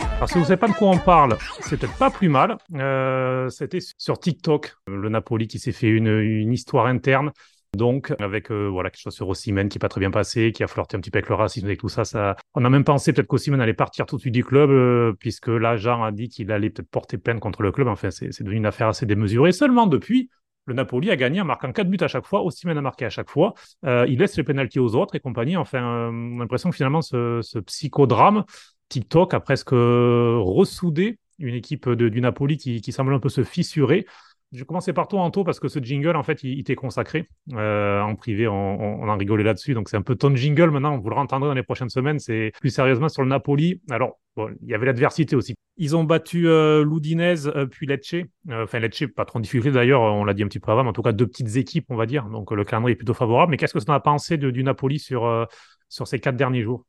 Alors 0.00 0.16
Alors, 0.16 0.28
si 0.28 0.34
vous 0.34 0.40
ne 0.40 0.44
savez 0.46 0.56
pas 0.56 0.68
de 0.68 0.72
quoi 0.72 0.88
on 0.88 0.98
parle, 0.98 1.36
c'est 1.60 1.78
peut-être 1.78 1.96
pas 1.96 2.10
plus 2.10 2.28
mal. 2.28 2.56
Euh, 2.74 3.48
C'était 3.50 3.78
sur 3.96 4.18
TikTok, 4.18 4.74
le 4.88 5.08
Napoli 5.08 5.46
qui 5.46 5.58
s'est 5.60 5.72
fait 5.72 5.88
une, 5.88 6.08
une 6.08 6.52
histoire 6.52 6.86
interne. 6.86 7.30
Donc, 7.76 8.14
avec 8.18 8.50
euh, 8.50 8.66
voilà 8.66 8.90
quelque 8.90 9.02
chose 9.02 9.14
sur 9.14 9.28
Ossimène 9.28 9.68
qui 9.68 9.76
n'est 9.76 9.80
pas 9.80 9.88
très 9.88 10.00
bien 10.00 10.10
passé, 10.10 10.52
qui 10.52 10.62
a 10.62 10.66
flirté 10.66 10.96
un 10.96 11.00
petit 11.00 11.10
peu 11.10 11.18
avec 11.18 11.28
le 11.28 11.34
racisme, 11.34 11.66
avec 11.66 11.78
tout 11.78 11.90
ça, 11.90 12.04
ça... 12.04 12.36
on 12.54 12.64
a 12.64 12.70
même 12.70 12.84
pensé 12.84 13.12
peut-être 13.12 13.26
qu'Ossimène 13.26 13.60
allait 13.60 13.74
partir 13.74 14.06
tout 14.06 14.16
de 14.16 14.22
suite 14.22 14.34
du 14.34 14.44
club, 14.44 14.70
euh, 14.70 15.12
puisque 15.18 15.48
l'agent 15.48 16.02
a 16.02 16.10
dit 16.10 16.28
qu'il 16.28 16.50
allait 16.50 16.70
peut-être 16.70 16.88
porter 16.88 17.18
plainte 17.18 17.40
contre 17.40 17.62
le 17.62 17.70
club. 17.70 17.88
Enfin, 17.88 18.10
c'est 18.10 18.42
devenu 18.42 18.56
une 18.56 18.66
affaire 18.66 18.88
assez 18.88 19.04
démesurée. 19.04 19.52
Seulement 19.52 19.86
depuis, 19.86 20.30
le 20.64 20.74
Napoli 20.74 21.10
a 21.10 21.16
gagné 21.16 21.42
en 21.42 21.44
marquant 21.44 21.70
4 21.70 21.88
buts 21.88 21.98
à 22.00 22.08
chaque 22.08 22.24
fois. 22.24 22.42
Ossimène 22.42 22.78
a 22.78 22.82
marqué 22.82 23.04
à 23.04 23.10
chaque 23.10 23.28
fois. 23.28 23.52
Euh, 23.84 24.06
il 24.08 24.18
laisse 24.18 24.36
les 24.38 24.44
pénalties 24.44 24.78
aux 24.78 24.94
autres 24.94 25.14
et 25.14 25.20
compagnie. 25.20 25.56
Enfin, 25.58 25.82
euh, 25.82 26.10
on 26.10 26.36
a 26.36 26.40
l'impression 26.40 26.70
que 26.70 26.76
finalement, 26.76 27.02
ce, 27.02 27.58
psychodrame, 27.60 28.44
TikTok 28.88 29.34
a 29.34 29.40
presque 29.40 29.72
ressoudé 29.72 31.18
une 31.38 31.54
équipe 31.54 31.88
de, 31.88 32.08
du 32.08 32.20
Napoli 32.22 32.56
qui 32.56 32.92
semble 32.92 33.12
un 33.12 33.20
peu 33.20 33.28
se 33.28 33.44
fissurer. 33.44 34.06
Je 34.52 34.60
vais 34.60 34.64
commencer 34.64 34.94
par 34.94 35.08
toi, 35.08 35.20
Anto, 35.20 35.44
parce 35.44 35.60
que 35.60 35.68
ce 35.68 35.78
jingle, 35.78 36.16
en 36.16 36.22
fait, 36.22 36.42
il, 36.42 36.58
il 36.58 36.64
t'est 36.64 36.74
consacré. 36.74 37.28
Euh, 37.52 38.00
en 38.00 38.14
privé, 38.14 38.48
on, 38.48 38.54
on, 38.54 39.02
on 39.02 39.08
en 39.08 39.16
rigolait 39.18 39.44
là-dessus. 39.44 39.74
Donc, 39.74 39.90
c'est 39.90 39.98
un 39.98 40.02
peu 40.02 40.14
ton 40.14 40.34
jingle 40.34 40.70
maintenant. 40.70 40.96
Vous 40.96 41.10
le 41.10 41.16
entendrez 41.16 41.48
dans 41.48 41.54
les 41.54 41.62
prochaines 41.62 41.90
semaines. 41.90 42.18
C'est 42.18 42.52
plus 42.58 42.70
sérieusement 42.70 43.10
sur 43.10 43.22
le 43.22 43.28
Napoli. 43.28 43.82
Alors, 43.90 44.18
il 44.38 44.68
y 44.68 44.74
avait 44.74 44.86
l'adversité 44.86 45.36
aussi. 45.36 45.54
Ils 45.76 45.96
ont 45.96 46.04
battu 46.04 46.48
euh, 46.48 46.82
l'Udinese, 46.82 47.52
euh, 47.54 47.66
puis 47.66 47.86
Lecce. 47.86 48.14
Euh, 48.14 48.64
enfin, 48.64 48.78
Lecce, 48.78 49.04
pas 49.14 49.26
trop 49.26 49.36
en 49.36 49.40
difficulté 49.40 49.70
d'ailleurs. 49.70 50.00
On 50.00 50.24
l'a 50.24 50.32
dit 50.32 50.42
un 50.42 50.48
petit 50.48 50.60
peu 50.60 50.72
avant, 50.72 50.82
mais 50.82 50.90
en 50.90 50.94
tout 50.94 51.02
cas, 51.02 51.12
deux 51.12 51.26
petites 51.26 51.56
équipes, 51.56 51.84
on 51.90 51.96
va 51.96 52.06
dire. 52.06 52.24
Donc, 52.24 52.50
le 52.50 52.64
calendrier 52.64 52.94
est 52.94 52.96
plutôt 52.96 53.12
favorable. 53.12 53.50
Mais 53.50 53.58
qu'est-ce 53.58 53.74
que 53.74 53.80
ça 53.80 53.94
a 53.94 54.00
pensé 54.00 54.38
de, 54.38 54.50
du 54.50 54.64
Napoli 54.64 54.98
sur, 54.98 55.46
ces 55.90 56.20
quatre 56.20 56.36
derniers 56.36 56.62
jours? 56.62 56.86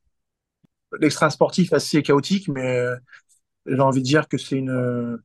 L'extra 0.97 1.29
sportif 1.29 1.73
assez 1.73 2.01
chaotique, 2.03 2.47
mais 2.47 2.85
j'ai 3.65 3.81
envie 3.81 3.99
de 3.99 4.05
dire 4.05 4.29
que 4.29 4.37
c'est 4.37 4.55
une, 4.55 5.19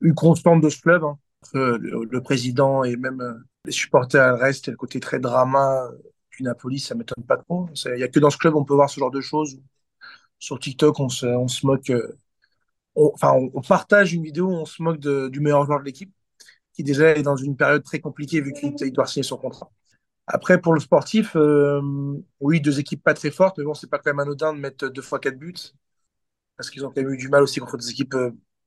une 0.00 0.14
constante 0.14 0.60
de 0.60 0.68
ce 0.68 0.80
club. 0.80 1.02
Hein 1.02 1.18
le, 1.54 1.76
le, 2.10 2.20
président 2.22 2.84
et 2.84 2.96
même 2.96 3.20
euh, 3.20 3.34
les 3.64 3.72
supporters 3.72 4.38
restent 4.38 4.68
et 4.68 4.70
le 4.70 4.76
côté 4.76 5.00
très 5.00 5.18
drama 5.18 5.88
du 6.30 6.42
Napoli, 6.42 6.78
ça 6.78 6.94
m'étonne 6.94 7.24
pas 7.24 7.36
trop. 7.36 7.68
Il 7.86 7.94
n'y 7.94 8.02
a 8.02 8.08
que 8.08 8.20
dans 8.20 8.30
ce 8.30 8.38
club 8.38 8.54
on 8.54 8.64
peut 8.64 8.74
voir 8.74 8.90
ce 8.90 9.00
genre 9.00 9.10
de 9.10 9.20
choses. 9.20 9.60
Sur 10.38 10.58
TikTok, 10.58 11.00
on 11.00 11.08
se, 11.08 11.66
moque, 11.66 11.90
euh, 11.90 12.18
enfin, 12.94 13.32
on, 13.32 13.62
partage 13.62 14.12
une 14.12 14.22
vidéo 14.22 14.48
où 14.48 14.52
on 14.52 14.66
se 14.66 14.82
moque 14.82 14.98
du 14.98 15.40
meilleur 15.40 15.64
joueur 15.64 15.80
de 15.80 15.84
l'équipe, 15.84 16.12
qui 16.74 16.82
déjà 16.84 17.16
est 17.16 17.22
dans 17.22 17.36
une 17.36 17.56
période 17.56 17.82
très 17.82 18.00
compliquée 18.00 18.40
vu 18.42 18.52
qu'il 18.52 18.92
doit 18.92 19.06
signer 19.06 19.22
son 19.22 19.38
contrat. 19.38 19.70
Après, 20.26 20.60
pour 20.60 20.74
le 20.74 20.80
sportif, 20.80 21.36
euh, 21.36 21.80
oui, 22.40 22.60
deux 22.60 22.80
équipes 22.80 23.02
pas 23.02 23.14
très 23.14 23.30
fortes, 23.30 23.58
mais 23.58 23.64
bon, 23.64 23.74
c'est 23.74 23.88
pas 23.88 23.98
quand 23.98 24.10
même 24.10 24.20
anodin 24.20 24.52
de 24.52 24.58
mettre 24.58 24.88
deux 24.88 25.02
fois 25.02 25.20
quatre 25.20 25.38
buts, 25.38 25.54
parce 26.56 26.70
qu'ils 26.70 26.84
ont 26.84 26.90
quand 26.90 27.00
même 27.00 27.12
eu 27.12 27.16
du 27.16 27.28
mal 27.28 27.42
aussi 27.42 27.60
contre 27.60 27.78
des 27.78 27.90
équipes 27.90 28.14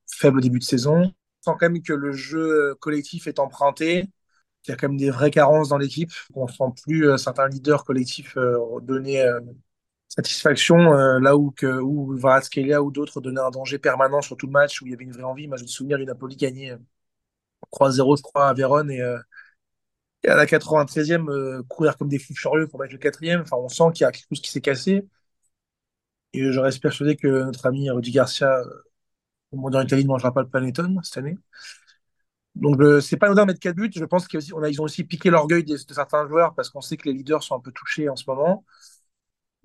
faibles 0.08 0.38
au 0.38 0.42
début 0.42 0.60
de 0.60 0.64
saison 0.64 1.14
sent 1.42 1.52
quand 1.60 1.70
même 1.70 1.82
que 1.82 1.94
le 1.94 2.12
jeu 2.12 2.76
collectif 2.80 3.28
est 3.28 3.40
emprunté, 3.40 4.08
qu'il 4.64 4.72
y 4.72 4.74
a 4.74 4.78
quand 4.78 4.90
même 4.90 4.98
des 4.98 5.12
vraies 5.12 5.32
carences 5.32 5.70
dans 5.70 5.78
l'équipe. 5.78 6.12
On 6.36 6.46
ne 6.46 6.52
sent 6.52 6.64
plus 6.84 7.10
euh, 7.10 7.18
certains 7.18 7.48
leaders 7.48 7.84
collectifs 7.86 8.38
euh, 8.38 8.58
donner 8.82 9.22
euh, 9.22 9.40
satisfaction 10.10 10.78
là 11.20 11.38
où, 11.38 11.52
que, 11.52 11.68
ou 11.68 12.18
d'autres 12.92 13.22
donnaient 13.22 13.42
un 13.42 13.52
danger 13.52 13.78
permanent 13.80 14.22
sur 14.22 14.36
tout 14.38 14.48
le 14.48 14.52
match 14.52 14.82
où 14.82 14.88
il 14.88 14.92
y 14.92 14.94
avait 14.96 15.04
une 15.04 15.12
vraie 15.12 15.24
envie. 15.24 15.48
Moi, 15.48 15.58
je 15.58 15.64
me 15.64 15.68
souviens 15.68 15.98
du 15.98 16.06
Napoli 16.06 16.36
gagner 16.36 16.76
3-0, 17.72 18.18
je 18.18 18.24
crois, 18.24 18.50
à 18.50 18.54
Vérone 18.54 18.92
et, 18.92 19.04
et 20.24 20.28
à 20.30 20.36
la 20.36 20.46
93e, 20.46 21.64
courir 21.68 21.98
comme 21.98 22.10
des 22.10 22.20
fous 22.20 22.34
furieux 22.36 22.68
pour 22.68 22.80
mettre 22.80 22.94
le 22.94 23.00
quatrième. 23.00 23.42
Enfin, 23.42 23.58
on 23.58 23.70
sent 23.70 23.84
qu'il 23.94 24.04
y 24.04 24.08
a 24.08 24.12
quelque 24.12 24.28
chose 24.30 24.42
qui 24.42 24.52
s'est 24.52 24.62
cassé. 24.62 25.06
Et 26.34 26.52
je 26.52 26.60
reste 26.60 26.82
persuadé 26.82 27.16
que 27.16 27.28
notre 27.44 27.66
ami 27.66 27.90
Rudy 27.90 28.12
Garcia 28.12 28.64
au 29.52 29.58
Mondial 29.58 29.84
Italie 29.86 30.04
ne 30.04 30.10
mangera 30.10 30.34
pas 30.34 30.42
le 30.42 30.50
panettone 30.50 31.00
cette 31.04 31.18
année. 31.18 31.38
Donc, 32.56 32.80
euh, 32.82 33.00
c'est 33.00 33.18
pas 33.18 33.28
anodin 33.28 33.44
de 33.44 33.48
mettre 33.48 33.60
4 33.60 33.76
buts. 33.76 33.92
Je 33.96 34.04
pense 34.06 34.28
qu'ils 34.28 34.54
ont 34.54 34.84
aussi 34.84 35.04
piqué 35.04 35.30
l'orgueil 35.30 35.64
de, 35.64 35.78
certains 35.78 36.28
joueurs 36.28 36.54
parce 36.56 36.70
qu'on 36.70 36.82
sait 36.82 36.98
que 36.98 37.08
les 37.08 37.14
leaders 37.14 37.44
sont 37.44 37.56
un 37.56 37.60
peu 37.60 37.72
touchés 37.72 38.10
en 38.10 38.16
ce 38.16 38.26
moment. 38.28 38.66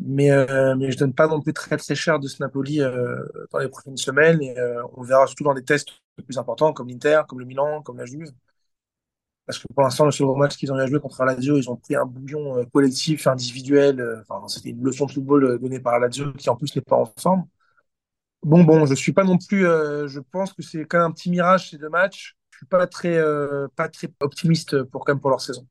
Mais, 0.01 0.31
euh, 0.31 0.75
mais 0.77 0.91
je 0.91 0.99
donne 0.99 1.15
pas 1.15 1.29
non 1.29 1.41
plus 1.41 1.53
très 1.53 1.77
très 1.77 1.95
cher 1.95 2.19
de 2.19 2.27
ce 2.27 2.43
Napoli 2.43 2.81
euh, 2.81 3.17
dans 3.53 3.59
les 3.61 3.69
prochaines 3.69 3.97
semaines 3.97 4.41
euh, 4.59 4.83
on 4.97 5.03
verra 5.03 5.27
surtout 5.27 5.45
dans 5.45 5.55
des 5.55 5.63
tests 5.63 5.91
plus 6.27 6.37
importants 6.37 6.73
comme 6.73 6.89
l'Inter, 6.89 7.23
comme 7.29 7.39
le 7.41 7.47
Milan, 7.47 7.81
comme 7.83 7.99
la 7.99 8.05
Juve. 8.05 8.33
Parce 9.47 9.59
que 9.59 9.67
pour 9.73 9.83
l'instant, 9.83 10.07
le 10.07 10.11
seul 10.11 10.27
match 10.37 10.57
qu'ils 10.57 10.73
ont 10.73 10.79
eu 10.79 10.81
à 10.81 10.87
jouer 10.87 11.01
contre 11.01 11.23
la 11.25 11.35
Lazio, 11.35 11.57
ils 11.59 11.69
ont 11.71 11.77
pris 11.77 11.95
un 11.97 12.07
bouillon 12.07 12.59
euh, 12.59 12.65
collectif, 12.73 13.27
individuel. 13.27 14.25
C'était 14.49 14.71
une 14.71 14.83
leçon 14.83 15.07
de 15.07 15.13
football 15.13 15.59
donnée 15.61 15.81
par 15.81 15.95
la 15.95 16.07
Lazio 16.07 16.33
qui 16.33 16.49
en 16.51 16.57
plus 16.57 16.75
n'est 16.75 16.83
pas 16.83 16.97
en 16.97 17.07
forme. 17.19 17.45
Bon, 18.45 18.63
bon, 18.63 18.85
je 18.85 18.95
suis 18.95 19.13
pas 19.13 19.25
non 19.25 19.39
plus. 19.39 19.67
Euh, 19.67 20.07
je 20.07 20.21
pense 20.21 20.53
que 20.53 20.63
c'est 20.63 20.85
quand 20.85 20.99
même 20.99 21.09
un 21.09 21.13
petit 21.13 21.31
mirage 21.31 21.71
ces 21.71 21.79
deux 21.79 21.89
matchs. 21.89 22.37
Je 22.51 22.59
suis 22.59 22.67
pas 22.67 22.87
très, 22.87 23.17
euh, 23.17 23.67
pas 23.75 23.89
très 23.89 24.09
optimiste 24.21 24.85
pour 24.85 25.05
quand 25.05 25.13
même 25.13 25.21
pour 25.21 25.31
leur 25.31 25.41
saison. 25.41 25.67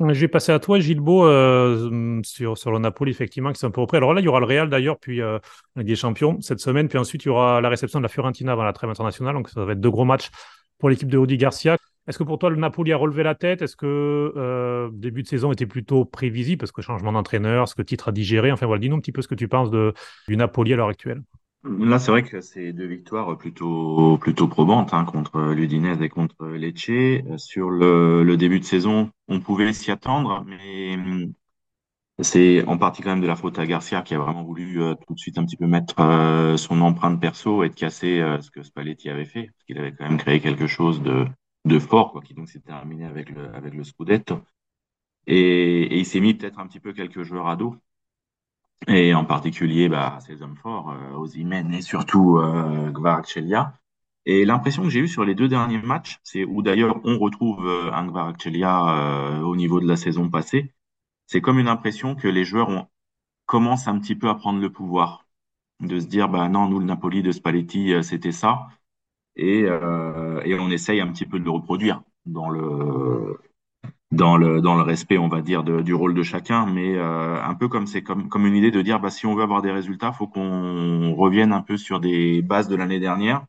Je 0.00 0.20
vais 0.20 0.28
passer 0.28 0.52
à 0.52 0.58
toi, 0.58 0.80
Gilbo, 0.80 1.26
euh, 1.26 2.20
sur, 2.24 2.56
sur 2.58 2.72
le 2.72 2.78
Napoli, 2.78 3.10
effectivement, 3.10 3.52
qui 3.52 3.58
sont 3.58 3.68
un 3.68 3.70
peu 3.70 3.82
repris. 3.82 3.98
Alors 3.98 4.12
là, 4.14 4.20
il 4.20 4.24
y 4.24 4.28
aura 4.28 4.40
le 4.40 4.46
Real 4.46 4.68
d'ailleurs, 4.68 4.98
puis 4.98 5.20
euh, 5.20 5.38
des 5.76 5.94
Champions 5.94 6.40
cette 6.40 6.60
semaine, 6.60 6.88
puis 6.88 6.98
ensuite 6.98 7.24
il 7.24 7.28
y 7.28 7.30
aura 7.30 7.60
la 7.60 7.68
réception 7.68 8.00
de 8.00 8.02
la 8.02 8.08
Fiorentina 8.08 8.52
avant 8.52 8.64
la 8.64 8.72
trêve 8.72 8.90
internationale. 8.90 9.34
Donc 9.34 9.50
ça 9.50 9.64
va 9.64 9.72
être 9.72 9.80
deux 9.80 9.90
gros 9.90 10.04
matchs 10.06 10.30
pour 10.78 10.88
l'équipe 10.88 11.08
de 11.08 11.18
Audi 11.18 11.36
Garcia. 11.36 11.76
Est-ce 12.06 12.18
que 12.18 12.24
pour 12.24 12.38
toi, 12.38 12.50
le 12.50 12.56
Napoli 12.56 12.92
a 12.92 12.96
relevé 12.96 13.22
la 13.22 13.34
tête? 13.34 13.62
Est-ce 13.62 13.76
que 13.76 14.90
début 14.94 15.22
de 15.22 15.28
saison 15.28 15.52
était 15.52 15.66
plutôt 15.66 16.06
prévisible? 16.06 16.58
Parce 16.58 16.72
que 16.72 16.82
changement 16.82 17.12
d'entraîneur, 17.12 17.68
ce 17.68 17.74
que 17.74 17.82
titre 17.82 18.08
a 18.08 18.12
digéré 18.12 18.50
Enfin 18.52 18.66
voilà, 18.66 18.80
dis-nous 18.80 18.96
un 18.96 19.00
petit 19.00 19.12
peu 19.12 19.22
ce 19.22 19.28
que 19.28 19.34
tu 19.34 19.48
penses 19.48 19.70
du 19.70 20.36
Napoli 20.36 20.72
à 20.72 20.76
l'heure 20.76 20.88
actuelle. 20.88 21.22
Là, 21.62 21.98
c'est 21.98 22.10
vrai 22.10 22.22
que 22.22 22.40
c'est 22.40 22.72
deux 22.72 22.86
victoires 22.86 23.36
plutôt 23.36 24.16
plutôt 24.18 24.48
probantes 24.48 24.94
hein, 24.94 25.04
contre 25.04 25.40
l'Udinese 25.52 26.00
et 26.00 26.08
contre 26.08 26.46
Lecce. 26.48 27.22
Sur 27.36 27.70
le, 27.70 28.36
début 28.36 28.60
de 28.60 28.64
saison, 28.64 29.10
on 29.28 29.40
pouvait 29.40 29.72
s'y 29.74 29.90
attendre, 29.90 30.42
mais 30.46 30.96
c'est 32.22 32.64
en 32.66 32.78
partie 32.78 33.02
quand 33.02 33.10
même 33.10 33.20
de 33.20 33.26
la 33.26 33.36
faute 33.36 33.58
à 33.58 33.66
Garcia 33.66 34.02
qui 34.02 34.14
a 34.14 34.18
vraiment 34.18 34.42
voulu 34.44 34.82
euh, 34.82 34.94
tout 35.06 35.14
de 35.14 35.18
suite 35.18 35.38
un 35.38 35.44
petit 35.44 35.56
peu 35.56 35.66
mettre 35.66 36.00
euh, 36.00 36.56
son 36.56 36.80
empreinte 36.82 37.20
perso 37.20 37.62
et 37.64 37.68
de 37.70 37.74
casser 37.74 38.20
euh, 38.20 38.40
ce 38.40 38.50
que 38.50 38.62
Spalletti 38.62 39.08
avait 39.10 39.24
fait, 39.24 39.46
parce 39.46 39.64
qu'il 39.64 39.78
avait 39.78 39.92
quand 39.92 40.04
même 40.08 40.18
créé 40.18 40.40
quelque 40.40 40.66
chose 40.66 41.02
de, 41.02 41.26
de 41.64 41.78
fort, 41.78 42.12
quoi, 42.12 42.20
qui 42.22 42.34
donc 42.34 42.48
s'est 42.48 42.60
terminé 42.60 43.04
avec 43.06 43.30
le 43.30 43.54
avec 43.54 43.74
le 43.74 43.84
Scudetto. 43.84 44.40
Et, 45.26 45.82
et 45.84 45.98
il 45.98 46.06
s'est 46.06 46.20
mis 46.20 46.34
peut-être 46.34 46.58
un 46.58 46.66
petit 46.66 46.80
peu 46.80 46.92
quelques 46.92 47.22
joueurs 47.22 47.48
à 47.48 47.56
dos 47.56 47.76
et 48.88 49.14
en 49.14 49.24
particulier 49.24 49.88
bah, 49.88 50.18
ces 50.26 50.42
hommes 50.42 50.56
forts, 50.56 50.90
euh, 50.90 51.14
Ozymen 51.16 51.72
et 51.74 51.82
surtout 51.82 52.38
euh, 52.38 52.90
Gvaracchelia. 52.90 53.74
Et 54.26 54.44
l'impression 54.44 54.82
que 54.84 54.90
j'ai 54.90 55.00
eue 55.00 55.08
sur 55.08 55.24
les 55.24 55.34
deux 55.34 55.48
derniers 55.48 55.80
matchs, 55.82 56.18
c'est 56.22 56.44
où 56.44 56.62
d'ailleurs 56.62 57.00
on 57.04 57.18
retrouve 57.18 57.66
euh, 57.66 57.92
un 57.92 58.06
Gvaracchelia 58.06 59.38
euh, 59.38 59.40
au 59.42 59.56
niveau 59.56 59.80
de 59.80 59.86
la 59.88 59.96
saison 59.96 60.28
passée, 60.30 60.72
c'est 61.26 61.40
comme 61.40 61.58
une 61.58 61.68
impression 61.68 62.14
que 62.16 62.28
les 62.28 62.44
joueurs 62.44 62.88
commencent 63.46 63.88
un 63.88 63.98
petit 64.00 64.16
peu 64.16 64.28
à 64.28 64.34
prendre 64.34 64.60
le 64.60 64.72
pouvoir, 64.72 65.26
de 65.80 66.00
se 66.00 66.06
dire 66.06 66.28
bah 66.28 66.48
non, 66.48 66.68
nous 66.68 66.80
le 66.80 66.86
Napoli 66.86 67.22
de 67.22 67.32
Spalletti 67.32 67.94
euh, 67.94 68.02
c'était 68.02 68.32
ça, 68.32 68.68
et, 69.36 69.64
euh, 69.64 70.42
et 70.44 70.58
on 70.58 70.70
essaye 70.70 71.00
un 71.00 71.08
petit 71.12 71.26
peu 71.26 71.38
de 71.38 71.44
le 71.44 71.50
reproduire 71.50 72.02
dans 72.26 72.50
le 72.50 73.38
dans 74.12 74.36
le, 74.36 74.60
dans 74.60 74.74
le 74.74 74.82
respect, 74.82 75.18
on 75.18 75.28
va 75.28 75.40
dire, 75.42 75.62
de, 75.64 75.82
du 75.82 75.94
rôle 75.94 76.14
de 76.14 76.22
chacun, 76.22 76.66
mais 76.66 76.96
euh, 76.96 77.42
un 77.42 77.54
peu 77.54 77.68
comme 77.68 77.86
c'est 77.86 78.02
comme, 78.02 78.28
comme 78.28 78.46
une 78.46 78.56
idée 78.56 78.70
de 78.72 78.82
dire, 78.82 79.00
bah, 79.00 79.10
si 79.10 79.26
on 79.26 79.34
veut 79.36 79.42
avoir 79.42 79.62
des 79.62 79.70
résultats, 79.72 80.12
faut 80.12 80.26
qu'on 80.28 81.14
revienne 81.14 81.52
un 81.52 81.62
peu 81.62 81.76
sur 81.76 82.00
des 82.00 82.42
bases 82.42 82.68
de 82.68 82.76
l'année 82.76 83.00
dernière. 83.00 83.44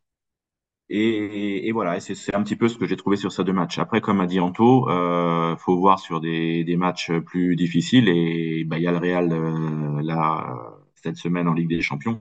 Et, 0.89 1.67
et 1.67 1.71
voilà, 1.71 1.95
et 1.97 1.99
c'est 2.01 2.35
un 2.35 2.43
petit 2.43 2.57
peu 2.57 2.67
ce 2.67 2.77
que 2.77 2.85
j'ai 2.85 2.97
trouvé 2.97 3.15
sur 3.15 3.31
ces 3.31 3.43
deux 3.45 3.53
matchs. 3.53 3.79
Après, 3.79 4.01
comme 4.01 4.19
a 4.19 4.27
dit 4.27 4.39
Anto, 4.41 4.89
euh, 4.89 5.55
faut 5.57 5.77
voir 5.77 5.99
sur 5.99 6.19
des, 6.19 6.63
des 6.65 6.75
matchs 6.75 7.11
plus 7.25 7.55
difficiles. 7.55 8.09
Et 8.09 8.65
bah, 8.65 8.77
il 8.77 8.83
y 8.83 8.87
a 8.87 8.91
le 8.91 8.97
Real 8.97 9.31
euh, 9.31 10.01
là 10.03 10.57
cette 10.95 11.15
semaine 11.15 11.47
en 11.47 11.53
Ligue 11.53 11.69
des 11.69 11.81
Champions. 11.81 12.19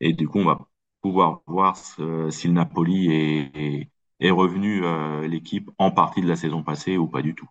Et 0.00 0.12
du 0.14 0.28
coup, 0.28 0.40
on 0.40 0.44
va 0.44 0.60
pouvoir 1.02 1.42
voir 1.46 1.76
ce, 1.76 2.30
si 2.30 2.48
le 2.48 2.54
Napoli 2.54 3.12
est, 3.12 3.52
est, 3.56 3.90
est 4.20 4.30
revenu 4.30 4.84
euh, 4.84 5.26
l'équipe 5.28 5.70
en 5.78 5.90
partie 5.92 6.22
de 6.22 6.28
la 6.28 6.36
saison 6.36 6.62
passée 6.64 6.98
ou 6.98 7.08
pas 7.08 7.22
du 7.22 7.34
tout. 7.34 7.48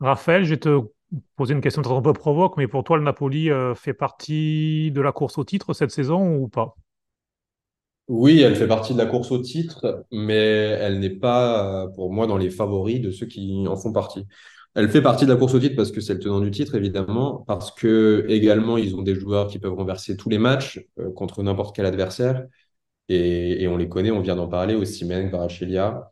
Raphaël, 0.00 0.44
je 0.44 0.50
vais 0.50 0.58
te 0.58 0.80
poser 1.36 1.54
une 1.54 1.60
question 1.60 1.82
un 1.82 2.02
peu 2.02 2.12
provoque, 2.12 2.56
mais 2.56 2.68
pour 2.68 2.84
toi, 2.84 2.96
le 2.96 3.02
Napoli 3.02 3.50
euh, 3.50 3.74
fait 3.74 3.94
partie 3.94 4.90
de 4.92 5.00
la 5.00 5.12
course 5.12 5.38
au 5.38 5.44
titre 5.44 5.72
cette 5.72 5.90
saison 5.90 6.36
ou 6.36 6.48
pas? 6.48 6.76
Oui, 8.08 8.40
elle 8.40 8.56
fait 8.56 8.66
partie 8.66 8.94
de 8.94 8.98
la 8.98 9.06
course 9.06 9.30
au 9.30 9.38
titre, 9.38 10.06
mais 10.10 10.36
elle 10.36 10.98
n'est 10.98 11.10
pas, 11.10 11.84
euh, 11.84 11.88
pour 11.88 12.10
moi, 12.10 12.26
dans 12.26 12.38
les 12.38 12.48
favoris 12.48 13.00
de 13.00 13.10
ceux 13.10 13.26
qui 13.26 13.66
en 13.68 13.76
font 13.76 13.92
partie. 13.92 14.24
Elle 14.74 14.88
fait 14.88 15.02
partie 15.02 15.26
de 15.26 15.32
la 15.32 15.36
course 15.36 15.54
au 15.54 15.58
titre 15.58 15.76
parce 15.76 15.92
que 15.92 16.00
c'est 16.00 16.14
le 16.14 16.20
tenant 16.20 16.40
du 16.40 16.50
titre, 16.50 16.74
évidemment, 16.74 17.44
parce 17.46 17.70
que 17.70 18.24
également, 18.28 18.78
ils 18.78 18.94
ont 18.94 19.02
des 19.02 19.14
joueurs 19.14 19.48
qui 19.48 19.58
peuvent 19.58 19.74
renverser 19.74 20.16
tous 20.16 20.30
les 20.30 20.38
matchs 20.38 20.86
euh, 20.98 21.10
contre 21.12 21.42
n'importe 21.42 21.76
quel 21.76 21.84
adversaire. 21.84 22.46
Et, 23.10 23.66
on 23.68 23.76
les 23.76 23.88
connaît, 23.88 24.10
on 24.10 24.20
vient 24.20 24.36
d'en 24.36 24.48
parler, 24.48 24.74
Osimhen, 24.74 25.30
Kvaratskhelia. 25.30 26.10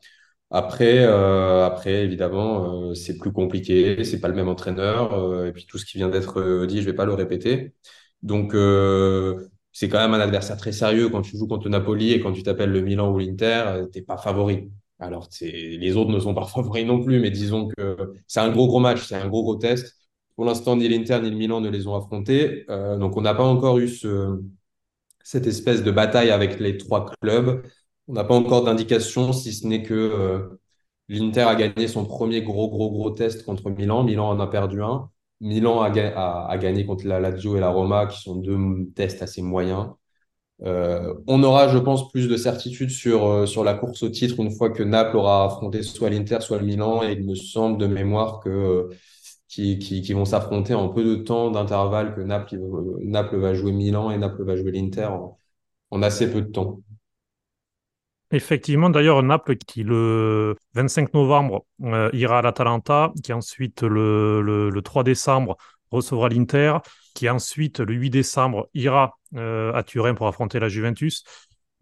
Après, 0.50 0.98
euh, 1.04 1.64
après 1.66 2.04
évidemment, 2.04 2.90
euh, 2.90 2.94
c'est 2.94 3.18
plus 3.18 3.32
compliqué, 3.32 4.04
c'est 4.04 4.20
pas 4.20 4.28
le 4.28 4.34
même 4.34 4.48
entraîneur, 4.48 5.12
euh, 5.14 5.46
et 5.48 5.52
puis 5.52 5.66
tout 5.66 5.76
ce 5.78 5.84
qui 5.84 5.98
vient 5.98 6.08
d'être 6.08 6.66
dit, 6.66 6.80
je 6.80 6.86
vais 6.86 6.94
pas 6.94 7.04
le 7.04 7.14
répéter. 7.14 7.74
Donc, 8.22 8.52
c'est 9.72 9.88
quand 9.88 9.98
même 9.98 10.14
un 10.14 10.20
adversaire 10.20 10.56
très 10.56 10.72
sérieux 10.72 11.08
quand 11.10 11.22
tu 11.22 11.36
joues 11.36 11.46
contre 11.48 11.68
Napoli 11.68 12.12
et 12.12 12.20
quand 12.20 12.32
tu 12.32 12.42
t'appelles 12.42 12.70
le 12.72 12.80
Milan 12.80 13.12
ou 13.12 13.18
l'Inter, 13.18 13.82
t'es 13.92 14.02
pas 14.02 14.16
favori. 14.16 14.70
Alors, 14.98 15.28
les 15.40 15.96
autres 15.96 16.10
ne 16.10 16.18
sont 16.18 16.34
pas 16.34 16.46
favoris 16.46 16.86
non 16.86 17.02
plus, 17.02 17.20
mais 17.20 17.30
disons 17.30 17.68
que 17.68 17.96
c'est 18.26 18.40
un 18.40 18.50
gros, 18.50 18.66
gros 18.66 18.80
match, 18.80 19.04
c'est 19.06 19.16
un 19.16 19.28
gros, 19.28 19.42
gros 19.42 19.56
test. 19.56 19.94
Pour 20.36 20.44
l'instant, 20.44 20.76
ni 20.76 20.88
l'Inter 20.88 21.20
ni 21.22 21.30
le 21.30 21.36
Milan 21.36 21.60
ne 21.60 21.68
les 21.70 21.86
ont 21.86 21.94
affrontés. 21.96 22.64
Euh, 22.70 22.96
donc, 22.98 23.16
on 23.16 23.20
n'a 23.22 23.34
pas 23.34 23.44
encore 23.44 23.78
eu 23.78 23.88
ce, 23.88 24.40
cette 25.22 25.46
espèce 25.46 25.82
de 25.82 25.90
bataille 25.90 26.30
avec 26.30 26.60
les 26.60 26.76
trois 26.78 27.06
clubs. 27.20 27.62
On 28.08 28.12
n'a 28.14 28.24
pas 28.24 28.34
encore 28.34 28.64
d'indication, 28.64 29.32
si 29.32 29.52
ce 29.52 29.66
n'est 29.66 29.82
que 29.82 29.94
euh, 29.94 30.60
l'Inter 31.08 31.42
a 31.42 31.54
gagné 31.56 31.88
son 31.88 32.04
premier 32.04 32.42
gros, 32.42 32.68
gros, 32.68 32.90
gros 32.90 33.10
test 33.10 33.44
contre 33.44 33.70
Milan. 33.70 34.04
Milan 34.04 34.28
en 34.30 34.40
a 34.40 34.46
perdu 34.46 34.82
un. 34.82 35.10
Milan 35.40 35.82
a, 35.82 35.90
gagné 36.58 36.86
contre 36.86 37.06
la 37.06 37.20
Lazio 37.20 37.56
et 37.56 37.60
la 37.60 37.68
Roma, 37.70 38.06
qui 38.06 38.20
sont 38.22 38.36
deux 38.36 38.58
tests 38.94 39.22
assez 39.22 39.42
moyens. 39.42 39.90
Euh, 40.62 41.14
on 41.26 41.42
aura, 41.42 41.68
je 41.68 41.78
pense, 41.78 42.10
plus 42.10 42.28
de 42.28 42.36
certitude 42.36 42.90
sur, 42.90 43.26
euh, 43.26 43.46
sur 43.46 43.64
la 43.64 43.74
course 43.74 44.02
au 44.02 44.08
titre 44.08 44.40
une 44.40 44.50
fois 44.50 44.70
que 44.70 44.82
Naples 44.82 45.16
aura 45.16 45.44
affronté 45.44 45.82
soit 45.82 46.08
l'Inter, 46.10 46.40
soit 46.40 46.58
le 46.58 46.66
Milan. 46.66 47.02
Et 47.02 47.12
il 47.12 47.26
me 47.26 47.34
semble 47.34 47.78
de 47.78 47.86
mémoire 47.86 48.40
que 48.40 48.88
vont 50.14 50.24
s'affronter 50.24 50.74
en 50.74 50.88
peu 50.88 51.04
de 51.04 51.16
temps 51.16 51.50
d'intervalle, 51.50 52.14
que 52.14 52.20
Naples, 52.20 52.60
Naples 53.02 53.36
va 53.38 53.54
jouer 53.54 53.72
Milan 53.72 54.10
et 54.10 54.18
Naples 54.18 54.44
va 54.44 54.56
jouer 54.56 54.72
l'Inter 54.72 55.08
en, 55.90 56.02
assez 56.02 56.30
peu 56.30 56.42
de 56.42 56.50
temps. 56.50 56.80
Effectivement, 58.36 58.90
d'ailleurs, 58.90 59.22
Naples 59.22 59.56
qui 59.56 59.82
le 59.82 60.56
25 60.74 61.14
novembre 61.14 61.64
ira 62.12 62.38
à 62.38 62.42
l'Atalanta, 62.42 63.12
qui 63.24 63.32
ensuite 63.32 63.82
le 63.82 64.80
3 64.84 65.04
décembre 65.04 65.56
recevra 65.90 66.28
l'Inter, 66.28 66.78
qui 67.14 67.28
ensuite, 67.28 67.80
le 67.80 67.94
8 67.94 68.10
décembre, 68.10 68.68
ira 68.74 69.18
euh, 69.34 69.72
à 69.72 69.82
Turin 69.82 70.14
pour 70.14 70.26
affronter 70.28 70.60
la 70.60 70.68
Juventus. 70.68 71.24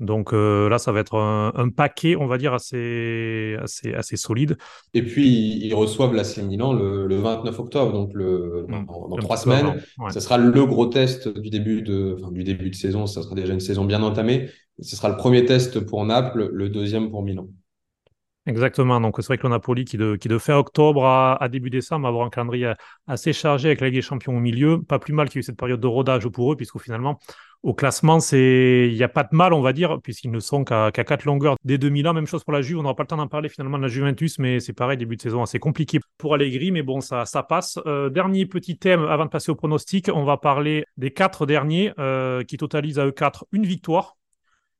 Donc 0.00 0.32
euh, 0.32 0.68
là, 0.68 0.78
ça 0.78 0.90
va 0.90 1.00
être 1.00 1.16
un, 1.16 1.68
paquet, 1.68 2.16
on 2.16 2.26
va 2.26 2.36
dire, 2.36 2.52
assez, 2.52 3.56
assez, 3.62 3.94
assez 3.94 4.16
solide. 4.16 4.56
Et 4.92 5.02
puis, 5.02 5.58
ils 5.64 5.74
reçoivent 5.74 6.14
la 6.14 6.24
Milan 6.42 6.72
le, 6.72 7.06
le 7.06 7.16
29 7.16 7.58
octobre, 7.60 7.92
donc 7.92 8.10
le, 8.12 8.66
mmh. 8.68 8.86
dans, 8.86 9.16
trois 9.18 9.36
semaines. 9.36 9.80
Ce 10.10 10.20
sera 10.20 10.36
le 10.36 10.66
gros 10.66 10.86
test 10.86 11.28
du 11.28 11.50
début 11.50 11.82
de, 11.82 12.16
enfin, 12.18 12.32
du 12.32 12.42
début 12.42 12.70
de 12.70 12.74
saison. 12.74 13.06
Ça 13.06 13.22
sera 13.22 13.34
déjà 13.34 13.52
une 13.52 13.60
saison 13.60 13.84
bien 13.84 14.02
entamée. 14.02 14.50
Ce 14.80 14.96
sera 14.96 15.08
le 15.08 15.16
premier 15.16 15.44
test 15.44 15.80
pour 15.80 16.04
Naples, 16.04 16.50
le 16.52 16.68
deuxième 16.68 17.10
pour 17.10 17.22
Milan. 17.22 17.46
Exactement. 18.46 19.00
Donc, 19.00 19.16
c'est 19.18 19.26
vrai 19.26 19.38
que 19.38 19.44
le 19.44 19.50
Napoli, 19.50 19.84
qui 19.84 19.96
de, 19.96 20.16
qui 20.16 20.28
de 20.28 20.36
fin 20.36 20.56
octobre 20.56 21.06
à, 21.06 21.48
début 21.48 21.70
décembre, 21.70 22.02
va 22.02 22.08
avoir 22.08 22.26
un 22.26 22.30
calendrier 22.30 22.72
assez 23.06 23.32
chargé 23.32 23.68
avec 23.68 23.80
la 23.80 23.86
Ligue 23.86 23.96
des 23.96 24.02
Champions 24.02 24.36
au 24.36 24.40
milieu. 24.40 24.82
Pas 24.82 24.98
plus 24.98 25.14
mal 25.14 25.28
qu'il 25.28 25.36
y 25.36 25.38
ait 25.38 25.40
eu 25.40 25.44
cette 25.44 25.56
période 25.56 25.80
de 25.80 25.86
rodage 25.86 26.28
pour 26.28 26.52
eux, 26.52 26.56
puisqu'au 26.56 26.78
finalement, 26.78 27.18
au 27.64 27.72
classement, 27.72 28.20
c'est 28.20 28.88
il 28.90 28.94
n'y 28.94 29.02
a 29.02 29.08
pas 29.08 29.24
de 29.24 29.34
mal, 29.34 29.54
on 29.54 29.62
va 29.62 29.72
dire, 29.72 29.98
puisqu'ils 30.02 30.30
ne 30.30 30.38
sont 30.38 30.64
qu'à 30.64 30.90
quatre 30.92 31.24
longueurs 31.24 31.56
dès 31.64 31.78
2000 31.78 32.06
ans. 32.06 32.12
Même 32.12 32.26
chose 32.26 32.44
pour 32.44 32.52
la 32.52 32.60
Juve. 32.60 32.78
On 32.78 32.82
n'aura 32.82 32.94
pas 32.94 33.04
le 33.04 33.06
temps 33.08 33.16
d'en 33.16 33.26
parler 33.26 33.48
finalement 33.48 33.78
de 33.78 33.82
la 33.82 33.88
Juventus, 33.88 34.38
mais 34.38 34.60
c'est 34.60 34.74
pareil, 34.74 34.98
début 34.98 35.16
de 35.16 35.22
saison 35.22 35.42
assez 35.42 35.58
compliqué 35.58 35.98
pour 36.18 36.34
Allegri, 36.34 36.70
mais 36.70 36.82
bon, 36.82 37.00
ça, 37.00 37.24
ça 37.24 37.42
passe. 37.42 37.78
Euh, 37.86 38.10
dernier 38.10 38.44
petit 38.44 38.76
thème 38.76 39.04
avant 39.04 39.24
de 39.24 39.30
passer 39.30 39.50
au 39.50 39.54
pronostic, 39.54 40.10
on 40.14 40.24
va 40.24 40.36
parler 40.36 40.84
des 40.98 41.10
quatre 41.10 41.46
derniers 41.46 41.92
euh, 41.98 42.44
qui 42.44 42.58
totalisent 42.58 42.98
à 42.98 43.06
eux 43.06 43.12
quatre 43.12 43.46
une 43.50 43.64
victoire 43.64 44.16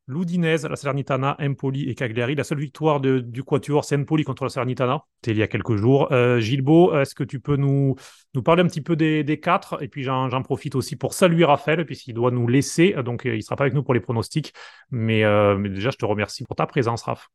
l'Udinese, 0.07 0.67
la 0.67 0.77
Salernitana, 0.77 1.37
Empoli 1.41 1.89
et 1.89 1.95
Cagliari. 1.95 2.35
La 2.35 2.45
seule 2.45 2.59
victoire 2.59 3.01
du 3.01 3.43
Quatuor, 3.43 3.85
c'est 3.85 3.97
Empoli 3.97 4.25
contre 4.25 4.45
la 4.45 4.51
Salernitana. 4.51 5.05
C'était 5.17 5.33
il 5.33 5.39
y 5.39 5.43
a 5.43 5.49
quelques 5.49 5.77
jours. 5.77 6.09
Euh, 6.13 6.41
Gilbo, 6.41 6.95
est-ce 6.97 7.15
que 7.15 7.25
tu 7.25 7.41
peux 7.41 7.57
nous, 7.57 7.97
nous 8.35 8.43
parler 8.43 8.63
un 8.63 8.67
petit 8.67 8.83
peu 8.83 8.97
des, 8.97 9.41
quatre? 9.41 9.83
Et 9.83 9.89
puis 9.89 10.03
j'en 10.03 10.43
profite 10.43 10.75
aussi 10.75 10.97
pour 10.97 11.15
saluer 11.15 11.45
Raphaël, 11.45 11.85
puisqu'il 11.87 12.15
doit 12.15 12.31
nous 12.31 12.47
laisser. 12.47 12.95
Donc 13.05 13.27
euh, 13.27 13.35
il 13.35 13.39
ne 13.39 13.43
sera 13.43 13.57
pas 13.57 13.65
avec 13.65 13.75
nous 13.75 13.83
pour 13.83 13.95
les 13.95 14.01
pronostics. 14.01 14.53
Mais, 14.91 15.25
euh, 15.25 15.57
mais, 15.57 15.71
déjà, 15.71 15.91
je 15.91 15.97
te 15.97 16.05
remercie 16.05 16.45
pour 16.45 16.57
ta 16.57 16.67
présence, 16.67 17.03
Raph. 17.03 17.29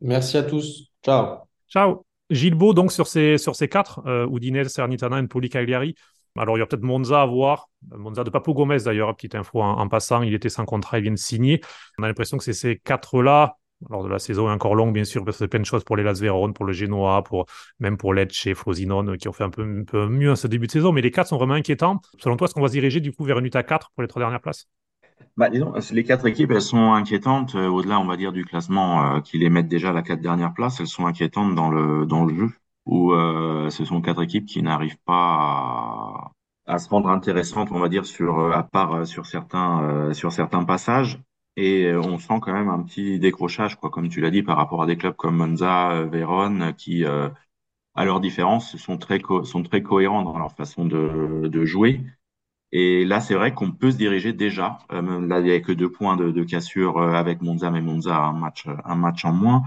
Merci 0.00 0.36
à 0.36 0.42
tous. 0.42 0.90
Ciao. 1.04 1.38
Ciao. 1.68 2.04
Gilbo, 2.30 2.74
donc 2.74 2.92
sur 2.92 3.06
ces, 3.06 3.38
sur 3.38 3.56
ces 3.56 3.68
quatre, 3.68 4.02
Udinese, 4.30 4.68
Salernitana, 4.68 5.16
Empoli, 5.16 5.48
Cagliari, 5.48 5.94
alors, 6.36 6.56
il 6.56 6.60
y 6.60 6.62
a 6.62 6.66
peut-être 6.66 6.82
Monza 6.82 7.22
à 7.22 7.26
voir. 7.26 7.68
Monza 7.90 8.24
de 8.24 8.30
Papo 8.30 8.54
Gomez, 8.54 8.78
d'ailleurs, 8.84 9.14
petite 9.16 9.34
info 9.34 9.62
en, 9.62 9.88
passant, 9.88 10.22
il 10.22 10.34
était 10.34 10.48
sans 10.48 10.64
contrat, 10.64 10.98
il 10.98 11.02
vient 11.02 11.12
de 11.12 11.16
signer. 11.16 11.60
On 11.98 12.02
a 12.02 12.06
l'impression 12.06 12.36
que 12.36 12.44
c'est 12.44 12.52
ces 12.52 12.78
quatre-là, 12.78 13.56
alors 13.88 14.02
de 14.02 14.08
la 14.08 14.18
saison 14.18 14.48
est 14.48 14.52
encore 14.52 14.74
longue, 14.74 14.92
bien 14.92 15.04
sûr, 15.04 15.24
parce 15.24 15.38
que 15.38 15.44
c'est 15.44 15.48
plein 15.48 15.60
de 15.60 15.64
choses 15.64 15.84
pour 15.84 15.96
les 15.96 16.02
Las 16.02 16.20
Véron, 16.20 16.52
pour 16.52 16.64
le 16.64 17.22
pour, 17.22 17.46
même 17.78 17.96
pour 17.96 18.14
Lecce, 18.14 18.52
Frosinone, 18.54 19.16
qui 19.16 19.28
ont 19.28 19.32
fait 19.32 19.44
un 19.44 19.50
peu, 19.50 19.64
mieux 20.08 20.32
à 20.32 20.36
ce 20.36 20.46
début 20.46 20.66
de 20.66 20.72
saison. 20.72 20.92
Mais 20.92 21.00
les 21.00 21.10
quatre 21.10 21.28
sont 21.28 21.38
vraiment 21.38 21.54
inquiétants. 21.54 22.00
Selon 22.18 22.36
toi, 22.36 22.46
est-ce 22.46 22.54
qu'on 22.54 22.62
va 22.62 22.68
se 22.68 22.72
diriger 22.72 23.00
du 23.00 23.12
coup 23.12 23.24
vers 23.24 23.38
une 23.38 23.46
UTA 23.46 23.62
4 23.62 23.90
pour 23.94 24.02
les 24.02 24.08
trois 24.08 24.20
dernières 24.20 24.40
places? 24.40 24.68
Bah, 25.36 25.50
disons, 25.50 25.72
les 25.92 26.04
quatre 26.04 26.26
équipes, 26.26 26.50
elles 26.52 26.62
sont 26.62 26.92
inquiétantes, 26.92 27.54
euh, 27.54 27.68
au-delà, 27.68 27.98
on 28.00 28.06
va 28.06 28.16
dire, 28.16 28.32
du 28.32 28.44
classement 28.44 29.16
euh, 29.16 29.20
qui 29.20 29.38
les 29.38 29.50
met 29.50 29.62
déjà 29.62 29.90
à 29.90 29.92
la 29.92 30.02
quatre 30.02 30.20
dernières 30.20 30.54
places, 30.54 30.80
elles 30.80 30.86
sont 30.86 31.06
inquiétantes 31.06 31.54
dans 31.54 31.70
le 31.70 32.34
jeu 32.34 32.50
où 32.88 33.12
euh, 33.12 33.70
ce 33.70 33.84
sont 33.84 34.00
quatre 34.00 34.22
équipes 34.22 34.46
qui 34.46 34.62
n'arrivent 34.62 34.98
pas 35.04 36.32
à, 36.66 36.78
se 36.78 36.88
rendre 36.88 37.10
intéressantes, 37.10 37.70
on 37.70 37.78
va 37.78 37.88
dire, 37.88 38.06
sur 38.06 38.40
euh, 38.40 38.52
à 38.52 38.62
part 38.62 38.94
euh, 38.94 39.04
sur 39.04 39.26
certains 39.26 40.12
sur 40.14 40.32
certains 40.32 40.64
passages. 40.64 41.20
Et 41.56 41.92
on 41.94 42.18
sent 42.18 42.38
quand 42.40 42.52
même 42.52 42.68
un 42.68 42.82
petit 42.82 43.18
décrochage, 43.18 43.76
quoi, 43.76 43.90
comme 43.90 44.08
tu 44.08 44.20
l'as 44.20 44.30
dit, 44.30 44.42
par 44.44 44.56
rapport 44.56 44.82
à 44.82 44.86
des 44.86 44.96
clubs 44.96 45.16
comme 45.16 45.36
Monza, 45.36 46.04
Vérone, 46.04 46.72
qui, 46.76 47.04
à 47.04 48.04
leur 48.04 48.20
différence, 48.20 48.76
sont 48.76 48.96
très 48.96 49.20
sont 49.42 49.62
très 49.64 49.82
cohérents 49.82 50.22
dans 50.22 50.38
leur 50.38 50.52
façon 50.52 50.84
de, 50.84 51.48
de 51.48 51.64
jouer. 51.64 52.00
Et 52.72 53.04
là, 53.04 53.20
c'est 53.20 53.34
vrai 53.34 53.54
qu'on 53.54 53.72
peut 53.72 53.90
se 53.90 53.96
diriger 53.96 54.32
déjà. 54.32 54.78
là, 54.90 55.40
il 55.40 55.44
n'y 55.44 55.50
a 55.52 55.60
que 55.60 55.72
deux 55.72 55.90
points 55.90 56.16
de, 56.16 56.30
de 56.30 56.44
cassure 56.44 57.02
avec 57.02 57.42
Monza, 57.42 57.70
mais 57.72 57.80
Monza 57.80 58.16
a 58.16 58.26
un 58.28 58.34
match, 58.34 58.66
un 58.84 58.96
match 58.96 59.24
en 59.24 59.32
moins 59.32 59.64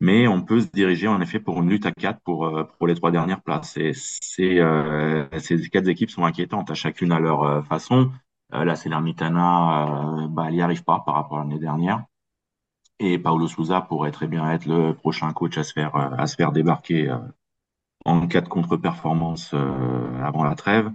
mais 0.00 0.26
on 0.26 0.42
peut 0.42 0.60
se 0.60 0.68
diriger 0.68 1.08
en 1.08 1.20
effet 1.20 1.40
pour 1.40 1.62
une 1.62 1.68
lutte 1.68 1.86
à 1.86 1.92
quatre 1.92 2.20
pour, 2.22 2.46
euh, 2.46 2.64
pour 2.78 2.86
les 2.86 2.94
trois 2.94 3.10
dernières 3.10 3.42
places. 3.42 3.76
Et 3.76 4.60
euh, 4.60 5.26
ces 5.38 5.60
quatre 5.68 5.88
équipes 5.88 6.10
sont 6.10 6.24
inquiétantes, 6.24 6.70
à 6.70 6.74
chacune 6.74 7.12
à 7.12 7.20
leur 7.20 7.42
euh, 7.44 7.62
façon. 7.62 8.10
Euh, 8.54 8.64
la 8.64 8.76
Salernitana, 8.76 10.26
bah, 10.30 10.46
elle 10.48 10.54
n'y 10.54 10.62
arrive 10.62 10.84
pas 10.84 11.02
par 11.04 11.14
rapport 11.14 11.38
à 11.38 11.42
l'année 11.42 11.58
dernière. 11.58 12.04
Et 12.98 13.18
Paulo 13.18 13.46
Souza 13.46 13.80
pourrait 13.82 14.10
très 14.10 14.26
bien 14.26 14.50
être 14.50 14.66
le 14.66 14.94
prochain 14.94 15.32
coach 15.32 15.56
à 15.58 15.64
se 15.64 15.72
faire, 15.72 15.94
à 15.96 16.26
se 16.26 16.36
faire 16.36 16.52
débarquer 16.52 17.14
en 18.04 18.26
cas 18.26 18.42
de 18.42 18.48
contre-performance 18.48 19.54
avant 19.54 20.44
la 20.44 20.54
trêve. 20.54 20.90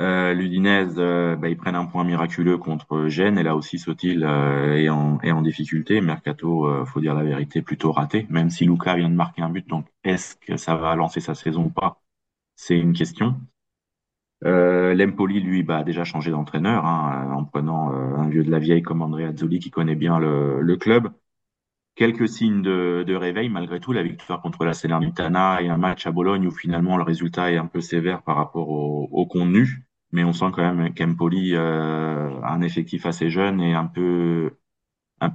Euh, 0.00 0.32
L'Udinese, 0.32 0.94
euh, 0.98 1.34
bah, 1.34 1.48
ils 1.48 1.56
prennent 1.56 1.74
un 1.74 1.86
point 1.86 2.04
miraculeux 2.04 2.56
contre 2.56 3.08
Gênes 3.08 3.36
et 3.36 3.42
là 3.42 3.56
aussi 3.56 3.78
Sotil 3.80 4.22
euh, 4.22 4.76
est, 4.76 4.88
en, 4.88 5.42
difficulté. 5.42 6.00
Mercato, 6.00 6.66
euh, 6.66 6.84
faut 6.84 7.00
dire 7.00 7.14
la 7.14 7.24
vérité, 7.24 7.62
plutôt 7.62 7.90
raté, 7.90 8.26
même 8.30 8.48
si 8.50 8.64
Luca 8.64 8.94
vient 8.94 9.10
de 9.10 9.14
marquer 9.14 9.42
un 9.42 9.48
but. 9.50 9.66
Donc, 9.68 9.86
est-ce 10.04 10.36
que 10.36 10.56
ça 10.56 10.76
va 10.76 10.94
lancer 10.94 11.20
sa 11.20 11.34
saison 11.34 11.64
ou 11.64 11.70
pas 11.70 12.00
C'est 12.54 12.78
une 12.78 12.92
question. 12.92 13.40
L'Empoli, 14.42 15.40
lui, 15.40 15.62
bah, 15.64 15.78
a 15.78 15.84
déjà 15.84 16.04
changé 16.04 16.30
d'entraîneur 16.30 16.84
hein, 16.86 17.32
en 17.34 17.44
prenant 17.44 17.90
un 17.90 18.28
vieux 18.28 18.44
de 18.44 18.50
la 18.50 18.60
vieille 18.60 18.82
comme 18.82 19.02
Andrea 19.02 19.28
Azzoli 19.28 19.58
qui 19.58 19.70
connaît 19.70 19.96
bien 19.96 20.18
le, 20.20 20.76
club 20.76 21.10
quelques 21.96 22.28
signes 22.28 22.62
de, 22.62 23.04
de, 23.06 23.14
réveil 23.16 23.48
malgré 23.48 23.80
tout, 23.80 23.92
la 23.92 24.04
victoire 24.04 24.40
contre 24.40 24.64
la 24.64 24.74
Salernitana 24.74 25.60
et 25.62 25.68
un 25.68 25.76
match 25.76 26.06
à 26.06 26.12
Bologne 26.12 26.46
où 26.46 26.52
finalement 26.52 26.96
le 26.96 27.02
résultat 27.02 27.50
est 27.52 27.56
un 27.56 27.66
peu 27.66 27.80
sévère 27.80 28.22
par 28.22 28.36
rapport 28.36 28.68
au, 28.70 29.08
au 29.10 29.26
contenu 29.26 29.87
mais 30.12 30.24
on 30.24 30.32
sent 30.32 30.46
quand 30.54 30.74
même 30.74 30.94
qu'Empoli 30.94 31.54
euh, 31.54 32.40
a 32.42 32.52
un 32.52 32.62
effectif 32.62 33.06
assez 33.06 33.30
jeune 33.30 33.60
et 33.60 33.74
un 33.74 33.86
peu, 33.86 34.56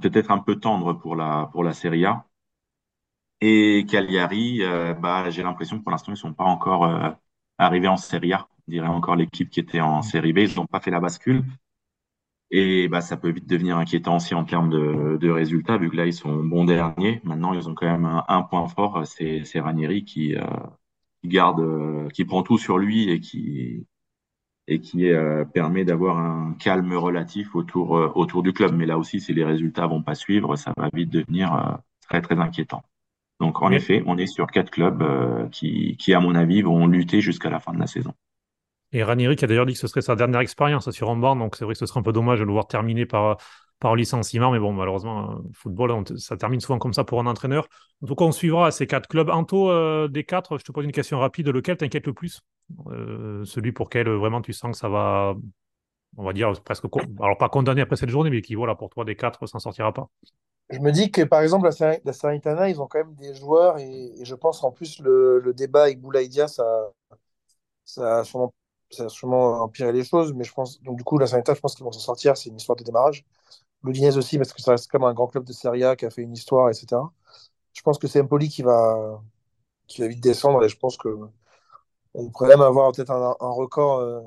peut-être 0.02 0.30
un 0.32 0.38
peu 0.40 0.56
tendre 0.60 0.94
pour 0.94 1.16
la, 1.16 1.48
pour 1.52 1.64
la 1.64 1.72
Serie 1.74 2.06
A. 2.06 2.26
Et 3.40 3.84
Cagliari, 3.88 4.62
euh, 4.62 4.94
bah, 4.94 5.30
j'ai 5.30 5.42
l'impression 5.42 5.78
que 5.78 5.82
pour 5.82 5.90
l'instant, 5.92 6.12
ils 6.12 6.16
sont 6.16 6.32
pas 6.34 6.44
encore 6.44 6.84
euh, 6.84 7.10
arrivés 7.58 7.88
en 7.88 7.96
Serie 7.96 8.32
A. 8.32 8.48
On 8.68 8.70
dirait 8.72 8.86
encore 8.88 9.16
l'équipe 9.16 9.50
qui 9.50 9.60
était 9.60 9.80
en 9.80 10.02
Série 10.02 10.32
B. 10.32 10.38
Ils 10.38 10.56
n'ont 10.56 10.66
pas 10.66 10.80
fait 10.80 10.90
la 10.90 11.00
bascule. 11.00 11.44
Et 12.50 12.88
bah, 12.88 13.00
ça 13.00 13.16
peut 13.16 13.30
vite 13.30 13.46
devenir 13.48 13.76
inquiétant 13.78 14.16
aussi 14.16 14.34
en 14.34 14.44
termes 14.44 14.70
de, 14.70 15.16
de 15.20 15.30
résultats, 15.30 15.76
vu 15.78 15.90
que 15.90 15.96
là, 15.96 16.06
ils 16.06 16.12
sont 16.14 16.44
bons 16.44 16.64
derniers. 16.64 17.20
Maintenant, 17.24 17.52
ils 17.54 17.68
ont 17.68 17.74
quand 17.74 17.86
même 17.90 18.04
un, 18.04 18.24
un 18.28 18.42
point 18.42 18.66
fort, 18.68 19.04
c'est 19.06 19.42
Ranieri 19.60 20.04
qui, 20.04 20.36
euh, 20.36 20.44
qui 21.22 21.28
garde, 21.28 21.62
qui 22.12 22.24
prend 22.24 22.42
tout 22.42 22.58
sur 22.58 22.78
lui 22.78 23.10
et 23.10 23.20
qui, 23.20 23.86
et 24.66 24.80
qui 24.80 25.10
euh, 25.10 25.44
permet 25.44 25.84
d'avoir 25.84 26.18
un 26.18 26.54
calme 26.58 26.94
relatif 26.94 27.54
autour, 27.54 27.96
euh, 27.96 28.10
autour 28.14 28.42
du 28.42 28.52
club. 28.52 28.74
Mais 28.74 28.86
là 28.86 28.98
aussi, 28.98 29.20
si 29.20 29.34
les 29.34 29.44
résultats 29.44 29.86
vont 29.86 30.02
pas 30.02 30.14
suivre, 30.14 30.56
ça 30.56 30.72
va 30.76 30.88
vite 30.92 31.10
devenir 31.10 31.54
euh, 31.54 31.76
très, 32.08 32.22
très 32.22 32.38
inquiétant. 32.38 32.82
Donc, 33.40 33.62
en 33.62 33.70
effet, 33.72 34.02
on 34.06 34.16
est 34.16 34.26
sur 34.26 34.46
quatre 34.46 34.70
clubs 34.70 35.04
qui, 35.50 35.96
qui, 35.98 36.14
à 36.14 36.20
mon 36.20 36.36
avis, 36.36 36.62
vont 36.62 36.86
lutter 36.86 37.20
jusqu'à 37.20 37.50
la 37.50 37.58
fin 37.58 37.72
de 37.74 37.80
la 37.80 37.88
saison. 37.88 38.14
Et 38.92 39.02
Ranieri 39.02 39.34
qui 39.34 39.44
a 39.44 39.48
d'ailleurs 39.48 39.66
dit 39.66 39.72
que 39.72 39.78
ce 39.78 39.88
serait 39.88 40.02
sa 40.02 40.14
dernière 40.14 40.40
expérience 40.40 40.88
sur 40.92 41.08
Ambard, 41.08 41.34
donc 41.34 41.56
c'est 41.56 41.64
vrai 41.64 41.74
que 41.74 41.78
ce 41.80 41.86
serait 41.86 41.98
un 41.98 42.04
peu 42.04 42.12
dommage 42.12 42.38
de 42.38 42.44
le 42.44 42.52
voir 42.52 42.68
terminer 42.68 43.06
par, 43.06 43.38
par 43.84 43.96
licenciement, 43.96 44.50
mais 44.50 44.58
bon, 44.58 44.72
malheureusement, 44.72 45.42
football, 45.52 46.04
ça 46.16 46.38
termine 46.38 46.58
souvent 46.58 46.78
comme 46.78 46.94
ça 46.94 47.04
pour 47.04 47.20
un 47.20 47.26
entraîneur. 47.26 47.68
En 48.02 48.06
tout 48.06 48.14
cas, 48.14 48.24
on 48.24 48.32
suivra 48.32 48.70
ces 48.70 48.86
quatre 48.86 49.06
clubs. 49.08 49.28
Anto, 49.28 50.08
des 50.08 50.24
quatre, 50.24 50.56
je 50.56 50.64
te 50.64 50.72
pose 50.72 50.86
une 50.86 50.92
question 50.92 51.18
rapide, 51.18 51.48
lequel 51.48 51.76
t'inquiète 51.76 52.06
le 52.06 52.14
plus? 52.14 52.40
Euh, 52.86 53.44
celui 53.44 53.72
pour 53.72 53.84
lequel 53.86 54.08
euh, 54.08 54.16
vraiment 54.16 54.40
tu 54.40 54.54
sens 54.54 54.72
que 54.72 54.78
ça 54.78 54.88
va 54.88 55.34
on 56.16 56.24
va 56.24 56.32
dire 56.32 56.50
presque, 56.62 56.84
alors 57.20 57.36
pas 57.36 57.50
condamné 57.50 57.82
après 57.82 57.96
cette 57.96 58.08
journée, 58.08 58.30
mais 58.30 58.40
qui, 58.40 58.54
voilà, 58.54 58.74
pour 58.74 58.88
toi, 58.88 59.04
des 59.04 59.16
quatre, 59.16 59.46
s'en 59.46 59.58
sortira 59.58 59.92
pas? 59.92 60.08
Je 60.70 60.78
me 60.78 60.92
dis 60.92 61.10
que 61.10 61.20
par 61.20 61.42
exemple, 61.42 61.68
la, 61.78 61.98
la 62.02 62.12
Salernitana, 62.14 62.70
ils 62.70 62.80
ont 62.80 62.86
quand 62.86 63.00
même 63.00 63.14
des 63.16 63.34
joueurs 63.34 63.76
et, 63.78 64.14
je 64.22 64.34
pense 64.34 64.64
en 64.64 64.70
plus 64.70 64.98
le, 65.00 65.52
débat 65.54 65.82
avec 65.82 66.00
Boulaïdia, 66.00 66.48
ça, 66.48 66.64
ça, 67.84 68.20
a 68.20 68.24
sûrement, 68.24 68.54
ça 68.90 69.10
sûrement 69.10 69.60
empiré 69.60 69.92
les 69.92 70.04
choses. 70.04 70.32
Mais 70.32 70.44
je 70.44 70.54
pense, 70.54 70.80
donc 70.82 70.96
du 70.96 71.04
coup, 71.04 71.18
la 71.18 71.26
Salernitana, 71.26 71.56
je 71.56 71.60
pense 71.60 71.74
qu'ils 71.74 71.84
vont 71.84 71.92
s'en 71.92 71.98
sortir. 71.98 72.36
C'est 72.36 72.48
une 72.48 72.56
histoire 72.56 72.76
de 72.76 72.84
démarrage. 72.84 73.24
L'Udinese 73.84 74.18
aussi, 74.18 74.38
parce 74.38 74.52
que 74.52 74.62
ça 74.62 74.72
reste 74.72 74.90
comme 74.90 75.04
un 75.04 75.14
grand 75.14 75.28
club 75.28 75.44
de 75.44 75.52
Serie 75.52 75.84
A 75.84 75.96
qui 75.96 76.06
a 76.06 76.10
fait 76.10 76.22
une 76.22 76.32
histoire, 76.32 76.70
etc. 76.70 77.12
Je 77.74 77.82
pense 77.82 77.98
que 77.98 78.08
c'est 78.08 78.20
Empoli 78.20 78.48
qui 78.48 78.62
va, 78.62 79.22
qui 79.86 80.00
va 80.00 80.08
vite 80.08 80.22
descendre 80.22 80.64
et 80.64 80.68
je 80.68 80.76
pense 80.78 80.96
que 80.96 81.08
on 82.14 82.30
pourrait 82.30 82.48
même 82.48 82.62
avoir 82.62 82.92
peut-être 82.92 83.10
un, 83.10 83.34
record, 83.40 84.00
euh, 84.00 84.20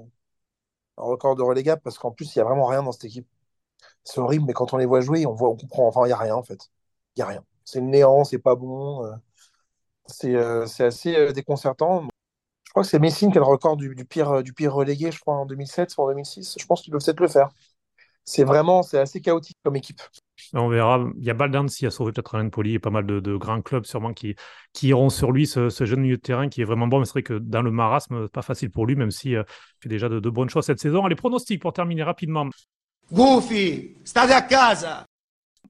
un 0.98 1.04
record 1.04 1.36
de 1.36 1.44
relégable 1.44 1.82
parce 1.84 1.98
qu'en 1.98 2.12
plus, 2.12 2.36
il 2.36 2.40
n'y 2.40 2.42
a 2.42 2.46
vraiment 2.46 2.66
rien 2.66 2.84
dans 2.84 2.92
cette 2.92 3.06
équipe. 3.06 3.28
C'est 4.04 4.20
horrible, 4.22 4.46
mais 4.48 4.54
quand 4.54 4.74
on 4.74 4.78
les 4.78 4.86
voit 4.86 5.02
jouer, 5.02 5.26
on 5.26 5.34
voit, 5.34 5.50
on 5.50 5.58
comprend. 5.58 5.88
Enfin, 5.88 6.04
il 6.06 6.08
n'y 6.08 6.14
a 6.14 6.18
rien 6.18 6.36
en 6.36 6.44
fait. 6.44 6.70
Il 7.16 7.20
n'y 7.20 7.24
a 7.24 7.28
rien. 7.28 7.44
C'est 7.66 7.82
le 7.82 7.88
néant, 7.88 8.24
c'est 8.24 8.40
pas 8.40 8.56
bon. 8.56 9.06
Euh, 9.06 9.16
c'est 10.08 10.36
euh, 10.36 10.66
assez 10.80 11.16
euh, 11.16 11.34
déconcertant. 11.34 12.08
Je 12.66 12.72
crois 12.72 12.84
que 12.84 12.90
c'est 12.90 13.00
Messine 13.00 13.32
qui 13.32 13.38
a 13.38 13.42
le 13.42 13.48
record 13.48 13.78
du, 13.78 13.96
du, 13.96 14.06
pire, 14.06 14.44
du 14.44 14.54
pire 14.54 14.74
relégué, 14.74 15.12
je 15.12 15.20
crois, 15.20 15.36
en 15.36 15.46
2007 15.46 15.98
ou 15.98 16.04
en 16.04 16.10
2006. 16.10 16.56
Je 16.60 16.66
pense 16.66 16.82
qu'ils 16.82 16.92
peuvent 16.92 17.04
peut-être 17.04 17.20
le 17.20 17.28
faire. 17.28 17.50
C'est 18.30 18.44
vraiment, 18.44 18.84
c'est 18.84 19.00
assez 19.00 19.22
chaotique 19.22 19.58
comme 19.64 19.78
équipe. 19.78 20.02
On 20.52 20.68
verra. 20.68 21.08
Il 21.18 21.24
y 21.24 21.30
a 21.30 21.34
Baldan 21.34 21.66
qui 21.68 21.86
a 21.86 21.92
sauvé 21.92 22.12
peut-être 22.12 22.36
Alain 22.36 22.50
Poli 22.50 22.74
et 22.74 22.80
pas 22.80 22.90
mal 22.90 23.06
de, 23.06 23.22
de, 23.22 23.38
grands 23.38 23.62
clubs 23.62 23.86
sûrement 23.86 24.12
qui, 24.12 24.36
qui 24.74 24.90
iront 24.90 25.10
sur 25.10 25.32
lui, 25.32 25.48
ce, 25.48 25.70
ce, 25.70 25.86
jeune 25.86 26.02
milieu 26.02 26.18
de 26.18 26.22
terrain 26.22 26.50
qui 26.50 26.60
est 26.60 26.66
vraiment 26.66 26.88
bon. 26.88 27.00
Mais 27.00 27.06
c'est 27.06 27.14
vrai 27.14 27.24
que 27.24 27.36
dans 27.36 27.62
le 27.62 27.72
marasme, 27.72 28.28
pas 28.28 28.42
facile 28.42 28.70
pour 28.70 28.86
lui, 28.86 28.98
même 28.98 29.12
s'il 29.12 29.38
euh, 29.38 29.44
fait 29.80 29.88
déjà 29.88 30.10
de, 30.10 30.20
de, 30.20 30.30
bonnes 30.30 30.50
choses 30.50 30.66
cette 30.66 30.82
saison. 30.82 31.06
Allez, 31.06 31.16
pronostics 31.16 31.62
pour 31.62 31.72
terminer 31.72 32.04
rapidement. 32.04 32.50
Goofy, 33.14 33.96
stade 34.04 34.32
à 34.32 34.42
casa. 34.42 35.06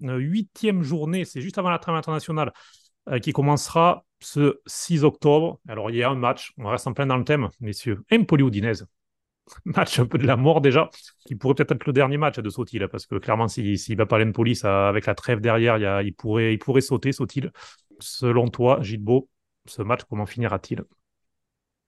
Huitième 0.02 0.82
journée, 0.82 1.26
c'est 1.26 1.42
juste 1.42 1.60
avant 1.60 1.70
la 1.70 1.78
trêve 1.78 1.96
internationale 1.96 2.52
euh, 3.08 3.20
qui 3.20 3.34
commencera 3.34 4.04
ce 4.20 4.62
6 4.66 5.04
octobre. 5.04 5.60
Alors, 5.68 5.92
il 5.92 5.98
y 5.98 6.02
a 6.02 6.10
un 6.10 6.16
match, 6.16 6.54
on 6.58 6.68
reste 6.68 6.88
en 6.88 6.94
plein 6.94 7.06
dans 7.06 7.18
le 7.18 7.24
thème, 7.24 7.50
messieurs. 7.62 8.04
Empoli-Udinese. 8.12 8.88
match 9.66 10.00
un 10.00 10.06
peu 10.06 10.18
de 10.18 10.26
la 10.26 10.36
mort 10.36 10.62
déjà, 10.62 10.90
qui 11.26 11.36
pourrait 11.36 11.56
peut-être 11.56 11.74
être 11.74 11.86
le 11.86 11.94
dernier 11.94 12.18
match 12.18 12.40
de 12.40 12.50
Sotil, 12.50 12.88
parce 12.92 13.06
que 13.06 13.16
clairement, 13.16 13.48
s'il 13.48 13.78
si, 13.78 13.92
ne 13.94 13.98
va 13.98 14.06
pas 14.06 14.18
à 14.18 14.20
l'Empoli, 14.20 14.60
avec 14.64 15.06
la 15.06 15.16
trêve 15.16 15.42
derrière, 15.42 15.78
il, 15.78 15.82
y 15.84 15.86
a, 15.86 16.04
il, 16.04 16.14
pourrait, 16.14 16.54
il 16.54 16.60
pourrait 16.60 16.82
sauter, 16.82 17.12
Sotil. 17.12 17.52
Selon 18.00 18.48
toi, 18.50 18.80
Gilbo, 18.82 19.30
ce 19.66 19.82
match, 19.82 20.02
comment 20.10 20.26
finira-t-il? 20.26 20.84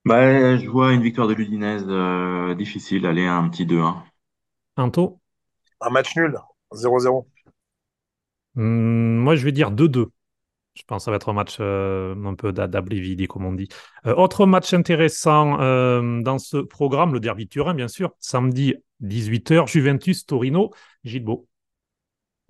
Bah, 0.06 0.58
Je 0.58 0.68
vois 0.68 0.94
une 0.94 1.02
victoire 1.02 1.28
de 1.28 1.34
l'Udinese 1.34 1.86
euh, 1.88 2.56
difficile, 2.56 3.06
aller 3.06 3.26
à 3.26 3.36
un 3.36 3.50
petit 3.50 3.66
2-1. 3.66 4.04
Anto 4.78 5.20
Un 5.82 5.90
match 5.90 6.16
nul, 6.16 6.38
0-0. 6.74 7.26
Hum, 8.56 9.18
moi, 9.18 9.36
je 9.36 9.44
vais 9.44 9.52
dire 9.52 9.72
2-2. 9.72 10.12
Je 10.80 10.86
pense 10.86 11.02
que 11.02 11.06
ça 11.06 11.12
va 11.12 11.18
être 11.18 11.28
un 11.28 11.34
match 11.34 11.58
euh, 11.60 12.16
un 12.24 12.36
peu 12.36 12.54
d'Ablevidi, 12.54 13.28
comme 13.28 13.44
on 13.44 13.52
dit. 13.52 13.68
Euh, 14.06 14.16
autre 14.16 14.46
match 14.46 14.74
intéressant 14.74 15.60
euh, 15.60 16.22
dans 16.22 16.40
ce 16.40 16.56
programme, 16.56 17.14
le 17.14 17.20
Derby 17.20 17.50
Turin, 17.50 17.74
bien 17.74 17.90
sûr. 17.90 18.14
Samedi, 18.20 18.76
18h, 19.04 19.68
Juventus-Torino. 19.68 20.72
Gilbo. 21.04 21.48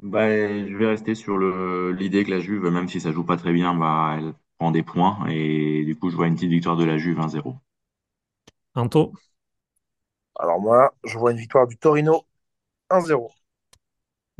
Bah, 0.03 0.29
je 0.29 0.75
vais 0.75 0.87
rester 0.87 1.15
sur 1.15 1.39
l'idée 1.39 2.23
que 2.23 2.29
la 2.29 2.39
Juve, 2.39 2.69
même 2.69 2.87
si 2.87 3.01
ça 3.01 3.11
joue 3.11 3.23
pas 3.23 3.35
très 3.35 3.51
bien, 3.51 3.73
bah, 3.73 4.17
elle 4.19 4.33
prend 4.59 4.69
des 4.69 4.83
points. 4.83 5.25
Et 5.27 5.83
du 5.83 5.97
coup, 5.97 6.11
je 6.11 6.15
vois 6.15 6.27
une 6.27 6.35
petite 6.35 6.51
victoire 6.51 6.77
de 6.77 6.85
la 6.85 6.99
Juve 6.99 7.19
1-0. 7.19 7.55
Anto 8.75 9.13
Alors 10.39 10.61
moi, 10.61 10.93
je 11.03 11.17
vois 11.17 11.31
une 11.31 11.37
victoire 11.37 11.67
du 11.67 11.77
Torino 11.77 12.25
1-0. 12.91 13.27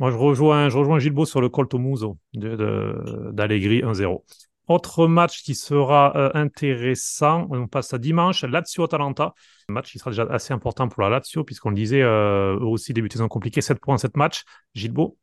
Moi, 0.00 0.10
je 0.10 0.16
rejoins, 0.16 0.70
je 0.70 0.78
rejoins 0.78 0.98
Gilbo 0.98 1.26
sur 1.26 1.42
le 1.42 1.50
Colto 1.50 1.78
Muso 1.78 2.16
d'Allegri 2.32 3.82
1-0. 3.82 4.24
Autre 4.66 5.06
match 5.06 5.42
qui 5.42 5.54
sera 5.54 6.16
euh, 6.16 6.30
intéressant, 6.32 7.46
on 7.50 7.68
passe 7.68 7.92
à 7.92 7.98
dimanche, 7.98 8.42
Lazio-Atalanta. 8.42 9.34
Un 9.68 9.74
match 9.74 9.92
qui 9.92 9.98
sera 9.98 10.10
déjà 10.10 10.22
assez 10.30 10.54
important 10.54 10.88
pour 10.88 11.02
la 11.02 11.10
Lazio, 11.10 11.44
puisqu'on 11.44 11.68
le 11.68 11.74
disait, 11.74 12.00
euh, 12.00 12.56
eux 12.58 12.64
aussi 12.64 12.94
début 12.94 13.08
de 13.08 13.12
saison 13.12 13.28
compliqué, 13.28 13.60
7 13.60 13.78
points 13.78 13.96
en 13.96 13.98
7 13.98 14.16
matchs. 14.16 14.44
Gilbo 14.74 15.18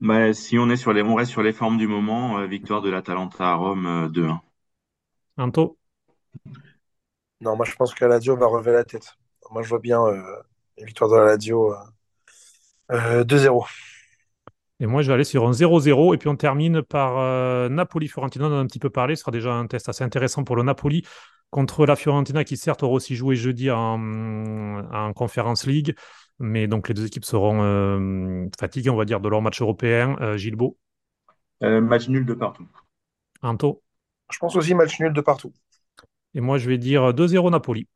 bah, 0.00 0.32
Si 0.32 0.58
on, 0.58 0.68
est 0.68 0.76
sur 0.76 0.92
les, 0.92 1.02
on 1.02 1.14
reste 1.14 1.30
sur 1.30 1.44
les 1.44 1.52
formes 1.52 1.78
du 1.78 1.86
moment, 1.86 2.38
euh, 2.38 2.46
victoire 2.46 2.82
de 2.82 2.90
l'Atalanta 2.90 3.52
à 3.52 3.54
Rome 3.54 4.10
2-1. 4.12 4.40
Anto? 5.36 5.78
Non, 7.40 7.54
moi 7.54 7.66
je 7.66 7.76
pense 7.76 7.94
que 7.94 8.04
la 8.04 8.16
Lazio 8.16 8.36
va 8.36 8.46
relever 8.46 8.72
la 8.72 8.82
tête. 8.82 9.14
Moi 9.52 9.62
je 9.62 9.68
vois 9.68 9.78
bien 9.78 10.00
une 10.76 10.86
victoire 10.86 11.08
de 11.08 11.16
la 11.16 11.24
Lazio 11.26 11.72
2-0. 12.90 13.64
Et 14.82 14.86
moi, 14.86 15.00
je 15.02 15.06
vais 15.06 15.14
aller 15.14 15.22
sur 15.22 15.46
un 15.46 15.52
0-0. 15.52 16.12
Et 16.12 16.18
puis, 16.18 16.28
on 16.28 16.34
termine 16.34 16.82
par 16.82 17.16
euh, 17.16 17.68
Napoli-Fiorentina. 17.68 18.46
On 18.46 18.48
en 18.48 18.54
a 18.54 18.56
un 18.56 18.66
petit 18.66 18.80
peu 18.80 18.90
parlé. 18.90 19.14
Ce 19.14 19.20
sera 19.20 19.30
déjà 19.30 19.52
un 19.52 19.68
test 19.68 19.88
assez 19.88 20.02
intéressant 20.02 20.42
pour 20.42 20.56
le 20.56 20.64
Napoli 20.64 21.06
contre 21.50 21.86
la 21.86 21.94
Fiorentina, 21.94 22.42
qui 22.42 22.56
certes 22.56 22.82
aura 22.82 22.94
aussi 22.94 23.14
joué 23.14 23.36
jeudi 23.36 23.70
en, 23.70 24.00
en 24.92 25.12
Conference 25.12 25.66
League. 25.66 25.94
Mais 26.40 26.66
donc, 26.66 26.88
les 26.88 26.94
deux 26.94 27.06
équipes 27.06 27.24
seront 27.24 27.62
euh, 27.62 28.48
fatiguées, 28.58 28.90
on 28.90 28.96
va 28.96 29.04
dire, 29.04 29.20
de 29.20 29.28
leur 29.28 29.40
match 29.40 29.62
européen. 29.62 30.16
Euh, 30.20 30.36
Gilbo 30.36 30.76
Match 31.60 32.08
nul 32.08 32.26
de 32.26 32.34
partout. 32.34 32.66
Anto 33.40 33.84
Je 34.32 34.38
pense 34.38 34.56
aussi 34.56 34.74
match 34.74 34.98
nul 34.98 35.12
de 35.12 35.20
partout. 35.20 35.52
Et 36.34 36.40
moi, 36.40 36.58
je 36.58 36.68
vais 36.68 36.78
dire 36.78 37.12
2-0 37.12 37.52
Napoli. 37.52 37.86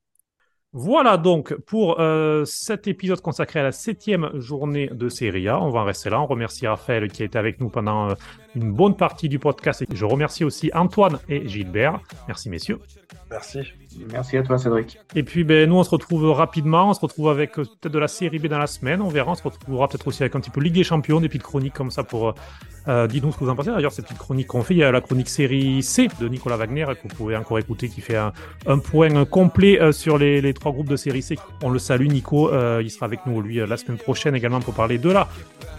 Voilà 0.79 1.17
donc 1.17 1.55
pour 1.55 2.01
euh, 2.01 2.45
cet 2.45 2.87
épisode 2.87 3.23
consacré 3.23 3.61
à 3.61 3.63
la 3.63 3.73
septième 3.73 4.29
journée 4.35 4.91
de 4.93 5.09
Serie 5.09 5.49
A. 5.49 5.59
On 5.59 5.71
va 5.71 5.81
en 5.81 5.85
rester 5.85 6.11
là. 6.11 6.21
On 6.21 6.27
remercie 6.27 6.67
Raphaël 6.67 7.11
qui 7.11 7.23
a 7.23 7.25
été 7.25 7.39
avec 7.39 7.61
nous 7.61 7.71
pendant 7.71 8.11
euh, 8.11 8.15
une 8.57 8.73
bonne 8.73 8.97
partie 8.97 9.29
du 9.29 9.39
podcast. 9.39 9.83
Et 9.83 9.87
je 9.95 10.05
remercie 10.05 10.45
aussi 10.45 10.71
Antoine 10.75 11.19
et 11.29 11.47
Gilbert. 11.47 12.01
Merci 12.27 12.51
messieurs. 12.51 12.81
Merci. 13.31 13.61
Merci 14.13 14.37
à 14.37 14.43
toi 14.43 14.59
Cédric. 14.59 14.99
Et 15.15 15.23
puis 15.23 15.45
ben, 15.45 15.69
nous 15.69 15.77
on 15.77 15.85
se 15.85 15.91
retrouve 15.91 16.31
rapidement. 16.31 16.91
On 16.91 16.95
se 16.95 17.01
retrouve 17.01 17.29
avec 17.29 17.59
euh, 17.59 17.65
peut-être 17.65 17.93
de 17.93 17.99
la 17.99 18.09
Série 18.09 18.39
B 18.39 18.47
dans 18.47 18.59
la 18.59 18.67
semaine. 18.67 19.01
On 19.01 19.09
verra. 19.09 19.33
On 19.33 19.35
se 19.35 19.43
retrouvera 19.43 19.89
peut-être 19.89 20.07
aussi 20.09 20.23
avec 20.23 20.35
un 20.35 20.41
petit 20.41 20.51
peu 20.51 20.61
Ligue 20.61 20.75
des 20.75 20.85
Champions, 20.85 21.21
des 21.21 21.29
petites 21.29 21.43
chroniques 21.43 21.75
comme 21.75 21.91
ça 21.91 22.03
pour... 22.03 22.35
Euh, 22.89 23.09
Dites-nous 23.09 23.33
ce 23.33 23.39
que 23.39 23.45
vous 23.45 23.51
en 23.51 23.57
pensez. 23.57 23.71
D'ailleurs, 23.71 23.91
cette 23.91 24.05
petite 24.05 24.19
chronique 24.19 24.47
qu'on 24.47 24.63
fait, 24.63 24.75
il 24.75 24.79
y 24.79 24.85
a 24.85 24.93
la 24.93 25.01
chronique 25.01 25.29
série 25.29 25.83
C 25.83 26.09
de 26.21 26.29
Nicolas 26.29 26.57
Wagner 26.57 26.85
que 26.85 27.09
vous 27.09 27.17
pouvez 27.17 27.37
encore 27.37 27.59
écouter, 27.59 27.89
qui 27.89 28.01
fait 28.01 28.17
un, 28.17 28.33
un 28.67 28.79
point 28.79 29.25
complet 29.25 29.81
euh, 29.81 29.91
sur 29.91 30.19
les, 30.19 30.41
les, 30.41 30.55
trois 30.55 30.71
groupes 30.71 30.89
de 30.89 30.95
série 30.95 31.23
C. 31.23 31.37
On 31.65 31.71
le 31.71 31.81
salue, 31.81 32.07
Nico. 32.07 32.53
Euh, 32.53 32.81
il 32.85 32.91
sera 32.91 33.07
avec 33.07 33.27
nous, 33.27 33.43
lui, 33.43 33.57
la 33.57 33.77
semaine 33.77 33.99
prochaine 33.99 34.37
également 34.37 34.61
pour 34.61 34.75
parler 34.75 34.99
de 34.99 35.11
la 35.11 35.29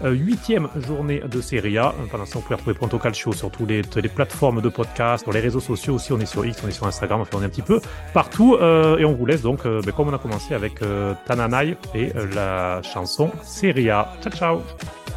huitième 0.04 0.68
journée 0.76 1.20
de 1.20 1.40
Serie 1.40 1.78
A. 1.78 1.94
Pendant 2.10 2.26
ce 2.26 2.34
temps, 2.34 2.44
vous 2.46 2.56
pouvez 2.56 2.67
retrouver 2.68 2.74
Pronto 2.74 2.98
Calcio 2.98 3.32
sur 3.32 3.50
toutes 3.50 3.68
les, 3.68 3.82
les, 3.96 4.08
plateformes 4.08 4.60
de 4.60 4.68
podcast, 4.68 5.24
sur 5.24 5.32
les 5.32 5.40
réseaux 5.40 5.60
sociaux 5.60 5.94
aussi. 5.94 6.12
On 6.12 6.20
est 6.20 6.26
sur 6.26 6.44
X, 6.44 6.60
on 6.64 6.68
est 6.68 6.72
sur 6.72 6.86
Instagram, 6.86 7.20
enfin, 7.20 7.38
on 7.38 7.42
est 7.42 7.46
un 7.46 7.48
petit 7.48 7.62
peu 7.62 7.80
partout. 8.12 8.56
et 8.56 9.04
on 9.04 9.12
vous 9.12 9.26
laisse 9.26 9.42
donc, 9.42 9.64
ben, 9.64 9.92
comme 9.92 10.08
on 10.08 10.14
a 10.14 10.18
commencé 10.18 10.54
avec 10.54 10.80
Tananai 11.26 11.76
et 11.94 12.12
la 12.34 12.82
chanson 12.82 13.30
Serie 13.42 13.90
A. 13.90 14.12
Ciao, 14.22 14.32
ciao 14.32 15.07